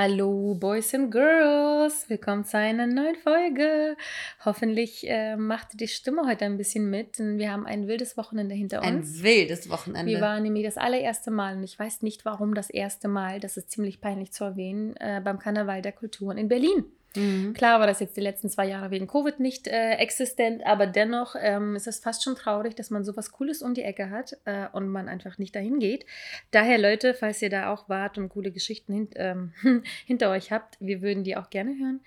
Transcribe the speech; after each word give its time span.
Hallo 0.00 0.54
Boys 0.54 0.94
and 0.94 1.10
Girls, 1.10 2.08
willkommen 2.08 2.44
zu 2.44 2.56
einer 2.56 2.86
neuen 2.86 3.16
Folge. 3.16 3.96
Hoffentlich 4.44 5.04
äh, 5.10 5.34
macht 5.34 5.80
die 5.80 5.88
Stimme 5.88 6.22
heute 6.24 6.44
ein 6.44 6.56
bisschen 6.56 6.88
mit, 6.88 7.18
denn 7.18 7.36
wir 7.36 7.50
haben 7.50 7.66
ein 7.66 7.88
wildes 7.88 8.16
Wochenende 8.16 8.54
hinter 8.54 8.78
uns. 8.78 8.86
Ein 8.86 9.22
wildes 9.24 9.68
Wochenende. 9.70 10.08
Wir 10.08 10.20
waren 10.20 10.44
nämlich 10.44 10.62
das 10.62 10.76
allererste 10.76 11.32
Mal 11.32 11.56
und 11.56 11.64
ich 11.64 11.76
weiß 11.76 12.02
nicht 12.02 12.24
warum 12.24 12.54
das 12.54 12.70
erste 12.70 13.08
Mal, 13.08 13.40
das 13.40 13.56
ist 13.56 13.72
ziemlich 13.72 14.00
peinlich 14.00 14.30
zu 14.30 14.44
erwähnen, 14.44 14.94
äh, 15.00 15.20
beim 15.20 15.40
Karneval 15.40 15.82
der 15.82 15.90
Kulturen 15.90 16.38
in 16.38 16.46
Berlin. 16.46 16.84
Mhm. 17.16 17.54
Klar 17.54 17.80
war 17.80 17.86
das 17.86 18.00
jetzt 18.00 18.16
die 18.16 18.20
letzten 18.20 18.48
zwei 18.50 18.66
Jahre 18.66 18.90
wegen 18.90 19.06
Covid 19.06 19.40
nicht 19.40 19.66
äh, 19.66 19.92
existent, 19.94 20.64
aber 20.66 20.86
dennoch 20.86 21.34
ähm, 21.38 21.74
ist 21.76 21.86
es 21.86 22.00
fast 22.00 22.22
schon 22.22 22.34
traurig, 22.34 22.74
dass 22.76 22.90
man 22.90 23.04
sowas 23.04 23.32
Cooles 23.32 23.62
um 23.62 23.74
die 23.74 23.82
Ecke 23.82 24.10
hat 24.10 24.36
äh, 24.44 24.66
und 24.72 24.88
man 24.88 25.08
einfach 25.08 25.38
nicht 25.38 25.54
dahin 25.54 25.78
geht. 25.78 26.04
Daher, 26.50 26.78
Leute, 26.78 27.14
falls 27.14 27.40
ihr 27.42 27.50
da 27.50 27.72
auch 27.72 27.88
wart 27.88 28.18
und 28.18 28.28
coole 28.28 28.52
Geschichten 28.52 28.92
hint, 28.92 29.14
ähm, 29.16 29.52
hinter 30.06 30.30
euch 30.30 30.52
habt, 30.52 30.76
wir 30.80 31.02
würden 31.02 31.24
die 31.24 31.36
auch 31.36 31.50
gerne 31.50 31.76
hören. 31.78 32.00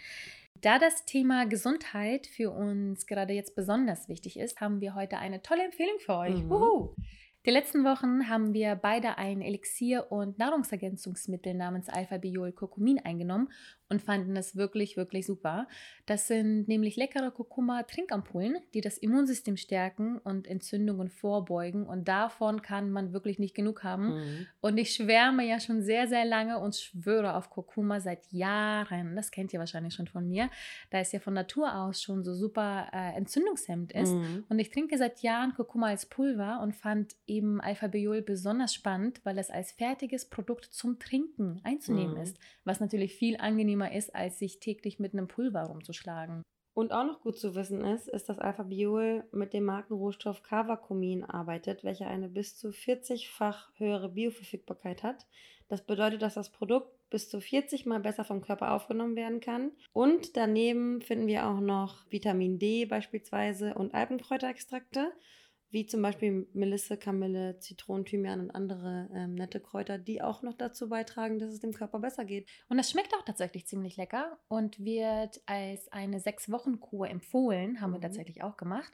Da 0.62 0.77
das 0.77 1.05
Thema 1.05 1.48
Gesundheit 1.48 2.27
für 2.27 2.52
uns 2.52 3.07
gerade 3.07 3.34
jetzt 3.34 3.55
besonders 3.55 4.07
wichtig 4.07 4.38
ist, 4.38 4.62
haben 4.62 4.79
wir 4.79 4.94
heute 4.94 5.18
eine 5.18 5.41
tolle 5.41 5.63
Empfehlung 5.63 5.98
für 5.99 6.16
euch. 6.18 6.44
Mhm. 6.44 6.52
Die 7.46 7.50
letzten 7.50 7.84
Wochen 7.84 8.30
haben 8.30 8.54
wir 8.54 8.76
beide 8.76 9.18
ein 9.18 9.42
Elixier- 9.42 10.12
und 10.12 10.38
Nahrungsergänzungsmittel 10.38 11.56
namens 11.56 11.90
Alpha-Biol-Curcumin 11.90 13.00
eingenommen 13.00 13.50
und 13.92 14.02
fanden 14.02 14.38
es 14.38 14.56
wirklich, 14.56 14.96
wirklich 14.96 15.26
super. 15.26 15.68
Das 16.06 16.28
sind 16.28 16.68
nämlich 16.70 16.96
leckere 16.96 17.30
Kurkuma-Trinkampullen, 17.30 18.56
die 18.74 18.80
das 18.80 18.98
Immunsystem 18.98 19.58
stärken 19.58 20.18
und 20.20 20.48
Entzündungen 20.48 21.10
vorbeugen. 21.10 21.86
Und 21.86 22.08
davon 22.08 22.62
kann 22.62 22.92
man 22.92 23.12
wirklich 23.12 23.38
nicht 23.38 23.54
genug 23.54 23.84
haben. 23.84 24.16
Mhm. 24.16 24.48
Und 24.62 24.78
ich 24.78 24.94
schwärme 24.94 25.46
ja 25.46 25.60
schon 25.60 25.82
sehr, 25.82 26.08
sehr 26.08 26.24
lange 26.24 26.58
und 26.60 26.76
schwöre 26.76 27.36
auf 27.36 27.50
Kurkuma 27.50 28.00
seit 28.00 28.32
Jahren. 28.32 29.18
Das 29.18 29.30
kennt 29.30 29.52
ihr 29.52 29.60
wahrscheinlich 29.60 29.94
schon 29.94 30.08
von 30.08 30.26
mir, 30.26 30.50
da 30.90 31.00
es 31.00 31.12
ja 31.12 31.20
von 31.20 31.34
Natur 31.34 31.76
aus 31.76 32.02
schon 32.02 32.24
so 32.24 32.34
super 32.34 32.88
äh, 32.94 33.18
entzündungshemmend 33.18 33.92
ist. 33.92 34.14
Mhm. 34.14 34.46
Und 34.48 34.60
ich 34.60 34.70
trinke 34.70 34.98
seit 34.98 35.22
Jahren 35.22 35.54
Kurkuma 35.54 35.88
als 35.88 36.06
Pulver 36.06 36.62
und 36.64 36.78
fand 36.78 37.16
eben 37.32 37.62
Alpha-Biol 37.62 38.21
besonders 38.21 38.74
spannend, 38.74 39.21
weil 39.24 39.37
es 39.37 39.49
als 39.49 39.71
fertiges 39.71 40.29
Produkt 40.29 40.65
zum 40.65 40.99
Trinken 40.99 41.62
einzunehmen 41.63 42.15
mhm. 42.15 42.21
ist, 42.21 42.38
was 42.65 42.79
natürlich 42.79 43.15
viel 43.15 43.38
angenehmer 43.38 43.93
ist, 43.93 44.13
als 44.13 44.38
sich 44.38 44.60
täglich 44.60 44.99
mit 44.99 45.13
einem 45.13 45.27
Pulver 45.27 45.63
rumzuschlagen. 45.63 46.43
Und 46.73 46.93
auch 46.93 47.05
noch 47.05 47.21
gut 47.21 47.38
zu 47.38 47.55
wissen 47.55 47.84
ist, 47.84 48.07
ist, 48.07 48.29
dass 48.29 48.40
Alpha-Biol 48.40 49.26
mit 49.32 49.54
dem 49.54 49.65
Markenrohstoff 49.65 50.43
Cavacomin 50.43 51.23
arbeitet, 51.23 51.84
welcher 51.84 52.07
eine 52.07 52.29
bis 52.29 52.57
zu 52.57 52.70
40-fach 52.70 53.71
höhere 53.76 54.10
Bioverfügbarkeit 54.10 55.04
hat. 55.04 55.26
Das 55.68 55.85
bedeutet, 55.85 56.21
dass 56.21 56.35
das 56.35 56.49
Produkt 56.49 56.90
bis 57.10 57.29
zu 57.29 57.41
40 57.41 57.85
Mal 57.85 57.99
besser 57.99 58.23
vom 58.23 58.41
Körper 58.41 58.71
aufgenommen 58.71 59.16
werden 59.16 59.41
kann. 59.41 59.71
Und 59.93 60.38
daneben 60.38 61.01
finden 61.01 61.27
wir 61.27 61.45
auch 61.45 61.60
noch 61.60 62.10
Vitamin 62.10 62.57
D 62.57 62.85
beispielsweise 62.85 63.73
und 63.76 63.93
Alpenkräuterextrakte 63.93 65.11
wie 65.71 65.85
zum 65.85 66.01
Beispiel 66.01 66.47
Melisse, 66.53 66.97
Kamille, 66.97 67.57
Zitronen, 67.59 68.05
Thymian 68.05 68.41
und 68.41 68.51
andere 68.51 69.09
ähm, 69.13 69.35
nette 69.35 69.59
Kräuter, 69.59 69.97
die 69.97 70.21
auch 70.21 70.41
noch 70.41 70.53
dazu 70.53 70.89
beitragen, 70.89 71.39
dass 71.39 71.51
es 71.51 71.61
dem 71.61 71.73
Körper 71.73 71.99
besser 71.99 72.25
geht. 72.25 72.47
Und 72.67 72.77
das 72.77 72.91
schmeckt 72.91 73.13
auch 73.15 73.23
tatsächlich 73.23 73.65
ziemlich 73.65 73.95
lecker 73.97 74.37
und 74.49 74.83
wird 74.83 75.41
als 75.45 75.91
eine 75.91 76.19
Sechs-Wochen-Kur 76.19 77.09
empfohlen, 77.09 77.79
haben 77.79 77.91
mhm. 77.91 77.95
wir 77.95 78.01
tatsächlich 78.01 78.43
auch 78.43 78.57
gemacht. 78.57 78.91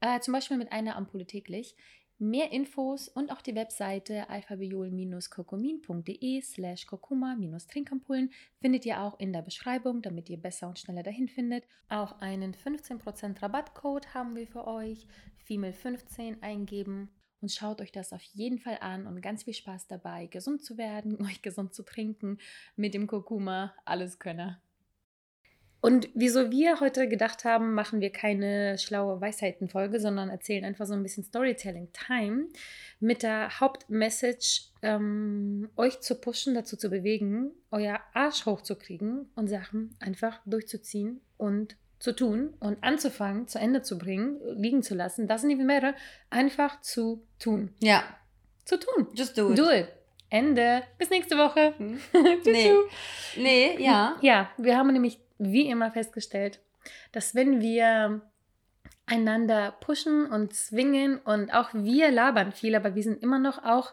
Äh, 0.00 0.20
zum 0.20 0.32
Beispiel 0.32 0.58
mit 0.58 0.72
einer 0.72 0.96
Ampulle 0.96 1.26
täglich. 1.26 1.76
Mehr 2.18 2.50
Infos 2.50 3.08
und 3.08 3.30
auch 3.30 3.42
die 3.42 3.54
Webseite 3.54 4.30
alphabiol-kurkumin.de 4.30 6.40
slash 6.40 6.86
kurkuma-trinkampullen 6.86 8.30
findet 8.58 8.86
ihr 8.86 9.02
auch 9.02 9.20
in 9.20 9.34
der 9.34 9.42
Beschreibung, 9.42 10.00
damit 10.00 10.30
ihr 10.30 10.38
besser 10.38 10.68
und 10.68 10.78
schneller 10.78 11.02
dahin 11.02 11.28
findet. 11.28 11.64
Auch 11.90 12.18
einen 12.20 12.54
15% 12.54 13.42
Rabattcode 13.42 14.14
haben 14.14 14.34
wir 14.34 14.46
für 14.46 14.66
euch, 14.66 15.06
Female15 15.46 16.40
eingeben 16.40 17.10
und 17.42 17.52
schaut 17.52 17.82
euch 17.82 17.92
das 17.92 18.14
auf 18.14 18.22
jeden 18.22 18.58
Fall 18.58 18.78
an 18.80 19.06
und 19.06 19.20
ganz 19.20 19.44
viel 19.44 19.52
Spaß 19.52 19.86
dabei, 19.86 20.26
gesund 20.26 20.64
zu 20.64 20.78
werden, 20.78 21.20
euch 21.22 21.42
gesund 21.42 21.74
zu 21.74 21.82
trinken 21.82 22.38
mit 22.76 22.94
dem 22.94 23.06
Kurkuma, 23.06 23.74
alles 23.84 24.18
Könner. 24.18 24.62
Und 25.86 26.08
wieso 26.14 26.50
wir 26.50 26.80
heute 26.80 27.08
gedacht 27.08 27.44
haben, 27.44 27.72
machen 27.72 28.00
wir 28.00 28.10
keine 28.10 28.76
schlaue 28.76 29.20
Weisheitenfolge, 29.20 30.00
sondern 30.00 30.30
erzählen 30.30 30.64
einfach 30.64 30.84
so 30.84 30.94
ein 30.94 31.02
bisschen 31.04 31.22
Storytelling-Time 31.22 32.46
mit 32.98 33.22
der 33.22 33.60
Hauptmessage, 33.60 34.62
ähm, 34.82 35.68
euch 35.76 36.00
zu 36.00 36.16
pushen, 36.16 36.56
dazu 36.56 36.76
zu 36.76 36.90
bewegen, 36.90 37.52
euer 37.70 38.00
Arsch 38.14 38.46
hochzukriegen 38.46 39.30
und 39.36 39.46
Sachen 39.46 39.94
einfach 40.00 40.40
durchzuziehen 40.44 41.20
und 41.36 41.76
zu 42.00 42.16
tun 42.16 42.54
und 42.58 42.82
anzufangen, 42.82 43.46
zu 43.46 43.60
Ende 43.60 43.82
zu 43.82 43.96
bringen, 43.96 44.40
liegen 44.56 44.82
zu 44.82 44.96
lassen, 44.96 45.28
das 45.28 45.42
sind 45.42 45.50
die 45.50 45.54
mehrere, 45.54 45.94
einfach 46.30 46.80
zu 46.80 47.22
tun. 47.38 47.72
Ja. 47.78 48.02
Zu 48.64 48.80
tun. 48.80 49.06
Just 49.14 49.38
do 49.38 49.52
it. 49.52 49.58
Do 49.58 49.70
it. 49.70 49.86
Ende. 50.30 50.82
Bis 50.98 51.10
nächste 51.10 51.38
Woche. 51.38 51.74
Hm. 51.78 52.00
nee. 52.44 52.72
nee, 53.36 53.76
ja. 53.78 54.16
Ja, 54.20 54.50
wir 54.58 54.76
haben 54.76 54.92
nämlich 54.92 55.20
wie 55.38 55.68
immer 55.68 55.90
festgestellt, 55.90 56.60
dass 57.12 57.34
wenn 57.34 57.60
wir 57.60 58.20
einander 59.06 59.74
pushen 59.80 60.26
und 60.26 60.54
zwingen 60.54 61.18
und 61.18 61.52
auch 61.52 61.70
wir 61.72 62.10
labern 62.10 62.52
viel, 62.52 62.74
aber 62.74 62.94
wir 62.94 63.02
sind 63.02 63.22
immer 63.22 63.38
noch 63.38 63.64
auch 63.64 63.92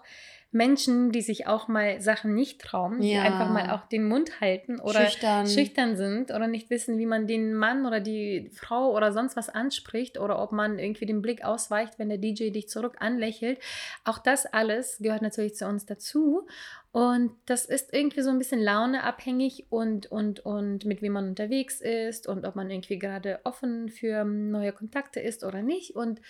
Menschen, 0.53 1.11
die 1.11 1.23
sich 1.23 1.47
auch 1.47 1.67
mal 1.67 1.99
Sachen 1.99 2.35
nicht 2.35 2.61
trauen, 2.61 3.01
ja. 3.01 3.21
die 3.21 3.27
einfach 3.27 3.49
mal 3.49 3.71
auch 3.71 3.87
den 3.87 4.07
Mund 4.07 4.39
halten 4.39 4.79
oder 4.79 5.05
schüchtern. 5.05 5.47
schüchtern. 5.47 5.97
sind 5.97 6.29
oder 6.29 6.47
nicht 6.47 6.69
wissen, 6.69 6.99
wie 6.99 7.07
man 7.07 7.25
den 7.25 7.55
Mann 7.55 7.87
oder 7.87 7.99
die 7.99 8.51
Frau 8.53 8.95
oder 8.95 9.11
sonst 9.11 9.35
was 9.35 9.49
anspricht 9.49 10.19
oder 10.19 10.39
ob 10.39 10.51
man 10.51 10.77
irgendwie 10.77 11.07
den 11.07 11.23
Blick 11.23 11.43
ausweicht, 11.43 11.97
wenn 11.97 12.09
der 12.09 12.19
DJ 12.19 12.51
dich 12.51 12.69
zurück 12.69 12.97
anlächelt. 12.99 13.59
Auch 14.03 14.19
das 14.19 14.45
alles 14.45 14.99
gehört 14.99 15.23
natürlich 15.23 15.55
zu 15.55 15.65
uns 15.65 15.87
dazu. 15.87 16.47
Und 16.93 17.31
das 17.47 17.65
ist 17.65 17.91
irgendwie 17.91 18.21
so 18.21 18.29
ein 18.29 18.37
bisschen 18.37 18.61
launeabhängig 18.61 19.65
und, 19.69 20.09
und, 20.11 20.45
und 20.45 20.85
mit 20.85 21.01
wem 21.01 21.13
man 21.13 21.27
unterwegs 21.27 21.81
ist 21.81 22.27
und 22.27 22.45
ob 22.45 22.55
man 22.55 22.69
irgendwie 22.69 22.99
gerade 22.99 23.39
offen 23.43 23.89
für 23.89 24.23
neue 24.23 24.71
Kontakte 24.71 25.19
ist 25.19 25.43
oder 25.43 25.63
nicht. 25.63 25.95
Und 25.95 26.21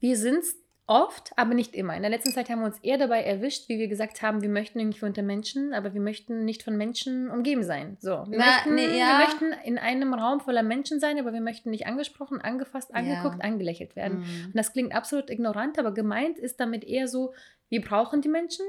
wir 0.00 0.16
sind 0.16 0.40
es 0.40 0.62
Oft, 0.88 1.32
aber 1.36 1.54
nicht 1.54 1.76
immer. 1.76 1.94
In 1.94 2.02
der 2.02 2.10
letzten 2.10 2.32
Zeit 2.32 2.50
haben 2.50 2.58
wir 2.58 2.66
uns 2.66 2.80
eher 2.80 2.98
dabei 2.98 3.22
erwischt, 3.22 3.68
wie 3.68 3.78
wir 3.78 3.86
gesagt 3.86 4.20
haben, 4.20 4.42
wir 4.42 4.48
möchten 4.48 4.80
irgendwie 4.80 5.04
unter 5.04 5.22
Menschen, 5.22 5.74
aber 5.74 5.94
wir 5.94 6.00
möchten 6.00 6.44
nicht 6.44 6.64
von 6.64 6.76
Menschen 6.76 7.30
umgeben 7.30 7.62
sein. 7.62 7.96
So, 8.00 8.26
wir, 8.28 8.38
Na, 8.38 8.46
möchten, 8.46 8.74
nee, 8.74 8.98
ja. 8.98 9.06
wir 9.06 9.26
möchten 9.26 9.52
in 9.64 9.78
einem 9.78 10.12
Raum 10.12 10.40
voller 10.40 10.64
Menschen 10.64 10.98
sein, 10.98 11.20
aber 11.20 11.32
wir 11.32 11.40
möchten 11.40 11.70
nicht 11.70 11.86
angesprochen, 11.86 12.40
angefasst, 12.40 12.92
angeguckt, 12.92 13.38
ja. 13.38 13.44
angelächelt 13.44 13.94
werden. 13.94 14.18
Mhm. 14.18 14.46
Und 14.46 14.56
das 14.56 14.72
klingt 14.72 14.92
absolut 14.92 15.30
ignorant, 15.30 15.78
aber 15.78 15.94
gemeint 15.94 16.36
ist 16.36 16.58
damit 16.58 16.82
eher 16.82 17.06
so, 17.06 17.32
wir 17.68 17.80
brauchen 17.80 18.20
die 18.20 18.28
Menschen, 18.28 18.66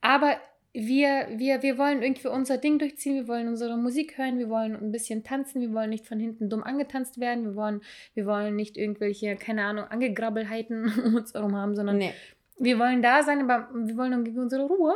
aber 0.00 0.38
wir, 0.74 1.28
wir, 1.36 1.62
wir 1.62 1.78
wollen 1.78 2.02
irgendwie 2.02 2.28
unser 2.28 2.58
Ding 2.58 2.78
durchziehen, 2.78 3.14
wir 3.14 3.28
wollen 3.28 3.48
unsere 3.48 3.76
Musik 3.76 4.18
hören, 4.18 4.38
wir 4.38 4.48
wollen 4.48 4.76
ein 4.76 4.92
bisschen 4.92 5.24
tanzen, 5.24 5.60
wir 5.60 5.72
wollen 5.72 5.90
nicht 5.90 6.06
von 6.06 6.20
hinten 6.20 6.50
dumm 6.50 6.62
angetanzt 6.62 7.18
werden, 7.18 7.44
wir 7.44 7.56
wollen, 7.56 7.80
wir 8.14 8.26
wollen 8.26 8.54
nicht 8.54 8.76
irgendwelche, 8.76 9.36
keine 9.36 9.64
Ahnung, 9.64 9.84
Angegrabbelheiten 9.84 10.92
um 11.04 11.14
uns 11.16 11.34
herum 11.34 11.56
haben, 11.56 11.74
sondern 11.74 11.98
nee. 11.98 12.12
wir 12.58 12.78
wollen 12.78 13.02
da 13.02 13.22
sein, 13.22 13.40
aber 13.40 13.68
wir 13.74 13.96
wollen 13.96 14.12
irgendwie 14.12 14.38
unsere 14.38 14.66
Ruhe. 14.66 14.94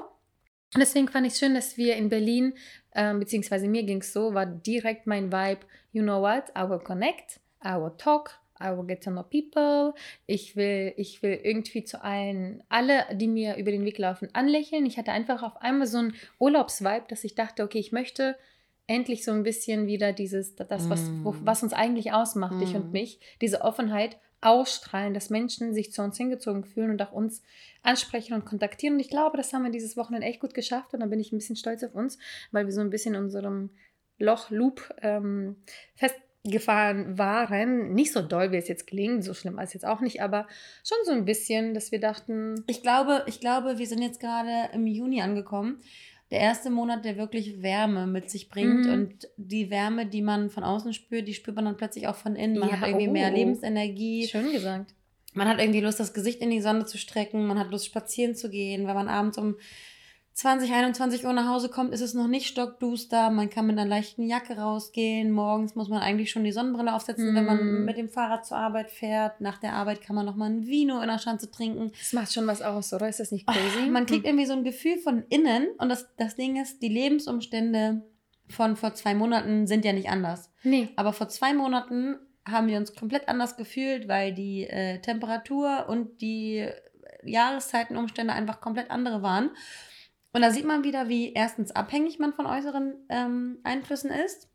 Und 0.74 0.80
deswegen 0.80 1.08
fand 1.08 1.26
ich 1.26 1.34
es 1.34 1.38
schön, 1.38 1.54
dass 1.54 1.76
wir 1.76 1.96
in 1.96 2.08
Berlin, 2.08 2.54
ähm, 2.94 3.18
beziehungsweise 3.18 3.68
mir 3.68 3.82
ging 3.82 4.00
es 4.00 4.12
so, 4.12 4.32
war 4.34 4.46
direkt 4.46 5.06
mein 5.06 5.32
Vibe, 5.32 5.60
you 5.92 6.02
know 6.02 6.22
what, 6.22 6.44
I 6.56 6.68
will 6.68 6.78
connect, 6.78 7.40
I 7.64 7.74
will 7.74 7.92
talk, 7.98 8.41
I 8.62 8.76
will 8.76 8.86
get 8.86 9.02
to 9.04 9.10
know 9.10 9.22
people. 9.22 9.94
Ich 10.26 10.56
will, 10.56 10.92
ich 10.96 11.22
will 11.22 11.38
irgendwie 11.42 11.84
zu 11.84 12.02
allen, 12.02 12.62
alle, 12.68 13.04
die 13.14 13.28
mir 13.28 13.56
über 13.56 13.70
den 13.70 13.84
Weg 13.84 13.98
laufen, 13.98 14.28
anlächeln. 14.32 14.86
Ich 14.86 14.98
hatte 14.98 15.12
einfach 15.12 15.42
auf 15.42 15.56
einmal 15.60 15.86
so 15.86 15.98
ein 15.98 16.14
Urlaubsvibe, 16.38 17.04
dass 17.08 17.24
ich 17.24 17.34
dachte, 17.34 17.62
okay, 17.64 17.78
ich 17.78 17.92
möchte 17.92 18.36
endlich 18.86 19.24
so 19.24 19.32
ein 19.32 19.42
bisschen 19.42 19.86
wieder 19.86 20.12
dieses, 20.12 20.54
das, 20.56 20.90
was, 20.90 21.10
wo, 21.22 21.32
mm. 21.32 21.40
was 21.44 21.62
uns 21.62 21.72
eigentlich 21.72 22.12
ausmacht, 22.12 22.56
mm. 22.56 22.60
dich 22.60 22.74
und 22.74 22.92
mich, 22.92 23.20
diese 23.40 23.62
Offenheit 23.62 24.18
ausstrahlen, 24.42 25.14
dass 25.14 25.30
Menschen 25.30 25.72
sich 25.72 25.92
zu 25.92 26.02
uns 26.02 26.16
hingezogen 26.16 26.64
fühlen 26.64 26.90
und 26.90 27.00
auch 27.00 27.12
uns 27.12 27.42
ansprechen 27.82 28.34
und 28.34 28.44
kontaktieren. 28.44 28.94
Und 28.94 29.00
ich 29.00 29.08
glaube, 29.08 29.36
das 29.36 29.52
haben 29.52 29.62
wir 29.62 29.70
dieses 29.70 29.96
Wochenende 29.96 30.26
echt 30.26 30.40
gut 30.40 30.52
geschafft 30.52 30.92
und 30.92 31.00
da 31.00 31.06
bin 31.06 31.20
ich 31.20 31.32
ein 31.32 31.38
bisschen 31.38 31.56
stolz 31.56 31.82
auf 31.84 31.94
uns, 31.94 32.18
weil 32.50 32.66
wir 32.66 32.72
so 32.72 32.80
ein 32.80 32.90
bisschen 32.90 33.14
in 33.14 33.22
unserem 33.22 33.70
Loch-Loop 34.18 34.94
ähm, 35.00 35.56
fest 35.94 36.16
gefahren 36.44 37.18
waren. 37.18 37.94
Nicht 37.94 38.12
so 38.12 38.20
doll, 38.20 38.50
wie 38.50 38.56
es 38.56 38.68
jetzt 38.68 38.86
klingt, 38.86 39.22
so 39.24 39.32
schlimm 39.34 39.56
war 39.56 39.64
es 39.64 39.74
jetzt 39.74 39.86
auch 39.86 40.00
nicht, 40.00 40.20
aber 40.22 40.48
schon 40.84 40.98
so 41.04 41.12
ein 41.12 41.24
bisschen, 41.24 41.72
dass 41.74 41.92
wir 41.92 42.00
dachten. 42.00 42.64
Ich 42.66 42.82
glaube, 42.82 43.22
ich 43.26 43.38
glaube, 43.40 43.78
wir 43.78 43.86
sind 43.86 44.02
jetzt 44.02 44.20
gerade 44.20 44.70
im 44.74 44.86
Juni 44.86 45.22
angekommen. 45.22 45.78
Der 46.32 46.40
erste 46.40 46.70
Monat, 46.70 47.04
der 47.04 47.16
wirklich 47.18 47.62
Wärme 47.62 48.06
mit 48.06 48.30
sich 48.30 48.48
bringt 48.48 48.86
Mhm. 48.86 48.92
und 48.92 49.28
die 49.36 49.70
Wärme, 49.70 50.06
die 50.06 50.22
man 50.22 50.48
von 50.50 50.64
außen 50.64 50.94
spürt, 50.94 51.28
die 51.28 51.34
spürt 51.34 51.54
man 51.56 51.66
dann 51.66 51.76
plötzlich 51.76 52.08
auch 52.08 52.16
von 52.16 52.34
innen. 52.36 52.58
Man 52.58 52.70
Ja, 52.70 52.80
hat 52.80 52.88
irgendwie 52.88 53.08
mehr 53.08 53.30
oh. 53.30 53.36
Lebensenergie. 53.36 54.26
Schön 54.26 54.50
gesagt. 54.50 54.94
Man 55.34 55.46
hat 55.46 55.60
irgendwie 55.60 55.80
Lust, 55.80 56.00
das 56.00 56.12
Gesicht 56.14 56.40
in 56.40 56.50
die 56.50 56.60
Sonne 56.60 56.86
zu 56.86 56.98
strecken. 56.98 57.46
Man 57.46 57.58
hat 57.58 57.70
Lust, 57.70 57.86
spazieren 57.86 58.34
zu 58.34 58.50
gehen. 58.50 58.86
Wenn 58.86 58.94
man 58.94 59.08
abends 59.08 59.38
um 59.38 59.56
20, 60.34 60.72
21 60.72 61.26
Uhr 61.26 61.32
nach 61.34 61.46
Hause 61.46 61.68
kommt, 61.68 61.92
ist 61.92 62.00
es 62.00 62.14
noch 62.14 62.26
nicht 62.26 62.46
stockduster. 62.46 63.28
Man 63.30 63.50
kann 63.50 63.66
mit 63.66 63.78
einer 63.78 63.88
leichten 63.88 64.22
Jacke 64.22 64.56
rausgehen. 64.56 65.30
Morgens 65.30 65.74
muss 65.74 65.88
man 65.90 66.00
eigentlich 66.00 66.30
schon 66.30 66.42
die 66.44 66.52
Sonnenbrille 66.52 66.94
aufsetzen, 66.94 67.34
wenn 67.34 67.44
man 67.44 67.58
Mm. 67.58 67.84
mit 67.84 67.98
dem 67.98 68.08
Fahrrad 68.08 68.46
zur 68.46 68.56
Arbeit 68.56 68.90
fährt. 68.90 69.40
Nach 69.42 69.58
der 69.58 69.74
Arbeit 69.74 70.00
kann 70.00 70.16
man 70.16 70.24
noch 70.24 70.34
mal 70.36 70.48
ein 70.48 70.66
Vino 70.66 71.00
in 71.02 71.08
der 71.08 71.18
Schanze 71.18 71.50
trinken. 71.50 71.92
Das 71.98 72.12
macht 72.14 72.32
schon 72.32 72.46
was 72.46 72.62
aus, 72.62 72.92
oder? 72.94 73.08
Ist 73.10 73.20
das 73.20 73.30
nicht 73.30 73.46
crazy? 73.46 73.90
Man 73.90 74.06
kriegt 74.06 74.22
Hm. 74.24 74.30
irgendwie 74.30 74.46
so 74.46 74.54
ein 74.54 74.64
Gefühl 74.64 74.96
von 74.98 75.22
innen. 75.28 75.68
Und 75.78 75.90
das, 75.90 76.08
das 76.16 76.34
Ding 76.34 76.60
ist, 76.60 76.80
die 76.82 76.88
Lebensumstände 76.88 78.02
von 78.48 78.76
vor 78.76 78.94
zwei 78.94 79.14
Monaten 79.14 79.66
sind 79.66 79.84
ja 79.84 79.92
nicht 79.92 80.08
anders. 80.08 80.50
Nee. 80.62 80.88
Aber 80.96 81.12
vor 81.12 81.28
zwei 81.28 81.52
Monaten 81.52 82.16
haben 82.48 82.68
wir 82.68 82.78
uns 82.78 82.94
komplett 82.94 83.28
anders 83.28 83.56
gefühlt, 83.58 84.08
weil 84.08 84.32
die 84.32 84.64
äh, 84.64 84.98
Temperatur 85.00 85.86
und 85.88 86.20
die 86.22 86.66
Jahreszeitenumstände 87.24 88.32
einfach 88.32 88.60
komplett 88.60 88.90
andere 88.90 89.22
waren. 89.22 89.50
Und 90.32 90.40
da 90.42 90.50
sieht 90.50 90.64
man 90.64 90.84
wieder, 90.84 91.08
wie 91.08 91.32
erstens 91.32 91.72
abhängig 91.72 92.18
man 92.18 92.32
von 92.32 92.46
äußeren 92.46 92.94
ähm, 93.08 93.58
Einflüssen 93.64 94.10
ist. 94.10 94.48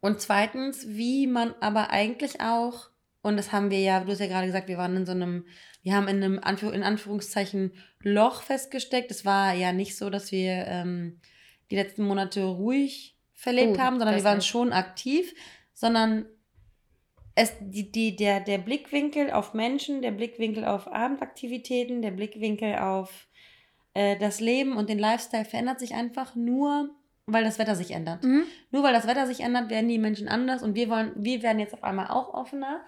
Und 0.00 0.20
zweitens, 0.20 0.88
wie 0.88 1.26
man 1.26 1.54
aber 1.60 1.90
eigentlich 1.90 2.40
auch, 2.40 2.90
und 3.22 3.36
das 3.36 3.52
haben 3.52 3.70
wir 3.70 3.80
ja, 3.80 4.00
du 4.00 4.10
hast 4.12 4.20
ja 4.20 4.26
gerade 4.26 4.46
gesagt, 4.46 4.68
wir 4.68 4.78
waren 4.78 4.96
in 4.96 5.06
so 5.06 5.12
einem, 5.12 5.46
wir 5.82 5.94
haben 5.94 6.08
in 6.08 6.22
einem 6.22 6.38
Anführ 6.38 6.72
in 6.72 6.82
Anführungszeichen 6.82 7.72
Loch 8.02 8.42
festgesteckt. 8.42 9.10
Es 9.10 9.24
war 9.24 9.52
ja 9.54 9.72
nicht 9.72 9.96
so, 9.96 10.10
dass 10.10 10.32
wir 10.32 10.66
ähm, 10.66 11.20
die 11.70 11.76
letzten 11.76 12.04
Monate 12.04 12.44
ruhig 12.44 13.16
verlebt 13.32 13.76
Oh, 13.76 13.80
haben, 13.80 13.98
sondern 13.98 14.16
wir 14.16 14.24
waren 14.24 14.38
nicht. 14.38 14.48
schon 14.48 14.72
aktiv, 14.72 15.34
sondern 15.72 16.26
es, 17.34 17.54
die, 17.60 17.90
die, 17.90 18.16
der, 18.16 18.40
der 18.40 18.58
Blickwinkel 18.58 19.30
auf 19.30 19.54
Menschen, 19.54 20.02
der 20.02 20.10
Blickwinkel 20.10 20.64
auf 20.64 20.86
Abendaktivitäten, 20.92 22.02
der 22.02 22.10
Blickwinkel 22.10 22.76
auf 22.76 23.28
äh, 23.94 24.16
das 24.18 24.40
Leben 24.40 24.76
und 24.76 24.88
den 24.88 24.98
Lifestyle 24.98 25.44
verändert 25.44 25.80
sich 25.80 25.94
einfach 25.94 26.34
nur, 26.34 26.90
weil 27.26 27.44
das 27.44 27.58
Wetter 27.58 27.74
sich 27.74 27.92
ändert. 27.92 28.24
Mhm. 28.24 28.44
Nur 28.70 28.82
weil 28.82 28.92
das 28.92 29.06
Wetter 29.06 29.26
sich 29.26 29.40
ändert, 29.40 29.70
werden 29.70 29.88
die 29.88 29.98
Menschen 29.98 30.28
anders 30.28 30.62
und 30.62 30.74
wir 30.74 30.88
wollen, 30.88 31.12
wir 31.16 31.42
werden 31.42 31.58
jetzt 31.58 31.74
auf 31.74 31.84
einmal 31.84 32.08
auch 32.08 32.34
offener, 32.34 32.80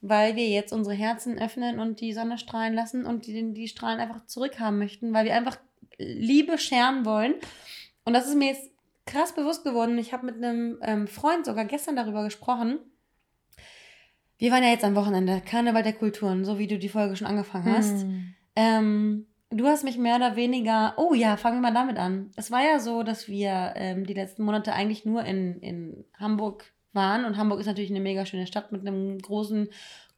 weil 0.00 0.36
wir 0.36 0.48
jetzt 0.48 0.72
unsere 0.72 0.94
Herzen 0.94 1.38
öffnen 1.38 1.78
und 1.78 2.00
die 2.00 2.12
Sonne 2.12 2.38
strahlen 2.38 2.74
lassen 2.74 3.04
und 3.04 3.26
die, 3.26 3.52
die 3.52 3.68
Strahlen 3.68 4.00
einfach 4.00 4.26
zurückhaben 4.26 4.78
möchten, 4.78 5.12
weil 5.12 5.26
wir 5.26 5.34
einfach 5.34 5.58
Liebe 5.98 6.58
scheren 6.58 7.04
wollen. 7.04 7.34
Und 8.04 8.14
das 8.14 8.26
ist 8.26 8.36
mir 8.36 8.48
jetzt 8.48 8.70
krass 9.06 9.34
bewusst 9.34 9.64
geworden. 9.64 9.98
Ich 9.98 10.12
habe 10.12 10.26
mit 10.26 10.36
einem 10.36 10.78
ähm, 10.82 11.06
Freund 11.06 11.44
sogar 11.44 11.64
gestern 11.64 11.96
darüber 11.96 12.24
gesprochen. 12.24 12.78
Wir 14.38 14.50
waren 14.52 14.62
ja 14.62 14.70
jetzt 14.70 14.84
am 14.84 14.94
Wochenende, 14.94 15.42
Karneval 15.44 15.82
der 15.82 15.92
Kulturen, 15.92 16.44
so 16.44 16.58
wie 16.58 16.66
du 16.66 16.78
die 16.78 16.88
Folge 16.88 17.16
schon 17.16 17.26
angefangen 17.26 17.76
hast. 17.76 18.02
Hm. 18.02 18.34
Ähm, 18.56 19.26
du 19.50 19.66
hast 19.66 19.84
mich 19.84 19.98
mehr 19.98 20.16
oder 20.16 20.36
weniger. 20.36 20.94
Oh 20.96 21.14
ja, 21.14 21.36
fangen 21.36 21.58
wir 21.58 21.70
mal 21.70 21.74
damit 21.74 21.98
an. 21.98 22.30
Es 22.36 22.50
war 22.50 22.62
ja 22.62 22.78
so, 22.78 23.02
dass 23.02 23.28
wir 23.28 23.72
ähm, 23.76 24.06
die 24.06 24.14
letzten 24.14 24.44
Monate 24.44 24.72
eigentlich 24.72 25.04
nur 25.04 25.24
in, 25.24 25.60
in 25.60 26.04
Hamburg 26.18 26.72
waren. 26.92 27.24
Und 27.24 27.36
Hamburg 27.36 27.60
ist 27.60 27.66
natürlich 27.66 27.90
eine 27.90 28.00
mega 28.00 28.26
schöne 28.26 28.46
Stadt 28.46 28.72
mit 28.72 28.86
einem 28.86 29.18
großen 29.18 29.68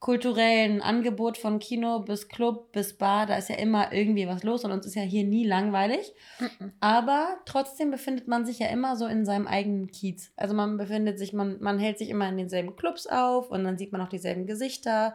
kulturellen 0.00 0.82
Angebot 0.82 1.38
von 1.38 1.60
Kino 1.60 2.00
bis 2.00 2.26
Club 2.26 2.72
bis 2.72 2.98
Bar. 2.98 3.26
Da 3.26 3.36
ist 3.36 3.48
ja 3.48 3.54
immer 3.54 3.92
irgendwie 3.92 4.26
was 4.26 4.42
los 4.42 4.64
und 4.64 4.72
uns 4.72 4.84
ist 4.84 4.96
ja 4.96 5.02
hier 5.02 5.24
nie 5.24 5.46
langweilig. 5.46 6.12
Aber 6.80 7.36
trotzdem 7.46 7.92
befindet 7.92 8.26
man 8.26 8.44
sich 8.44 8.58
ja 8.58 8.66
immer 8.66 8.96
so 8.96 9.06
in 9.06 9.24
seinem 9.24 9.46
eigenen 9.46 9.92
Kiez. 9.92 10.32
Also 10.36 10.54
man 10.54 10.76
befindet 10.76 11.20
sich, 11.20 11.32
man, 11.32 11.60
man 11.60 11.78
hält 11.78 11.98
sich 11.98 12.10
immer 12.10 12.28
in 12.28 12.36
denselben 12.36 12.74
Clubs 12.74 13.06
auf 13.06 13.50
und 13.50 13.62
dann 13.62 13.78
sieht 13.78 13.92
man 13.92 14.00
auch 14.00 14.08
dieselben 14.08 14.46
Gesichter, 14.46 15.14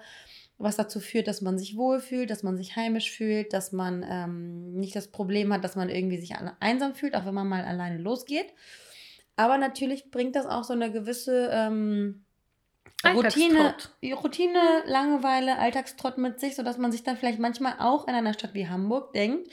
was 0.57 0.75
dazu 0.75 0.99
führt, 0.99 1.27
dass 1.27 1.41
man 1.41 1.57
sich 1.57 1.77
wohlfühlt, 1.77 2.29
dass 2.29 2.43
man 2.43 2.57
sich 2.57 2.75
heimisch 2.75 3.11
fühlt, 3.11 3.53
dass 3.53 3.71
man 3.71 4.03
ähm, 4.09 4.73
nicht 4.73 4.95
das 4.95 5.09
Problem 5.09 5.53
hat, 5.53 5.63
dass 5.63 5.75
man 5.75 5.89
irgendwie 5.89 6.17
sich 6.17 6.33
einsam 6.59 6.95
fühlt, 6.95 7.15
auch 7.15 7.25
wenn 7.25 7.33
man 7.33 7.47
mal 7.47 7.63
alleine 7.63 7.97
losgeht. 7.97 8.53
Aber 9.35 9.57
natürlich 9.59 10.09
bringt 10.09 10.35
das 10.35 10.47
auch 10.47 10.63
so 10.63 10.73
eine 10.73 10.91
gewisse 10.91 11.49
ähm, 11.53 12.25
Routine. 13.05 13.75
Routine, 14.03 14.83
Langeweile, 14.85 15.59
Alltagstrott 15.59 16.17
mit 16.17 16.39
sich, 16.39 16.55
sodass 16.55 16.77
man 16.79 16.91
sich 16.91 17.03
dann 17.03 17.17
vielleicht 17.17 17.39
manchmal 17.39 17.75
auch 17.79 18.07
in 18.07 18.15
einer 18.15 18.33
Stadt 18.33 18.55
wie 18.55 18.67
Hamburg 18.67 19.13
denkt, 19.13 19.49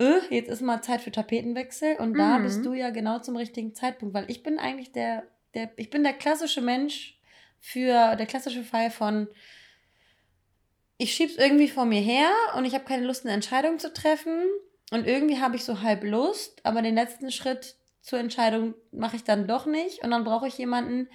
äh, 0.00 0.18
jetzt 0.30 0.48
ist 0.50 0.62
mal 0.62 0.82
Zeit 0.82 1.00
für 1.00 1.12
Tapetenwechsel 1.12 1.96
und 1.96 2.14
da 2.18 2.38
Mhm. 2.38 2.42
bist 2.42 2.64
du 2.64 2.72
ja 2.72 2.90
genau 2.90 3.20
zum 3.20 3.36
richtigen 3.36 3.74
Zeitpunkt, 3.74 4.14
weil 4.14 4.28
ich 4.28 4.42
bin 4.42 4.58
eigentlich 4.58 4.90
der, 4.90 5.24
der 5.54 5.70
ich 5.76 5.90
bin 5.90 6.02
der 6.02 6.14
klassische 6.14 6.60
Mensch 6.60 7.20
für 7.60 8.16
der 8.16 8.26
klassische 8.26 8.64
Fall 8.64 8.90
von 8.90 9.28
ich 11.00 11.14
schieb's 11.14 11.36
irgendwie 11.36 11.68
vor 11.68 11.86
mir 11.86 12.00
her 12.00 12.30
und 12.56 12.66
ich 12.66 12.74
habe 12.74 12.84
keine 12.84 13.06
Lust, 13.06 13.24
eine 13.24 13.32
Entscheidung 13.32 13.78
zu 13.78 13.92
treffen 13.92 14.42
und 14.92 15.06
irgendwie 15.06 15.40
habe 15.40 15.56
ich 15.56 15.64
so 15.64 15.80
halb 15.80 16.04
Lust, 16.04 16.60
aber 16.64 16.82
den 16.82 16.94
letzten 16.94 17.30
Schritt 17.30 17.76
zur 18.02 18.18
Entscheidung 18.18 18.74
mache 18.92 19.16
ich 19.16 19.24
dann 19.24 19.46
doch 19.46 19.64
nicht 19.64 20.04
und 20.04 20.10
dann 20.10 20.24
brauche 20.24 20.46
ich 20.46 20.58
jemanden, 20.58 21.08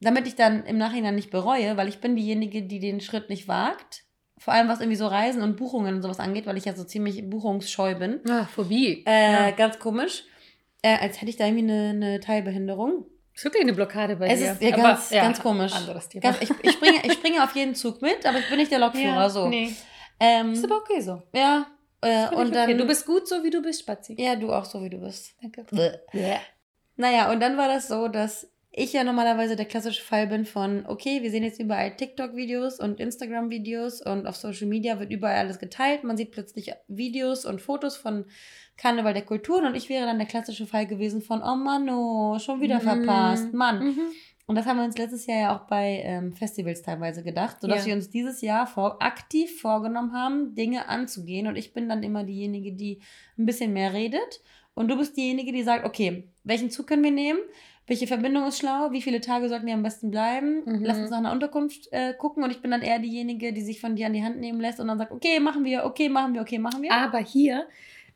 damit 0.00 0.26
ich 0.26 0.36
dann 0.36 0.64
im 0.64 0.78
Nachhinein 0.78 1.14
nicht 1.14 1.30
bereue, 1.30 1.76
weil 1.76 1.88
ich 1.88 2.00
bin 2.00 2.16
diejenige, 2.16 2.62
die 2.62 2.80
den 2.80 3.02
Schritt 3.02 3.28
nicht 3.28 3.46
wagt. 3.46 4.04
Vor 4.38 4.54
allem 4.54 4.68
was 4.68 4.80
irgendwie 4.80 4.96
so 4.96 5.06
Reisen 5.06 5.42
und 5.42 5.58
Buchungen 5.58 5.96
und 5.96 6.02
sowas 6.02 6.18
angeht, 6.18 6.46
weil 6.46 6.56
ich 6.56 6.64
ja 6.64 6.74
so 6.74 6.84
ziemlich 6.84 7.28
buchungsscheu 7.28 7.96
bin. 7.96 8.20
Ah, 8.26 8.46
Phobie. 8.46 9.04
Äh, 9.06 9.32
ja. 9.32 9.50
Ganz 9.50 9.78
komisch. 9.78 10.24
Äh, 10.80 10.96
als 10.96 11.20
hätte 11.20 11.30
ich 11.30 11.36
da 11.36 11.44
irgendwie 11.44 11.70
eine, 11.70 11.90
eine 11.90 12.20
Teilbehinderung. 12.20 13.04
Ist 13.40 13.44
wirklich 13.44 13.62
eine 13.62 13.72
Blockade 13.72 14.16
bei 14.16 14.28
Es 14.28 14.38
dir. 14.38 14.52
ist 14.52 14.60
ja 14.60 14.74
Aber, 14.74 14.82
ganz, 14.82 15.08
ganz 15.08 15.40
komisch. 15.40 15.72
Anderes 15.72 16.10
Thema. 16.10 16.20
Ganz, 16.24 16.42
ich, 16.42 16.50
ich, 16.62 16.72
springe, 16.72 16.98
ich 17.04 17.12
springe 17.14 17.42
auf 17.42 17.54
jeden 17.56 17.74
Zug 17.74 18.02
mit, 18.02 18.26
aber 18.26 18.38
ich 18.38 18.46
bin 18.50 18.58
nicht 18.58 18.70
der 18.70 18.80
Lokführer. 18.80 19.30
so. 19.30 19.48
Nee. 19.48 19.74
Ähm, 20.20 20.52
Ist 20.52 20.62
aber 20.62 20.76
okay 20.76 21.00
so. 21.00 21.22
ja, 21.32 21.66
äh, 22.02 22.28
und 22.34 22.54
dann. 22.54 22.68
okay. 22.68 22.76
Du 22.76 22.86
bist 22.86 23.06
gut 23.06 23.26
so, 23.26 23.42
wie 23.42 23.48
du 23.48 23.62
bist, 23.62 23.80
Spazi. 23.80 24.14
ja, 24.18 24.36
du 24.36 24.52
auch 24.52 24.66
so, 24.66 24.82
wie 24.82 24.90
du 24.90 24.98
bist. 24.98 25.32
Danke. 25.40 25.64
Bäh. 25.70 26.36
Naja, 26.96 27.32
und 27.32 27.40
dann 27.40 27.56
war 27.56 27.66
das 27.66 27.88
so, 27.88 28.08
dass 28.08 28.46
ich 28.72 28.92
ja 28.92 29.02
normalerweise 29.02 29.56
der 29.56 29.66
klassische 29.66 30.02
Fall 30.02 30.26
bin 30.28 30.44
von, 30.44 30.84
okay, 30.86 31.22
wir 31.22 31.30
sehen 31.30 31.42
jetzt 31.42 31.60
überall 31.60 31.96
TikTok-Videos 31.96 32.78
und 32.78 33.00
Instagram-Videos 33.00 34.00
und 34.02 34.26
auf 34.26 34.36
Social 34.36 34.68
Media 34.68 34.98
wird 35.00 35.10
überall 35.10 35.36
alles 35.38 35.58
geteilt. 35.58 36.04
Man 36.04 36.16
sieht 36.16 36.30
plötzlich 36.30 36.72
Videos 36.86 37.44
und 37.44 37.60
Fotos 37.60 37.96
von 37.96 38.26
Karneval 38.76 39.12
der 39.12 39.24
Kulturen 39.24 39.66
und 39.66 39.74
ich 39.74 39.88
wäre 39.88 40.06
dann 40.06 40.18
der 40.18 40.28
klassische 40.28 40.66
Fall 40.66 40.86
gewesen 40.86 41.20
von, 41.20 41.42
oh 41.42 41.56
Mann, 41.56 41.88
schon 42.40 42.60
wieder 42.60 42.76
Mhm. 42.78 42.82
verpasst, 42.82 43.52
Mann. 43.52 43.84
Mhm. 43.88 44.00
Und 44.46 44.56
das 44.56 44.66
haben 44.66 44.78
wir 44.78 44.84
uns 44.84 44.98
letztes 44.98 45.26
Jahr 45.26 45.38
ja 45.40 45.56
auch 45.56 45.66
bei 45.68 46.02
ähm, 46.04 46.32
Festivals 46.32 46.82
teilweise 46.82 47.22
gedacht, 47.22 47.60
sodass 47.60 47.80
Ja. 47.80 47.86
wir 47.86 47.94
uns 47.94 48.10
dieses 48.10 48.40
Jahr 48.40 48.66
vor, 48.66 49.00
aktiv 49.02 49.60
vorgenommen 49.60 50.12
haben, 50.12 50.54
Dinge 50.56 50.88
anzugehen. 50.88 51.46
Und 51.46 51.54
ich 51.56 51.72
bin 51.72 51.88
dann 51.88 52.02
immer 52.02 52.24
diejenige, 52.24 52.72
die 52.72 53.00
ein 53.38 53.46
bisschen 53.46 53.72
mehr 53.72 53.92
redet. 53.92 54.40
Und 54.74 54.88
du 54.88 54.96
bist 54.96 55.16
diejenige, 55.16 55.52
die 55.52 55.62
sagt, 55.62 55.84
okay, 55.84 56.28
welchen 56.42 56.70
Zug 56.70 56.86
können 56.88 57.04
wir 57.04 57.10
nehmen? 57.12 57.38
Welche 57.86 58.06
Verbindung 58.06 58.46
ist 58.46 58.58
schlau? 58.58 58.92
Wie 58.92 59.02
viele 59.02 59.20
Tage 59.20 59.48
sollten 59.48 59.66
wir 59.66 59.74
am 59.74 59.82
besten 59.82 60.10
bleiben? 60.10 60.62
Mhm. 60.64 60.84
Lass 60.84 60.98
uns 60.98 61.10
nach 61.10 61.18
einer 61.18 61.32
Unterkunft 61.32 61.88
äh, 61.92 62.14
gucken. 62.14 62.44
Und 62.44 62.50
ich 62.50 62.60
bin 62.62 62.70
dann 62.70 62.82
eher 62.82 62.98
diejenige, 63.00 63.52
die 63.52 63.62
sich 63.62 63.80
von 63.80 63.96
dir 63.96 64.06
an 64.06 64.12
die 64.12 64.22
Hand 64.22 64.38
nehmen 64.38 64.60
lässt 64.60 64.78
und 64.80 64.86
dann 64.88 64.98
sagt, 64.98 65.10
okay, 65.12 65.40
machen 65.40 65.64
wir, 65.64 65.84
okay, 65.84 66.08
machen 66.08 66.34
wir, 66.34 66.40
okay, 66.42 66.58
machen 66.58 66.82
wir. 66.82 66.92
Aber 66.92 67.18
hier 67.18 67.66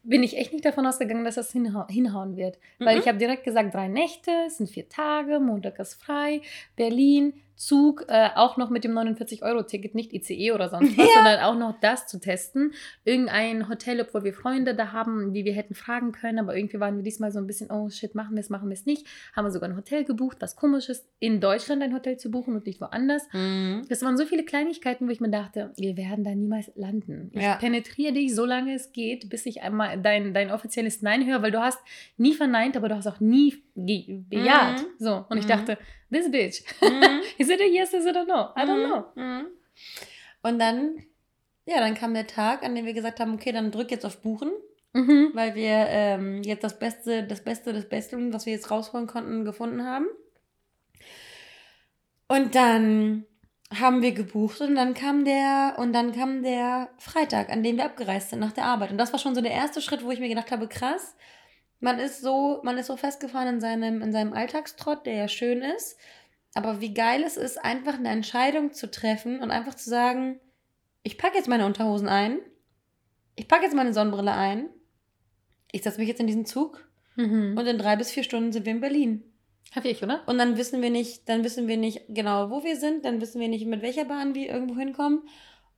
bin 0.04 0.22
ich 0.22 0.36
echt 0.36 0.52
nicht 0.52 0.64
davon 0.64 0.86
ausgegangen, 0.86 1.24
dass 1.24 1.36
das 1.36 1.50
hinhau 1.50 1.86
hinhauen 1.88 2.36
wird. 2.36 2.58
Weil 2.78 2.96
Mhm. 2.96 3.00
ich 3.02 3.08
habe 3.08 3.18
direkt 3.18 3.42
gesagt, 3.44 3.74
drei 3.74 3.88
Nächte, 3.88 4.30
es 4.46 4.58
sind 4.58 4.68
vier 4.70 4.88
Tage, 4.88 5.40
Montag 5.40 5.78
ist 5.78 5.94
frei, 5.94 6.42
Berlin, 6.76 7.32
Zug, 7.56 8.04
äh, 8.08 8.30
auch 8.34 8.56
noch 8.56 8.70
mit 8.70 8.84
dem 8.84 8.92
49-Euro-Ticket, 8.98 9.94
nicht 9.94 10.12
ICE 10.12 10.52
oder 10.52 10.68
sonst 10.68 10.96
was, 10.98 11.06
Ja. 11.06 11.12
sondern 11.14 11.40
auch 11.40 11.56
noch 11.58 11.78
das 11.80 12.06
zu 12.06 12.18
testen. 12.20 12.72
Irgendein 13.04 13.68
Hotel, 13.68 14.00
obwohl 14.00 14.24
wir 14.24 14.34
Freunde 14.34 14.74
da 14.74 14.92
haben, 14.92 15.32
die 15.32 15.44
wir 15.44 15.52
hätten 15.52 15.74
fragen 15.74 16.12
können, 16.12 16.38
aber 16.38 16.56
irgendwie 16.56 16.80
waren 16.80 16.96
wir 16.96 17.02
diesmal 17.02 17.30
so 17.32 17.38
ein 17.38 17.46
bisschen, 17.46 17.70
oh 17.70 17.88
shit, 17.90 18.14
machen 18.14 18.34
wir 18.34 18.40
es, 18.40 18.50
machen 18.50 18.68
wir 18.68 18.74
es 18.74 18.86
nicht. 18.86 19.06
Haben 19.34 19.46
wir 19.46 19.50
sogar 19.50 19.68
ein 19.68 19.76
Hotel 19.76 20.04
gebucht, 20.04 20.38
was 20.40 20.56
komisch 20.56 20.88
ist, 20.88 21.06
in 21.20 21.40
Deutschland 21.40 21.82
ein 21.82 21.94
Hotel 21.94 22.16
zu 22.18 22.30
buchen 22.30 22.54
und 22.54 22.66
nicht 22.66 22.80
woanders. 22.80 23.22
Mhm. 23.32 23.82
Das 23.88 24.02
waren 24.02 24.16
so 24.16 24.24
viele 24.26 24.44
Kleinigkeiten, 24.44 25.06
wo 25.06 25.10
ich 25.10 25.20
mir 25.20 25.30
dachte, 25.30 25.72
wir 25.76 25.96
werden 25.96 26.24
da 26.24 26.34
niemals 26.34 26.70
landen. 26.74 27.30
Ich 27.32 27.42
Ja. 27.42 27.56
penetriere 27.56 28.12
dich, 28.12 28.34
solange 28.34 28.74
es 28.74 28.92
geht, 28.92 29.28
bis 29.30 29.46
ich 29.46 29.62
einmal 29.62 30.00
dein, 30.00 30.34
dein 30.34 30.50
offizielles 30.50 31.02
Nein 31.02 31.26
höre, 31.26 31.42
weil 31.42 31.50
du 31.52 31.60
hast 31.60 31.78
nie 32.16 32.34
verneint, 32.34 32.76
aber 32.76 32.88
du 32.88 32.96
hast 32.96 33.06
auch 33.06 33.20
nie 33.20 33.63
bejaht. 33.74 34.80
Mhm. 34.82 34.86
So, 34.98 35.24
und 35.28 35.38
ich 35.38 35.44
Mhm. 35.44 35.48
dachte, 35.48 35.78
this 36.10 36.30
bitch, 36.30 36.62
Mhm. 36.80 37.20
is 37.38 37.48
it 37.50 37.60
a 37.60 37.64
yes, 37.64 37.92
is 37.92 38.06
it 38.06 38.16
a 38.16 38.24
no? 38.24 38.50
I 38.56 38.60
don't 38.66 38.82
Mhm, 38.84 38.90
know. 38.90 39.04
mhm. 39.14 39.46
Und 40.42 40.58
dann, 40.58 40.96
ja, 41.66 41.78
dann 41.80 41.94
kam 41.94 42.14
der 42.14 42.26
Tag, 42.26 42.62
an 42.62 42.74
dem 42.74 42.84
wir 42.86 42.94
gesagt 42.94 43.20
haben, 43.20 43.34
okay, 43.34 43.52
dann 43.52 43.70
drück 43.70 43.90
jetzt 43.90 44.04
auf 44.06 44.20
Buchen, 44.22 44.50
Mhm. 44.92 45.30
weil 45.34 45.54
wir 45.56 45.86
ähm, 45.88 46.42
jetzt 46.44 46.62
das 46.62 46.78
Beste, 46.78 47.24
das 47.24 47.42
Beste, 47.42 47.72
das 47.72 47.88
Beste, 47.88 48.16
was 48.32 48.46
wir 48.46 48.52
jetzt 48.52 48.70
rausholen 48.70 49.06
konnten, 49.08 49.44
gefunden 49.44 49.84
haben. 49.84 50.06
Und 52.28 52.54
dann 52.54 53.24
haben 53.76 54.02
wir 54.02 54.12
gebucht 54.12 54.60
und 54.60 54.76
dann 54.76 54.94
kam 54.94 55.24
der 55.24 55.74
und 55.78 55.92
dann 55.92 56.12
kam 56.12 56.42
der 56.42 56.90
Freitag, 56.98 57.50
an 57.50 57.62
dem 57.62 57.76
wir 57.76 57.84
abgereist 57.86 58.30
sind 58.30 58.38
nach 58.38 58.52
der 58.52 58.64
Arbeit. 58.66 58.90
Und 58.92 58.98
das 58.98 59.12
war 59.12 59.18
schon 59.18 59.34
so 59.34 59.40
der 59.40 59.50
erste 59.52 59.80
Schritt, 59.80 60.04
wo 60.04 60.10
ich 60.10 60.20
mir 60.20 60.28
gedacht 60.28 60.50
habe, 60.52 60.68
krass, 60.68 61.16
man 61.80 61.98
ist 61.98 62.20
so, 62.20 62.60
man 62.62 62.78
ist 62.78 62.86
so 62.86 62.96
festgefahren 62.96 63.54
in 63.54 63.60
seinem, 63.60 64.02
in 64.02 64.12
seinem 64.12 64.32
Alltagstrott, 64.32 65.06
der 65.06 65.14
ja 65.14 65.28
schön 65.28 65.62
ist. 65.62 65.98
Aber 66.54 66.80
wie 66.80 66.94
geil 66.94 67.22
es 67.24 67.36
ist, 67.36 67.62
einfach 67.62 67.94
eine 67.94 68.10
Entscheidung 68.10 68.72
zu 68.72 68.90
treffen 68.90 69.40
und 69.40 69.50
einfach 69.50 69.74
zu 69.74 69.90
sagen, 69.90 70.40
ich 71.02 71.18
packe 71.18 71.36
jetzt 71.36 71.48
meine 71.48 71.66
Unterhosen 71.66 72.08
ein, 72.08 72.38
ich 73.36 73.48
packe 73.48 73.64
jetzt 73.64 73.74
meine 73.74 73.92
Sonnenbrille 73.92 74.32
ein, 74.32 74.68
ich 75.72 75.82
setze 75.82 75.98
mich 75.98 76.08
jetzt 76.08 76.20
in 76.20 76.28
diesen 76.28 76.46
Zug 76.46 76.88
mhm. 77.16 77.56
und 77.58 77.66
in 77.66 77.78
drei 77.78 77.96
bis 77.96 78.12
vier 78.12 78.22
Stunden 78.22 78.52
sind 78.52 78.64
wir 78.64 78.72
in 78.72 78.80
Berlin. 78.80 79.24
Ich, 79.82 80.02
oder? 80.04 80.22
Und 80.26 80.38
dann 80.38 80.56
wissen 80.56 80.82
wir 80.82 80.90
nicht, 80.90 81.28
dann 81.28 81.42
wissen 81.42 81.66
wir 81.66 81.76
nicht 81.76 82.02
genau, 82.08 82.50
wo 82.50 82.62
wir 82.62 82.76
sind, 82.76 83.04
dann 83.04 83.20
wissen 83.20 83.40
wir 83.40 83.48
nicht, 83.48 83.66
mit 83.66 83.82
welcher 83.82 84.04
Bahn 84.04 84.34
wir 84.36 84.48
irgendwo 84.48 84.78
hinkommen. 84.78 85.22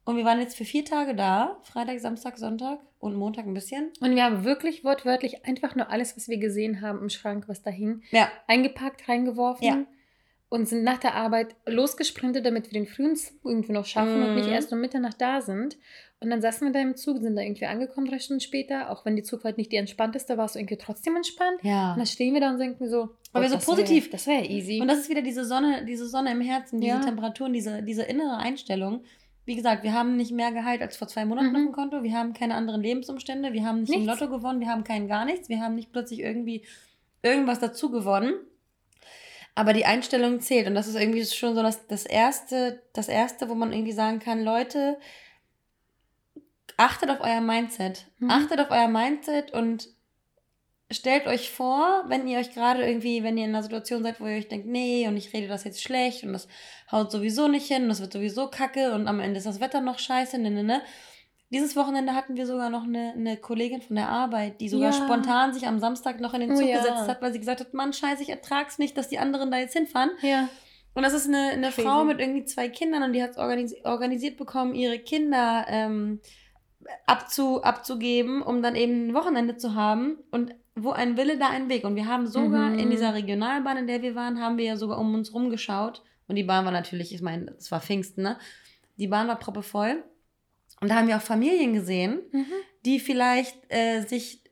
Und 0.06 0.16
wir 0.16 0.24
waren 0.24 0.38
jetzt 0.38 0.56
für 0.56 0.64
vier 0.64 0.84
Tage 0.84 1.16
da, 1.16 1.58
Freitag, 1.64 1.98
Samstag, 1.98 2.38
Sonntag 2.38 2.78
und 3.00 3.16
Montag 3.16 3.44
ein 3.44 3.54
bisschen. 3.54 3.90
Und 4.00 4.14
wir 4.14 4.22
haben 4.22 4.44
wirklich 4.44 4.84
wortwörtlich 4.84 5.44
einfach 5.44 5.74
nur 5.74 5.90
alles, 5.90 6.16
was 6.16 6.28
wir 6.28 6.38
gesehen 6.38 6.80
haben 6.80 7.00
im 7.00 7.08
Schrank, 7.10 7.48
was 7.48 7.62
da 7.62 7.70
hing, 7.70 8.02
ja. 8.12 8.30
eingepackt, 8.46 9.08
reingeworfen. 9.08 9.66
Ja. 9.66 9.84
Und 10.48 10.68
sind 10.68 10.84
nach 10.84 10.98
der 10.98 11.16
Arbeit 11.16 11.56
losgesprintet, 11.66 12.46
damit 12.46 12.66
wir 12.66 12.72
den 12.72 12.86
frühen 12.86 13.16
Zug 13.16 13.34
irgendwie 13.42 13.72
noch 13.72 13.84
schaffen 13.84 14.20
mhm. 14.20 14.26
und 14.26 14.34
nicht 14.36 14.46
mhm. 14.46 14.52
erst 14.52 14.72
um 14.72 14.80
Mitternacht 14.80 15.20
da 15.20 15.40
sind. 15.40 15.76
Und 16.20 16.30
dann 16.30 16.40
saßen 16.40 16.68
wir 16.68 16.72
da 16.72 16.80
im 16.80 16.94
Zug, 16.94 17.18
sind 17.18 17.34
da 17.34 17.42
irgendwie 17.42 17.66
angekommen 17.66 18.06
drei 18.06 18.20
Stunden 18.20 18.40
später. 18.40 18.90
Auch 18.90 19.04
wenn 19.04 19.16
die 19.16 19.24
Zugfahrt 19.24 19.58
nicht 19.58 19.72
die 19.72 19.76
entspannteste 19.76 20.38
war, 20.38 20.44
es 20.44 20.54
irgendwie 20.54 20.76
trotzdem 20.76 21.16
entspannt. 21.16 21.58
Ja. 21.62 21.92
Und 21.94 21.98
dann 21.98 22.06
stehen 22.06 22.32
wir 22.32 22.40
da 22.40 22.50
und 22.50 22.60
denken 22.60 22.88
so, 22.88 23.08
weil 23.32 23.42
wir 23.42 23.50
so 23.50 23.58
positiv. 23.58 24.04
Wär, 24.04 24.12
das 24.12 24.26
wäre 24.28 24.44
ja 24.44 24.50
easy. 24.50 24.80
Und 24.80 24.86
das 24.86 25.00
ist 25.00 25.10
wieder 25.10 25.22
diese 25.22 25.44
Sonne, 25.44 25.84
diese 25.84 26.06
Sonne 26.06 26.30
im 26.30 26.40
Herzen, 26.40 26.80
diese. 26.80 27.00
Temperaturen, 27.00 27.52
diese, 27.52 27.82
diese 27.82 28.04
innere 28.04 28.36
Einstellung. 28.36 29.02
Wie 29.46 29.54
gesagt, 29.54 29.84
wir 29.84 29.94
haben 29.94 30.16
nicht 30.16 30.32
mehr 30.32 30.50
Gehalt 30.50 30.82
als 30.82 30.96
vor 30.96 31.06
zwei 31.06 31.24
Monaten 31.24 31.50
mhm. 31.50 31.56
auf 31.56 31.62
dem 31.62 31.72
Konto. 31.72 32.02
Wir 32.02 32.12
haben 32.12 32.34
keine 32.34 32.56
anderen 32.56 32.82
Lebensumstände. 32.82 33.52
Wir 33.52 33.64
haben 33.64 33.80
nicht 33.80 33.90
nichts. 33.90 34.02
im 34.02 34.08
Lotto 34.08 34.28
gewonnen. 34.28 34.60
Wir 34.60 34.68
haben 34.68 34.82
kein 34.84 35.06
gar 35.06 35.24
nichts. 35.24 35.48
Wir 35.48 35.60
haben 35.60 35.76
nicht 35.76 35.92
plötzlich 35.92 36.20
irgendwie 36.20 36.66
irgendwas 37.22 37.60
dazu 37.60 37.90
gewonnen. 37.90 38.34
Aber 39.54 39.72
die 39.72 39.86
Einstellung 39.86 40.40
zählt. 40.40 40.66
Und 40.66 40.74
das 40.74 40.88
ist 40.88 40.96
irgendwie 40.96 41.24
schon 41.24 41.54
so 41.54 41.62
das, 41.62 41.86
das 41.86 42.04
erste, 42.04 42.82
das 42.92 43.08
erste, 43.08 43.48
wo 43.48 43.54
man 43.54 43.72
irgendwie 43.72 43.92
sagen 43.92 44.18
kann, 44.18 44.42
Leute, 44.42 44.98
achtet 46.76 47.08
auf 47.08 47.20
euer 47.20 47.40
Mindset. 47.40 48.06
Mhm. 48.18 48.30
Achtet 48.30 48.60
auf 48.60 48.70
euer 48.70 48.88
Mindset 48.88 49.52
und 49.52 49.88
stellt 50.90 51.26
euch 51.26 51.50
vor, 51.50 52.04
wenn 52.06 52.28
ihr 52.28 52.38
euch 52.38 52.52
gerade 52.52 52.86
irgendwie, 52.86 53.22
wenn 53.22 53.36
ihr 53.36 53.44
in 53.44 53.50
einer 53.50 53.62
Situation 53.62 54.02
seid, 54.02 54.20
wo 54.20 54.26
ihr 54.26 54.36
euch 54.36 54.48
denkt, 54.48 54.66
nee, 54.66 55.08
und 55.08 55.16
ich 55.16 55.32
rede 55.32 55.48
das 55.48 55.64
jetzt 55.64 55.82
schlecht 55.82 56.24
und 56.24 56.32
das 56.32 56.46
haut 56.92 57.10
sowieso 57.10 57.48
nicht 57.48 57.66
hin 57.66 57.84
und 57.84 57.88
das 57.88 58.00
wird 58.00 58.12
sowieso 58.12 58.48
kacke 58.48 58.92
und 58.92 59.08
am 59.08 59.20
Ende 59.20 59.38
ist 59.38 59.46
das 59.46 59.60
Wetter 59.60 59.80
noch 59.80 59.98
scheiße, 59.98 60.38
ne, 60.38 60.50
ne, 60.50 60.62
ne. 60.62 60.82
Dieses 61.50 61.76
Wochenende 61.76 62.14
hatten 62.14 62.36
wir 62.36 62.44
sogar 62.44 62.70
noch 62.70 62.84
eine, 62.84 63.12
eine 63.12 63.36
Kollegin 63.36 63.80
von 63.80 63.94
der 63.94 64.08
Arbeit, 64.08 64.60
die 64.60 64.68
sogar 64.68 64.90
ja. 64.90 65.04
spontan 65.04 65.54
sich 65.54 65.66
am 65.66 65.78
Samstag 65.78 66.18
noch 66.20 66.34
in 66.34 66.40
den 66.40 66.50
oh 66.50 66.54
Zug 66.54 66.64
oh, 66.64 66.68
ja. 66.68 66.78
gesetzt 66.78 67.08
hat, 67.08 67.22
weil 67.22 67.32
sie 67.32 67.38
gesagt 67.38 67.60
hat, 67.60 67.72
Mann, 67.72 67.92
scheiße, 67.92 68.22
ich 68.22 68.30
ertrag's 68.30 68.78
nicht, 68.78 68.96
dass 68.98 69.08
die 69.08 69.20
anderen 69.20 69.52
da 69.52 69.58
jetzt 69.58 69.74
hinfahren. 69.74 70.10
Ja. 70.22 70.48
Und 70.94 71.04
das 71.04 71.12
ist 71.12 71.28
eine, 71.28 71.50
eine 71.50 71.70
Frau 71.70 72.02
mit 72.04 72.20
irgendwie 72.20 72.46
zwei 72.46 72.68
Kindern 72.68 73.04
und 73.04 73.12
die 73.12 73.22
hat 73.22 73.32
es 73.32 73.36
organisi 73.36 73.80
organisiert 73.84 74.36
bekommen, 74.36 74.74
ihre 74.74 74.98
Kinder 74.98 75.66
ähm, 75.68 76.20
abzu, 77.06 77.62
abzugeben, 77.62 78.42
um 78.42 78.60
dann 78.62 78.74
eben 78.74 79.08
ein 79.08 79.14
Wochenende 79.14 79.56
zu 79.56 79.74
haben. 79.74 80.18
Und 80.32 80.54
wo 80.76 80.90
ein 80.90 81.16
Wille, 81.16 81.38
da 81.38 81.48
ein 81.48 81.68
Weg. 81.68 81.84
Und 81.84 81.96
wir 81.96 82.06
haben 82.06 82.26
sogar 82.26 82.70
mhm. 82.70 82.78
in 82.78 82.90
dieser 82.90 83.14
Regionalbahn, 83.14 83.78
in 83.78 83.86
der 83.86 84.02
wir 84.02 84.14
waren, 84.14 84.40
haben 84.40 84.58
wir 84.58 84.64
ja 84.64 84.76
sogar 84.76 84.98
um 84.98 85.14
uns 85.14 85.32
rumgeschaut. 85.32 86.02
Und 86.28 86.36
die 86.36 86.44
Bahn 86.44 86.64
war 86.64 86.72
natürlich, 86.72 87.14
ich 87.14 87.22
meine, 87.22 87.54
es 87.58 87.72
war 87.72 87.80
Pfingsten, 87.80 88.22
ne? 88.22 88.38
Die 88.98 89.08
Bahn 89.08 89.28
war 89.28 89.38
proppevoll. 89.38 90.04
Und 90.80 90.90
da 90.90 90.96
haben 90.96 91.08
wir 91.08 91.16
auch 91.16 91.22
Familien 91.22 91.72
gesehen, 91.72 92.20
mhm. 92.32 92.46
die 92.84 93.00
vielleicht 93.00 93.56
äh, 93.68 94.02
sich 94.02 94.42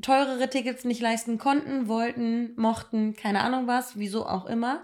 teurere 0.00 0.48
Tickets 0.48 0.84
nicht 0.84 1.00
leisten 1.00 1.38
konnten, 1.38 1.88
wollten, 1.88 2.54
mochten, 2.56 3.14
keine 3.14 3.42
Ahnung 3.42 3.66
was, 3.66 3.98
wieso 3.98 4.26
auch 4.26 4.46
immer. 4.46 4.82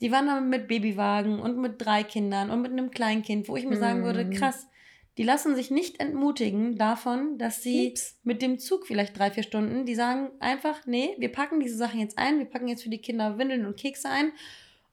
Die 0.00 0.12
waren 0.12 0.26
dann 0.26 0.48
mit 0.48 0.68
Babywagen 0.68 1.40
und 1.40 1.58
mit 1.58 1.80
drei 1.84 2.02
Kindern 2.02 2.50
und 2.50 2.62
mit 2.62 2.72
einem 2.72 2.90
Kleinkind, 2.90 3.48
wo 3.48 3.56
ich 3.56 3.64
mir 3.64 3.76
mhm. 3.76 3.80
sagen 3.80 4.04
würde, 4.04 4.24
mhm. 4.24 4.30
krass, 4.32 4.68
die 5.18 5.24
lassen 5.24 5.56
sich 5.56 5.72
nicht 5.72 5.98
entmutigen 6.00 6.78
davon, 6.78 7.38
dass 7.38 7.60
sie 7.60 7.86
Liebs. 7.86 8.16
mit 8.22 8.40
dem 8.40 8.60
Zug 8.60 8.86
vielleicht 8.86 9.18
drei, 9.18 9.32
vier 9.32 9.42
Stunden, 9.42 9.84
die 9.84 9.96
sagen 9.96 10.30
einfach, 10.38 10.86
nee, 10.86 11.16
wir 11.18 11.32
packen 11.32 11.58
diese 11.58 11.76
Sachen 11.76 11.98
jetzt 11.98 12.16
ein, 12.16 12.38
wir 12.38 12.46
packen 12.46 12.68
jetzt 12.68 12.84
für 12.84 12.88
die 12.88 13.00
Kinder 13.00 13.36
Windeln 13.36 13.66
und 13.66 13.76
Kekse 13.76 14.08
ein 14.08 14.30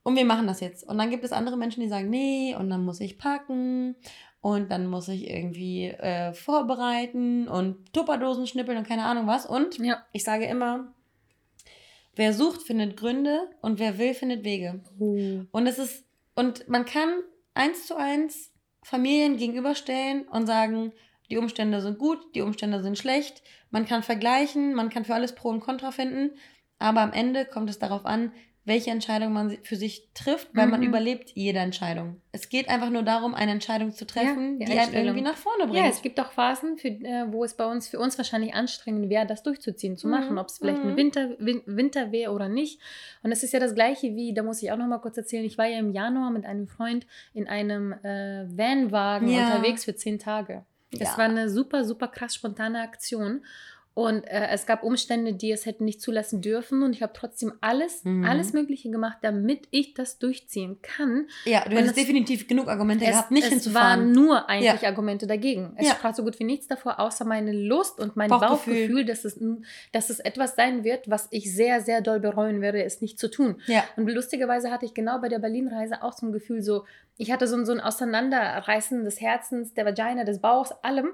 und 0.01 0.15
wir 0.15 0.25
machen 0.25 0.47
das 0.47 0.61
jetzt. 0.61 0.83
Und 0.83 0.97
dann 0.97 1.11
gibt 1.11 1.23
es 1.23 1.31
andere 1.31 1.57
Menschen, 1.57 1.81
die 1.81 1.89
sagen, 1.89 2.09
nee, 2.09 2.55
und 2.55 2.71
dann 2.71 2.83
muss 2.83 3.01
ich 3.01 3.19
packen 3.19 3.95
und 4.41 4.71
dann 4.71 4.87
muss 4.87 5.07
ich 5.09 5.29
irgendwie 5.29 5.89
äh, 5.89 6.33
vorbereiten 6.33 7.47
und 7.47 7.93
Tupperdosen 7.93 8.47
schnippeln 8.47 8.79
und 8.79 8.87
keine 8.87 9.05
Ahnung 9.05 9.27
was. 9.27 9.45
Und 9.45 9.77
ja. 9.77 10.03
ich 10.11 10.23
sage 10.23 10.45
immer, 10.45 10.91
wer 12.15 12.33
sucht, 12.33 12.63
findet 12.63 12.97
Gründe 12.97 13.47
und 13.61 13.77
wer 13.77 13.99
will, 13.99 14.15
findet 14.15 14.43
Wege. 14.43 14.81
Uh. 14.99 15.43
Und 15.51 15.67
es 15.67 15.77
ist, 15.77 16.03
und 16.33 16.67
man 16.67 16.85
kann 16.85 17.09
eins 17.53 17.85
zu 17.85 17.95
eins 17.95 18.51
Familien 18.85 19.37
gegenüberstellen 19.37 20.27
und 20.27 20.45
sagen, 20.45 20.93
die 21.31 21.37
Umstände 21.37 21.81
sind 21.81 21.97
gut, 21.97 22.19
die 22.35 22.41
Umstände 22.41 22.83
sind 22.83 22.99
schlecht. 22.99 23.41
Man 23.71 23.87
kann 23.87 24.03
vergleichen, 24.03 24.75
man 24.75 24.91
kann 24.91 25.05
für 25.05 25.15
alles 25.15 25.33
Pro 25.33 25.49
und 25.49 25.59
Contra 25.59 25.89
finden, 25.89 26.37
aber 26.77 27.01
am 27.01 27.11
Ende 27.11 27.45
kommt 27.45 27.67
es 27.67 27.79
darauf 27.79 28.05
an, 28.05 28.31
welche 28.65 28.89
Entscheidung 28.89 29.31
man 29.31 29.57
für 29.61 29.75
sich 29.75 30.09
trifft, 30.15 30.49
weil 30.53 30.65
mhm. 30.65 30.71
man 30.71 30.83
überlebt 30.83 31.31
jede 31.35 31.59
Entscheidung. 31.59 32.19
Es 32.31 32.49
geht 32.49 32.67
einfach 32.67 32.89
nur 32.89 33.03
darum, 33.03 33.35
eine 33.35 33.51
Entscheidung 33.51 33.91
zu 33.91 34.05
treffen, 34.07 34.59
ja, 34.59 34.65
die, 34.65 34.71
die 34.71 34.79
einen 34.79 34.93
irgendwie 34.93 35.21
nach 35.21 35.37
vorne 35.37 35.67
bringt. 35.67 35.77
Ja, 35.77 35.87
es 35.87 36.01
gibt 36.01 36.19
auch 36.19 36.31
Phasen, 36.31 36.77
für, 36.77 36.87
äh, 36.87 37.31
wo 37.31 37.43
es 37.43 37.53
bei 37.53 37.65
uns, 37.65 37.87
für 37.87 37.99
uns 37.99 38.17
wahrscheinlich 38.17 38.55
anstrengend 38.55 39.09
wäre, 39.09 39.27
das 39.27 39.43
durchzuziehen, 39.43 39.97
zu 39.97 40.07
mhm. 40.07 40.13
machen, 40.13 40.37
ob 40.39 40.47
es 40.47 40.57
vielleicht 40.57 40.83
mhm. 40.83 40.91
ein 40.91 40.97
Winter, 40.97 41.29
Win 41.37 41.61
Winter 41.67 42.11
wäre 42.11 42.31
oder 42.31 42.49
nicht. 42.49 42.81
Und 43.21 43.31
es 43.31 43.43
ist 43.43 43.53
ja 43.53 43.59
das 43.59 43.75
Gleiche 43.75 44.15
wie, 44.15 44.33
da 44.33 44.41
muss 44.41 44.63
ich 44.63 44.71
auch 44.71 44.77
noch 44.77 44.87
mal 44.87 44.99
kurz 44.99 45.17
erzählen, 45.17 45.45
ich 45.45 45.59
war 45.59 45.67
ja 45.67 45.77
im 45.77 45.91
Januar 45.91 46.31
mit 46.31 46.45
einem 46.45 46.67
Freund 46.67 47.05
in 47.33 47.47
einem 47.47 47.93
äh, 47.93 48.45
Vanwagen 48.49 49.29
ja. 49.29 49.45
unterwegs 49.45 49.85
für 49.85 49.95
zehn 49.95 50.17
Tage. 50.17 50.65
Das 50.91 51.11
ja. 51.11 51.17
war 51.17 51.25
eine 51.25 51.49
super, 51.49 51.83
super 51.83 52.07
krass 52.07 52.35
spontane 52.35 52.81
Aktion. 52.81 53.43
Und 53.95 54.25
äh, 54.25 54.49
es 54.51 54.65
gab 54.65 54.83
Umstände, 54.83 55.33
die 55.33 55.53
es 55.53 55.65
hätten 55.65 55.85
nicht 55.85 56.01
zulassen 56.01 56.41
dürfen. 56.41 56.83
Und 56.83 56.93
ich 56.93 57.01
habe 57.01 57.13
trotzdem 57.15 57.53
alles, 57.61 58.03
mhm. 58.03 58.25
alles 58.25 58.51
Mögliche 58.51 58.89
gemacht, 58.89 59.19
damit 59.21 59.69
ich 59.71 59.93
das 59.93 60.19
durchziehen 60.19 60.81
kann. 60.81 61.27
Ja, 61.45 61.63
du 61.63 61.77
hättest 61.77 61.95
definitiv 61.95 62.45
genug 62.45 62.67
Argumente 62.67 63.05
es, 63.05 63.11
gehabt, 63.11 63.31
nicht 63.31 63.45
es 63.45 63.53
hinzufahren. 63.53 64.01
Es 64.01 64.05
waren 64.05 64.11
nur 64.11 64.49
eigentlich 64.49 64.81
ja. 64.81 64.89
Argumente 64.89 65.27
dagegen. 65.27 65.77
Es 65.77 65.87
ja. 65.87 65.93
sprach 65.93 66.13
so 66.13 66.25
gut 66.25 66.37
wie 66.39 66.43
nichts 66.43 66.67
davor, 66.67 66.99
außer 66.99 67.23
meine 67.23 67.53
Lust 67.53 68.01
und 68.01 68.17
mein 68.17 68.29
Bauchgefühl, 68.29 68.49
Bauchgefühl 68.49 69.05
dass, 69.05 69.23
es, 69.23 69.39
dass 69.93 70.09
es 70.09 70.19
etwas 70.19 70.57
sein 70.57 70.83
wird, 70.83 71.09
was 71.09 71.29
ich 71.31 71.55
sehr, 71.55 71.79
sehr 71.79 72.01
doll 72.01 72.19
bereuen 72.19 72.59
werde, 72.59 72.83
es 72.83 72.99
nicht 72.99 73.17
zu 73.17 73.31
tun. 73.31 73.61
Ja. 73.65 73.85
Und 73.95 74.11
lustigerweise 74.11 74.71
hatte 74.71 74.85
ich 74.85 74.93
genau 74.93 75.21
bei 75.21 75.29
der 75.29 75.39
Berlin-Reise 75.39 76.03
auch 76.03 76.11
so 76.11 76.25
ein 76.25 76.33
Gefühl, 76.33 76.61
so, 76.61 76.83
ich 77.17 77.31
hatte 77.31 77.47
so, 77.47 77.63
so 77.63 77.71
ein 77.71 77.79
Auseinanderreißen 77.79 79.05
des 79.05 79.21
Herzens, 79.21 79.73
der 79.73 79.85
Vagina, 79.85 80.25
des 80.25 80.41
Bauchs, 80.41 80.73
allem 80.83 81.13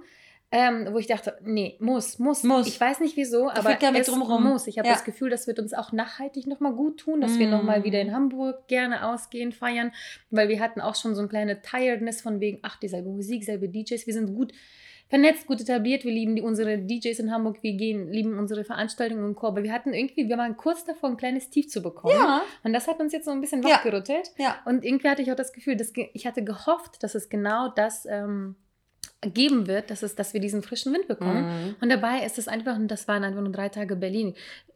ähm, 0.53 0.89
wo 0.91 0.97
ich 0.97 1.07
dachte, 1.07 1.37
nee, 1.43 1.77
muss, 1.79 2.19
muss. 2.19 2.43
muss. 2.43 2.67
Ich 2.67 2.79
weiß 2.79 2.99
nicht 2.99 3.15
wieso, 3.15 3.49
aber 3.49 3.81
es 3.81 4.07
drumherum. 4.07 4.43
muss. 4.43 4.67
Ich 4.67 4.77
habe 4.77 4.87
ja. 4.87 4.93
das 4.93 5.05
Gefühl, 5.05 5.29
das 5.29 5.47
wird 5.47 5.59
uns 5.59 5.73
auch 5.73 5.93
nachhaltig 5.93 6.45
nochmal 6.45 6.73
gut 6.73 6.99
tun, 6.99 7.21
dass 7.21 7.35
mm. 7.35 7.39
wir 7.39 7.47
nochmal 7.47 7.83
wieder 7.85 8.01
in 8.01 8.13
Hamburg 8.13 8.67
gerne 8.67 9.07
ausgehen, 9.07 9.53
feiern, 9.53 9.93
weil 10.29 10.49
wir 10.49 10.59
hatten 10.59 10.81
auch 10.81 10.95
schon 10.95 11.15
so 11.15 11.21
eine 11.21 11.29
kleine 11.29 11.61
Tiredness 11.61 12.21
von 12.21 12.41
wegen, 12.41 12.59
ach, 12.63 12.77
dieselbe 12.77 13.09
Musik, 13.09 13.45
selbe 13.45 13.69
DJs, 13.69 14.05
wir 14.05 14.13
sind 14.13 14.35
gut 14.35 14.51
vernetzt, 15.07 15.45
gut 15.45 15.61
etabliert, 15.61 16.03
wir 16.03 16.11
lieben 16.11 16.35
die, 16.35 16.41
unsere 16.41 16.77
DJs 16.77 17.19
in 17.19 17.31
Hamburg, 17.31 17.61
wir 17.61 17.73
gehen, 17.73 18.11
lieben 18.11 18.37
unsere 18.37 18.65
Veranstaltungen 18.65 19.23
und 19.23 19.35
Co. 19.35 19.47
Aber 19.47 19.63
wir 19.63 19.71
hatten 19.71 19.93
irgendwie, 19.93 20.27
wir 20.27 20.37
waren 20.37 20.57
kurz 20.57 20.83
davor, 20.83 21.09
ein 21.09 21.17
kleines 21.17 21.49
Tief 21.49 21.69
zu 21.69 21.81
bekommen. 21.81 22.15
Ja. 22.17 22.41
Und 22.63 22.73
das 22.73 22.87
hat 22.87 22.99
uns 22.99 23.13
jetzt 23.13 23.25
so 23.25 23.31
ein 23.31 23.41
bisschen 23.41 23.63
wachgerüttelt. 23.63 24.31
Ja. 24.37 24.45
ja. 24.45 24.55
Und 24.65 24.83
irgendwie 24.83 25.09
hatte 25.09 25.21
ich 25.21 25.31
auch 25.31 25.35
das 25.35 25.51
Gefühl, 25.53 25.75
dass 25.75 25.93
ich 25.95 26.25
hatte 26.25 26.43
gehofft, 26.43 27.03
dass 27.03 27.15
es 27.15 27.29
genau 27.29 27.67
das 27.67 28.05
ähm, 28.05 28.55
geben 29.21 29.67
wird, 29.67 29.91
dass, 29.91 30.01
es, 30.01 30.15
dass 30.15 30.33
wir 30.33 30.41
diesen 30.41 30.63
frischen 30.63 30.93
Wind 30.93 31.07
bekommen. 31.07 31.43
Mhm. 31.45 31.75
Und 31.79 31.89
dabei 31.89 32.25
ist 32.25 32.39
es 32.39 32.47
einfach, 32.47 32.75
und 32.75 32.87
das 32.87 33.07
waren 33.07 33.23
einfach 33.23 33.41
nur 33.41 33.51
drei 33.51 33.69
Tage 33.69 33.95
Berlin. 33.95 34.33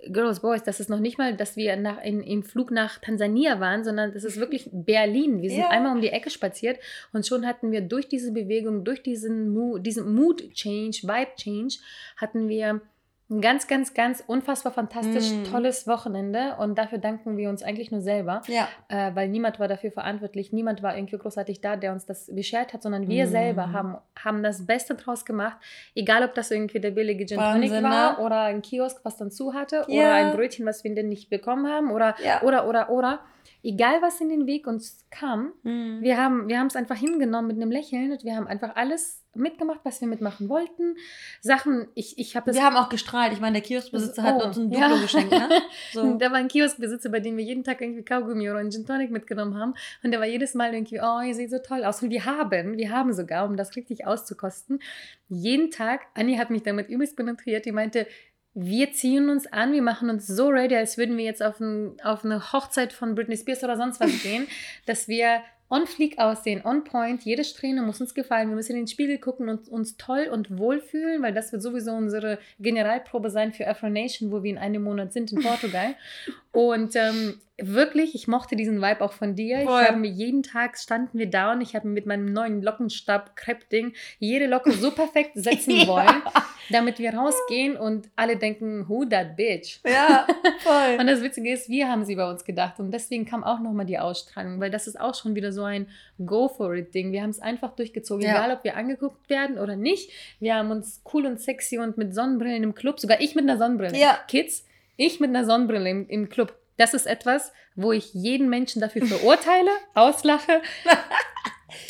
Girls, 0.08 0.42
Boys, 0.42 0.62
das 0.62 0.80
ist 0.80 0.90
noch 0.90 1.00
nicht 1.00 1.18
mal, 1.18 1.36
dass 1.36 1.58
wir 1.58 1.76
nach, 1.78 2.04
in, 2.04 2.22
im 2.22 2.44
Flug 2.44 2.70
nach 2.70 3.00
Tansania 3.00 3.60
waren, 3.60 3.84
sondern 3.84 4.14
das 4.14 4.24
ist 4.24 4.40
wirklich 4.40 4.70
Berlin. 4.72 5.42
Wir 5.42 5.50
sind 5.50 5.60
ja. 5.60 5.70
einmal 5.70 5.96
um 5.96 6.02
die 6.02 6.10
Ecke 6.10 6.30
spaziert 6.30 6.80
und 7.12 7.26
schon 7.26 7.46
hatten 7.46 7.72
wir 7.72 7.82
durch 7.82 8.08
diese 8.08 8.32
Bewegung, 8.32 8.84
durch 8.84 9.02
diesen, 9.02 9.50
Mo 9.50 9.80
diesen 9.80 10.14
Mood 10.14 10.54
Change, 10.54 11.00
Vibe 11.04 11.36
Change, 11.38 11.76
hatten 12.18 12.48
wir 12.48 12.82
ein 13.28 13.42
ganz, 13.42 13.66
ganz, 13.68 13.96
ganz 13.96 14.24
unfassbar 14.28 14.72
fantastisch, 14.72 15.32
Mm. 15.34 15.46
tolles 15.46 15.88
Wochenende 15.88 16.58
und 16.60 16.78
dafür 16.78 17.00
danken 17.00 17.38
wir 17.38 17.50
uns 17.50 17.64
eigentlich 17.64 17.90
nur 17.90 18.02
selber, 18.02 18.44
Ja. 18.48 18.68
äh, 18.88 19.16
weil 19.16 19.30
niemand 19.30 19.60
war 19.60 19.68
dafür 19.68 19.92
verantwortlich, 19.92 20.54
niemand 20.54 20.84
war 20.84 20.96
irgendwie 20.96 21.18
großartig 21.18 21.60
da, 21.60 21.76
der 21.76 21.92
uns 21.92 22.06
das 22.06 22.28
beschert 22.34 22.74
hat, 22.74 22.84
sondern 22.84 23.08
wir 23.08 23.26
Mm. 23.26 23.30
selber 23.30 23.72
haben, 23.72 23.98
haben 24.24 24.44
das 24.44 24.68
Beste 24.68 24.94
draus 24.94 25.26
gemacht, 25.26 25.58
egal 25.96 26.24
ob 26.24 26.36
das 26.36 26.52
irgendwie 26.52 26.80
der 26.80 26.92
billige 26.92 27.26
Gin 27.26 27.40
Tonic 27.40 27.72
war 27.82 28.20
ne? 28.20 28.24
oder 28.24 28.42
ein 28.42 28.62
Kiosk, 28.62 29.00
was 29.04 29.18
dann 29.18 29.32
zu 29.32 29.56
hatte 29.56 29.86
Ja. 29.88 30.02
oder 30.02 30.14
ein 30.14 30.32
Brötchen, 30.34 30.66
was 30.68 30.84
wir 30.84 30.94
denn 30.94 31.10
nicht 31.10 31.32
bekommen 31.32 31.68
haben 31.68 31.92
oder, 31.92 32.14
Ja. 32.24 32.44
oder, 32.44 32.68
oder, 32.68 32.92
oder, 32.92 33.20
egal 33.66 34.02
was 34.02 34.22
in 34.22 34.30
den 34.30 34.46
Weg 34.48 34.68
uns 34.68 35.06
kam, 35.10 35.52
Mhm. 35.64 36.02
wir 36.02 36.18
haben 36.18 36.48
wir 36.48 36.64
es 36.66 36.76
einfach 36.76 36.96
hingenommen 36.98 37.48
mit 37.48 37.58
einem 37.58 37.72
Lächeln 37.72 38.12
und 38.12 38.24
wir 38.24 38.36
haben 38.36 38.48
einfach 38.48 38.76
alles 38.76 39.22
mitgemacht, 39.34 39.82
was 39.84 40.00
wir 40.00 40.08
mitmachen 40.08 40.48
wollten. 40.48 40.96
Sachen, 41.42 41.88
ich, 41.94 42.18
ich 42.18 42.38
habe 42.38 42.46
das 42.46 42.56
Wir 42.56 42.64
haben 42.64 42.78
auch 42.78 42.88
gestrahlt. 42.88 43.34
Ich 43.34 43.42
meine, 43.42 43.54
der 43.60 43.62
Kioskbesitzer 43.64 44.24
hat 44.24 44.36
Oh, 44.42 44.46
uns 44.48 44.58
ein 44.58 44.72
ja. 44.72 44.88
Duplo 44.88 45.02
geschenkt, 45.02 45.32
ne? 45.32 45.50
So. 45.92 46.18
Da 46.18 46.28
war 46.32 46.38
ein 46.38 46.48
Kioskbesitzer, 46.48 47.10
bei 47.10 47.20
dem 47.20 47.36
wir 47.36 47.44
jeden 47.44 47.64
Tag 47.66 47.82
irgendwie 47.82 48.04
Kaugummi 48.06 48.50
oder 48.50 48.60
einen 48.60 48.72
Gin 48.72 48.86
Tonic 48.86 49.12
mitgenommen 49.12 49.60
haben. 49.60 49.74
Und 50.04 50.12
der 50.12 50.22
war 50.22 50.28
jedes 50.28 50.54
Mal 50.54 50.74
irgendwie, 50.74 51.02
oh, 51.02 51.20
ihr 51.22 51.36
seht 51.36 51.50
so 51.52 51.58
toll 51.60 51.84
aus. 51.84 52.02
Und 52.02 52.12
wir 52.12 52.24
haben, 52.24 52.78
wir 52.78 52.92
haben 52.92 53.12
sogar, 53.14 53.46
um 53.46 53.58
das 53.58 53.76
richtig 53.76 54.08
auszukosten, 54.08 54.80
jeden 55.28 55.70
Tag, 55.70 56.02
Anni 56.14 56.38
hat 56.38 56.50
mich 56.50 56.64
damit 56.64 56.88
übelst 56.90 57.18
penetriert, 57.18 57.66
die 57.66 57.74
meinte, 57.74 58.08
wir 58.56 58.94
ziehen 58.94 59.30
uns 59.30 59.48
an, 59.48 59.74
wir 59.74 59.82
machen 59.82 60.10
uns 60.10 60.26
so 60.26 60.48
ready, 60.48 60.76
als 60.76 60.98
würden 60.98 61.18
wir 61.18 61.26
jetzt 61.26 61.44
auf, 61.44 61.60
ein, 61.60 62.00
auf 62.02 62.24
eine 62.24 62.54
Hochzeit 62.54 62.94
von 62.94 63.14
Britney 63.14 63.36
Spears 63.36 63.64
oder 63.64 63.76
sonst 63.76 64.00
was 64.00 64.24
gehen, 64.24 64.48
dass 64.86 65.08
wir 65.10 65.42
on 65.70 65.88
fleek 65.88 66.20
aussehen, 66.20 66.62
on 66.64 66.84
point. 66.84 67.24
Jede 67.24 67.44
Strähne 67.44 67.82
muss 67.82 68.00
uns 68.00 68.14
gefallen. 68.14 68.50
Wir 68.50 68.56
müssen 68.56 68.74
in 68.74 68.84
den 68.84 68.88
Spiegel 68.88 69.18
gucken 69.18 69.50
und 69.50 69.68
uns 69.68 69.98
toll 69.98 70.30
und 70.32 70.58
wohl 70.58 70.80
fühlen, 70.80 71.22
weil 71.22 71.34
das 71.34 71.52
wird 71.52 71.64
sowieso 71.64 71.92
unsere 71.92 72.38
Generalprobe 72.60 73.30
sein 73.30 73.52
für 73.52 73.68
Afro 73.68 73.90
Nation, 73.90 74.32
wo 74.32 74.44
wir 74.44 74.52
in 74.52 74.58
einem 74.58 74.84
Monat 74.84 75.12
sind 75.12 75.32
in 75.32 75.42
Portugal. 75.42 75.96
und 76.56 76.96
ähm, 76.96 77.40
wirklich, 77.58 78.16
ich 78.16 78.28
mochte 78.28 78.56
diesen 78.56 78.82
Vibe 78.82 79.02
auch 79.02 79.14
von 79.14 79.36
dir. 79.36 79.62
Voll. 79.62 79.82
Ich 79.82 79.88
habe 79.88 79.98
mir 80.00 80.10
jeden 80.10 80.44
Tag 80.44 80.78
standen 80.78 81.18
wir 81.18 81.30
da 81.30 81.54
und 81.54 81.62
ich 81.62 81.74
habe 81.76 81.88
mit 81.88 82.06
meinem 82.06 82.26
neuen 82.34 82.62
Lockenstab 82.62 83.36
Crepe 83.38 83.66
Ding 83.72 83.94
jede 84.20 84.48
Locke 84.48 84.72
so 84.74 84.92
perfekt 84.92 85.32
setzen 85.36 85.72
Ja. 85.72 85.88
wollen, 85.88 86.22
damit 86.70 87.00
wir 87.00 87.14
rausgehen 87.14 87.78
und 87.78 88.10
alle 88.18 88.36
denken, 88.36 88.90
who 88.90 89.06
that 89.06 89.38
bitch? 89.38 89.80
Ja, 89.86 90.28
voll. 90.64 90.98
Und 91.00 91.08
das 91.08 91.22
Witzige 91.22 91.52
ist, 91.54 91.70
wir 91.70 91.88
haben 91.90 92.04
sie 92.04 92.16
bei 92.16 92.30
uns 92.30 92.44
gedacht 92.44 92.80
und 92.80 92.92
deswegen 92.92 93.26
kam 93.26 93.44
auch 93.44 93.60
nochmal 93.62 93.86
die 93.86 94.00
Ausstrahlung, 94.00 94.60
weil 94.60 94.70
das 94.72 94.88
ist 94.88 95.00
auch 95.00 95.16
schon 95.16 95.36
wieder 95.36 95.52
so 95.54 95.64
ein 95.64 95.88
Go 96.26 96.50
for 96.50 96.74
it 96.76 96.94
Ding. 96.94 97.12
Wir 97.14 97.22
haben 97.22 97.30
es 97.30 97.40
einfach 97.40 97.72
durchgezogen, 97.76 98.24
Ja. 98.26 98.32
egal 98.32 98.52
ob 98.58 98.64
wir 98.66 98.76
angeguckt 98.76 99.30
werden 99.30 99.58
oder 99.60 99.76
nicht. 99.78 100.10
Wir 100.40 100.56
haben 100.56 100.72
uns 100.72 101.02
cool 101.14 101.26
und 101.26 101.40
sexy 101.40 101.78
und 101.78 101.98
mit 101.98 102.14
Sonnenbrillen 102.14 102.64
im 102.64 102.76
Club, 102.76 103.00
sogar 103.00 103.22
ich 103.22 103.36
mit 103.36 103.44
einer 103.46 103.58
Sonnenbrille. 103.58 103.98
Ja. 103.98 104.18
Kids, 104.28 104.66
ich 104.98 105.20
mit 105.20 105.30
einer 105.30 105.46
Sonnenbrille 105.46 105.90
im, 105.90 106.08
im 106.10 106.30
Club. 106.30 106.54
Das 106.78 106.94
ist 106.94 107.06
etwas, 107.08 107.52
wo 107.76 107.92
ich 107.92 108.14
jeden 108.14 108.50
Menschen 108.50 108.82
dafür 108.82 109.06
verurteile, 109.06 109.70
auslache. 109.94 110.62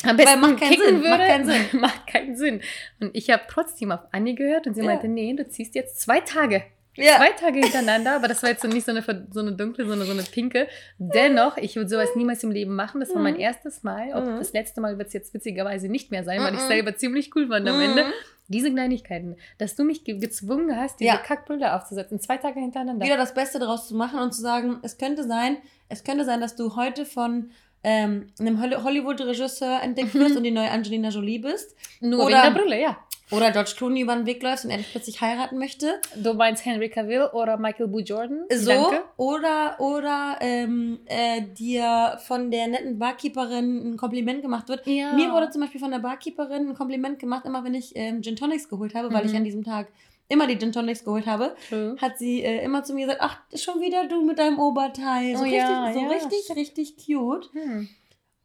Am 0.04 0.16
besten 0.16 0.40
macht 0.40 0.58
keinen 0.58 0.70
kicken 0.70 0.84
Sinn, 0.86 1.02
würde. 1.02 1.08
macht 1.10 1.26
keinen 1.26 1.44
Sinn. 1.46 1.66
macht 1.80 2.06
keinen 2.06 2.36
Sinn. 2.36 2.60
Und 3.00 3.14
ich 3.16 3.30
habe 3.30 3.42
trotzdem 3.48 3.92
auf 3.92 4.00
Anni 4.12 4.34
gehört 4.34 4.66
und 4.66 4.74
sie 4.74 4.80
Ja. 4.80 4.86
meinte, 4.86 5.08
nee, 5.08 5.32
du 5.34 5.48
ziehst 5.48 5.74
jetzt 5.74 6.00
zwei 6.00 6.20
Tage 6.20 6.62
Ja. 6.96 7.16
zwei 7.18 7.30
Tage 7.32 7.60
hintereinander, 7.60 8.16
aber 8.16 8.26
das 8.28 8.42
war 8.42 8.50
jetzt 8.50 8.62
so 8.62 8.68
nicht 8.68 8.84
so 8.86 8.90
eine, 8.92 9.04
so 9.30 9.40
eine 9.40 9.52
dunkle, 9.52 9.86
sondern 9.86 10.06
so 10.06 10.12
eine 10.14 10.22
pinke. 10.22 10.66
Dennoch, 10.98 11.56
ich 11.56 11.76
würde 11.76 11.88
sowas 11.90 12.08
niemals 12.16 12.42
im 12.42 12.50
Leben 12.50 12.74
machen. 12.74 13.00
Das 13.00 13.14
war 13.14 13.20
mein 13.22 13.34
Mhm. 13.34 13.40
erstes 13.40 13.82
Mal. 13.82 14.12
Ob 14.14 14.24
Mhm. 14.24 14.38
das 14.38 14.52
letzte 14.52 14.80
Mal 14.80 14.96
wird 14.98 15.08
es 15.08 15.12
jetzt 15.14 15.34
witzigerweise 15.34 15.88
nicht 15.88 16.10
mehr 16.10 16.24
sein, 16.24 16.40
weil 16.40 16.54
ich 16.54 16.62
Mhm. 16.62 16.68
selber 16.68 16.96
ziemlich 16.96 17.34
cool 17.36 17.48
fand 17.48 17.68
am 17.68 17.76
Mhm. 17.76 17.82
Ende. 17.82 18.04
Diese 18.48 18.72
Kleinigkeiten, 18.72 19.36
dass 19.58 19.74
du 19.74 19.84
mich 19.84 20.04
ge 20.04 20.18
gezwungen 20.18 20.76
hast, 20.76 21.00
diese 21.00 21.08
Ja. 21.08 21.16
Kackbrille 21.16 21.74
aufzusetzen, 21.74 22.20
zwei 22.20 22.36
Tage 22.36 22.60
hintereinander. 22.60 23.04
wieder 23.04 23.16
das 23.16 23.34
Beste 23.34 23.58
daraus 23.58 23.88
zu 23.88 23.94
machen 23.96 24.18
und 24.20 24.32
zu 24.32 24.40
sagen, 24.40 24.78
es 24.82 24.98
könnte 24.98 25.24
sein, 25.24 25.56
es 25.88 26.04
könnte 26.04 26.24
sein, 26.24 26.40
dass 26.40 26.54
du 26.56 26.76
heute 26.76 27.04
von 27.06 27.50
ähm, 27.88 28.26
einem 28.40 28.60
Holly- 28.60 28.82
Hollywood-Regisseur 28.82 29.80
entdeckt 29.80 30.12
wirst 30.14 30.30
Mhm. 30.32 30.36
und 30.38 30.42
die 30.42 30.50
neue 30.50 30.70
Angelina 30.72 31.08
Jolie 31.10 31.38
bist. 31.38 31.76
Nur 32.00 32.24
oder- 32.26 32.42
wegen 32.42 32.54
der 32.54 32.60
Brille, 32.60 32.80
ja. 32.82 32.96
Oder 33.30 33.50
George 33.50 33.72
Clooney 33.76 34.02
über 34.02 34.14
den 34.14 34.24
Weg 34.26 34.42
läufst 34.42 34.64
und 34.64 34.70
er 34.70 34.78
dich 34.78 34.90
plötzlich 34.90 35.20
heiraten 35.20 35.58
möchte. 35.58 36.00
Du 36.14 36.34
meinst 36.34 36.64
Henry 36.64 36.88
Cavill 36.88 37.28
oder 37.32 37.56
Michael 37.56 37.88
B. 37.88 38.00
Jordan? 38.02 38.44
So. 38.54 38.70
Danke. 38.70 39.02
Oder, 39.16 39.76
oder 39.80 40.36
ähm, 40.40 41.00
äh, 41.06 41.42
dir 41.42 42.18
von 42.26 42.50
der 42.52 42.68
netten 42.68 42.98
Barkeeperin 42.98 43.94
ein 43.94 43.96
Kompliment 43.96 44.42
gemacht 44.42 44.68
wird. 44.68 44.86
Ja. 44.86 45.12
Mir 45.14 45.32
wurde 45.32 45.50
zum 45.50 45.60
Beispiel 45.62 45.80
von 45.80 45.90
der 45.90 45.98
Barkeeperin 45.98 46.68
ein 46.68 46.74
Kompliment 46.74 47.18
gemacht, 47.18 47.44
immer 47.46 47.64
wenn 47.64 47.74
ich 47.74 47.92
ähm, 47.96 48.22
Gin 48.22 48.36
Tonics 48.36 48.68
geholt 48.68 48.94
habe, 48.94 49.12
weil 49.12 49.24
Mhm. 49.24 49.30
ich 49.30 49.36
an 49.36 49.44
diesem 49.44 49.64
Tag 49.64 49.88
immer 50.28 50.46
die 50.46 50.58
Gin 50.58 50.72
Tonics 50.72 51.04
geholt 51.04 51.26
habe, 51.26 51.54
True. 51.68 51.96
hat 52.00 52.18
sie 52.18 52.42
äh, 52.42 52.64
immer 52.64 52.84
zu 52.84 52.94
mir 52.94 53.06
gesagt, 53.06 53.20
ach, 53.22 53.38
schon 53.56 53.80
wieder 53.80 54.06
du 54.06 54.22
mit 54.24 54.38
deinem 54.38 54.58
Oberteil. 54.58 55.34
So 55.36 55.40
Oh 55.40 55.44
richtig, 55.44 55.58
ja, 55.58 55.92
so 55.92 56.00
ja. 56.00 56.08
richtig, 56.08 56.56
richtig 56.56 56.94
cute. 56.96 57.48
Hm. 57.52 57.88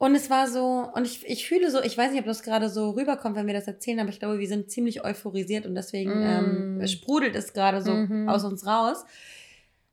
Und 0.02 0.16
es 0.16 0.32
war 0.32 0.48
so, 0.48 0.90
und 0.96 1.06
ich, 1.06 1.24
ich 1.30 1.48
fühle 1.48 1.70
so, 1.70 1.80
ich 1.80 1.96
weiß 1.96 2.10
nicht, 2.12 2.22
ob 2.22 2.26
das 2.26 2.42
gerade 2.42 2.70
so 2.70 2.90
rüberkommt, 2.90 3.36
wenn 3.36 3.46
wir 3.46 3.54
das 3.54 3.68
erzählen, 3.68 4.00
aber 4.00 4.10
ich 4.10 4.18
glaube, 4.18 4.40
wir 4.40 4.48
sind 4.48 4.72
ziemlich 4.72 5.06
euphorisiert 5.06 5.68
und 5.68 5.76
deswegen 5.76 6.22
Mm. 6.22 6.80
ähm, 6.82 6.88
sprudelt 6.88 7.36
es 7.36 7.54
gerade 7.54 7.84
so 7.84 7.94
Mhm. 7.94 8.28
aus 8.28 8.44
uns 8.44 8.66
raus. 8.66 9.06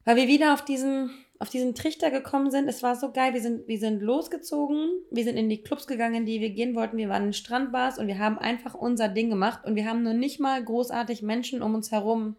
Weil 0.07 0.17
wir 0.17 0.27
wieder 0.27 0.55
auf 0.55 0.65
diesen, 0.65 1.11
auf 1.39 1.51
diesen 1.51 1.75
Trichter 1.75 2.11
gekommen 2.11 2.51
sind. 2.51 2.69
Es 2.69 2.83
war 2.83 2.97
so 2.97 3.13
geil. 3.13 3.35
Wir 3.35 3.43
sind, 3.43 3.69
wir 3.69 3.79
sind 3.79 4.01
losgezogen. 4.01 4.89
Wir 5.11 5.25
sind 5.25 5.37
in 5.37 5.51
die 5.51 5.63
Clubs 5.63 5.87
gegangen, 5.87 6.15
in 6.15 6.25
die 6.25 6.41
wir 6.41 6.51
gehen 6.51 6.75
wollten. 6.75 6.97
Wir 6.97 7.11
waren 7.11 7.25
in 7.27 7.33
Strandbars 7.35 7.99
und 7.99 8.07
wir 8.07 8.19
haben 8.19 8.39
einfach 8.39 8.75
unser 8.75 9.09
Ding 9.11 9.29
gemacht. 9.29 9.67
Und 9.67 9.77
wir 9.77 9.85
haben 9.85 10.03
nur 10.03 10.15
nicht 10.15 10.41
mal 10.41 10.65
großartig 10.65 11.21
Menschen 11.21 11.61
um 11.61 11.75
uns 11.75 11.93
herum. 11.93 12.37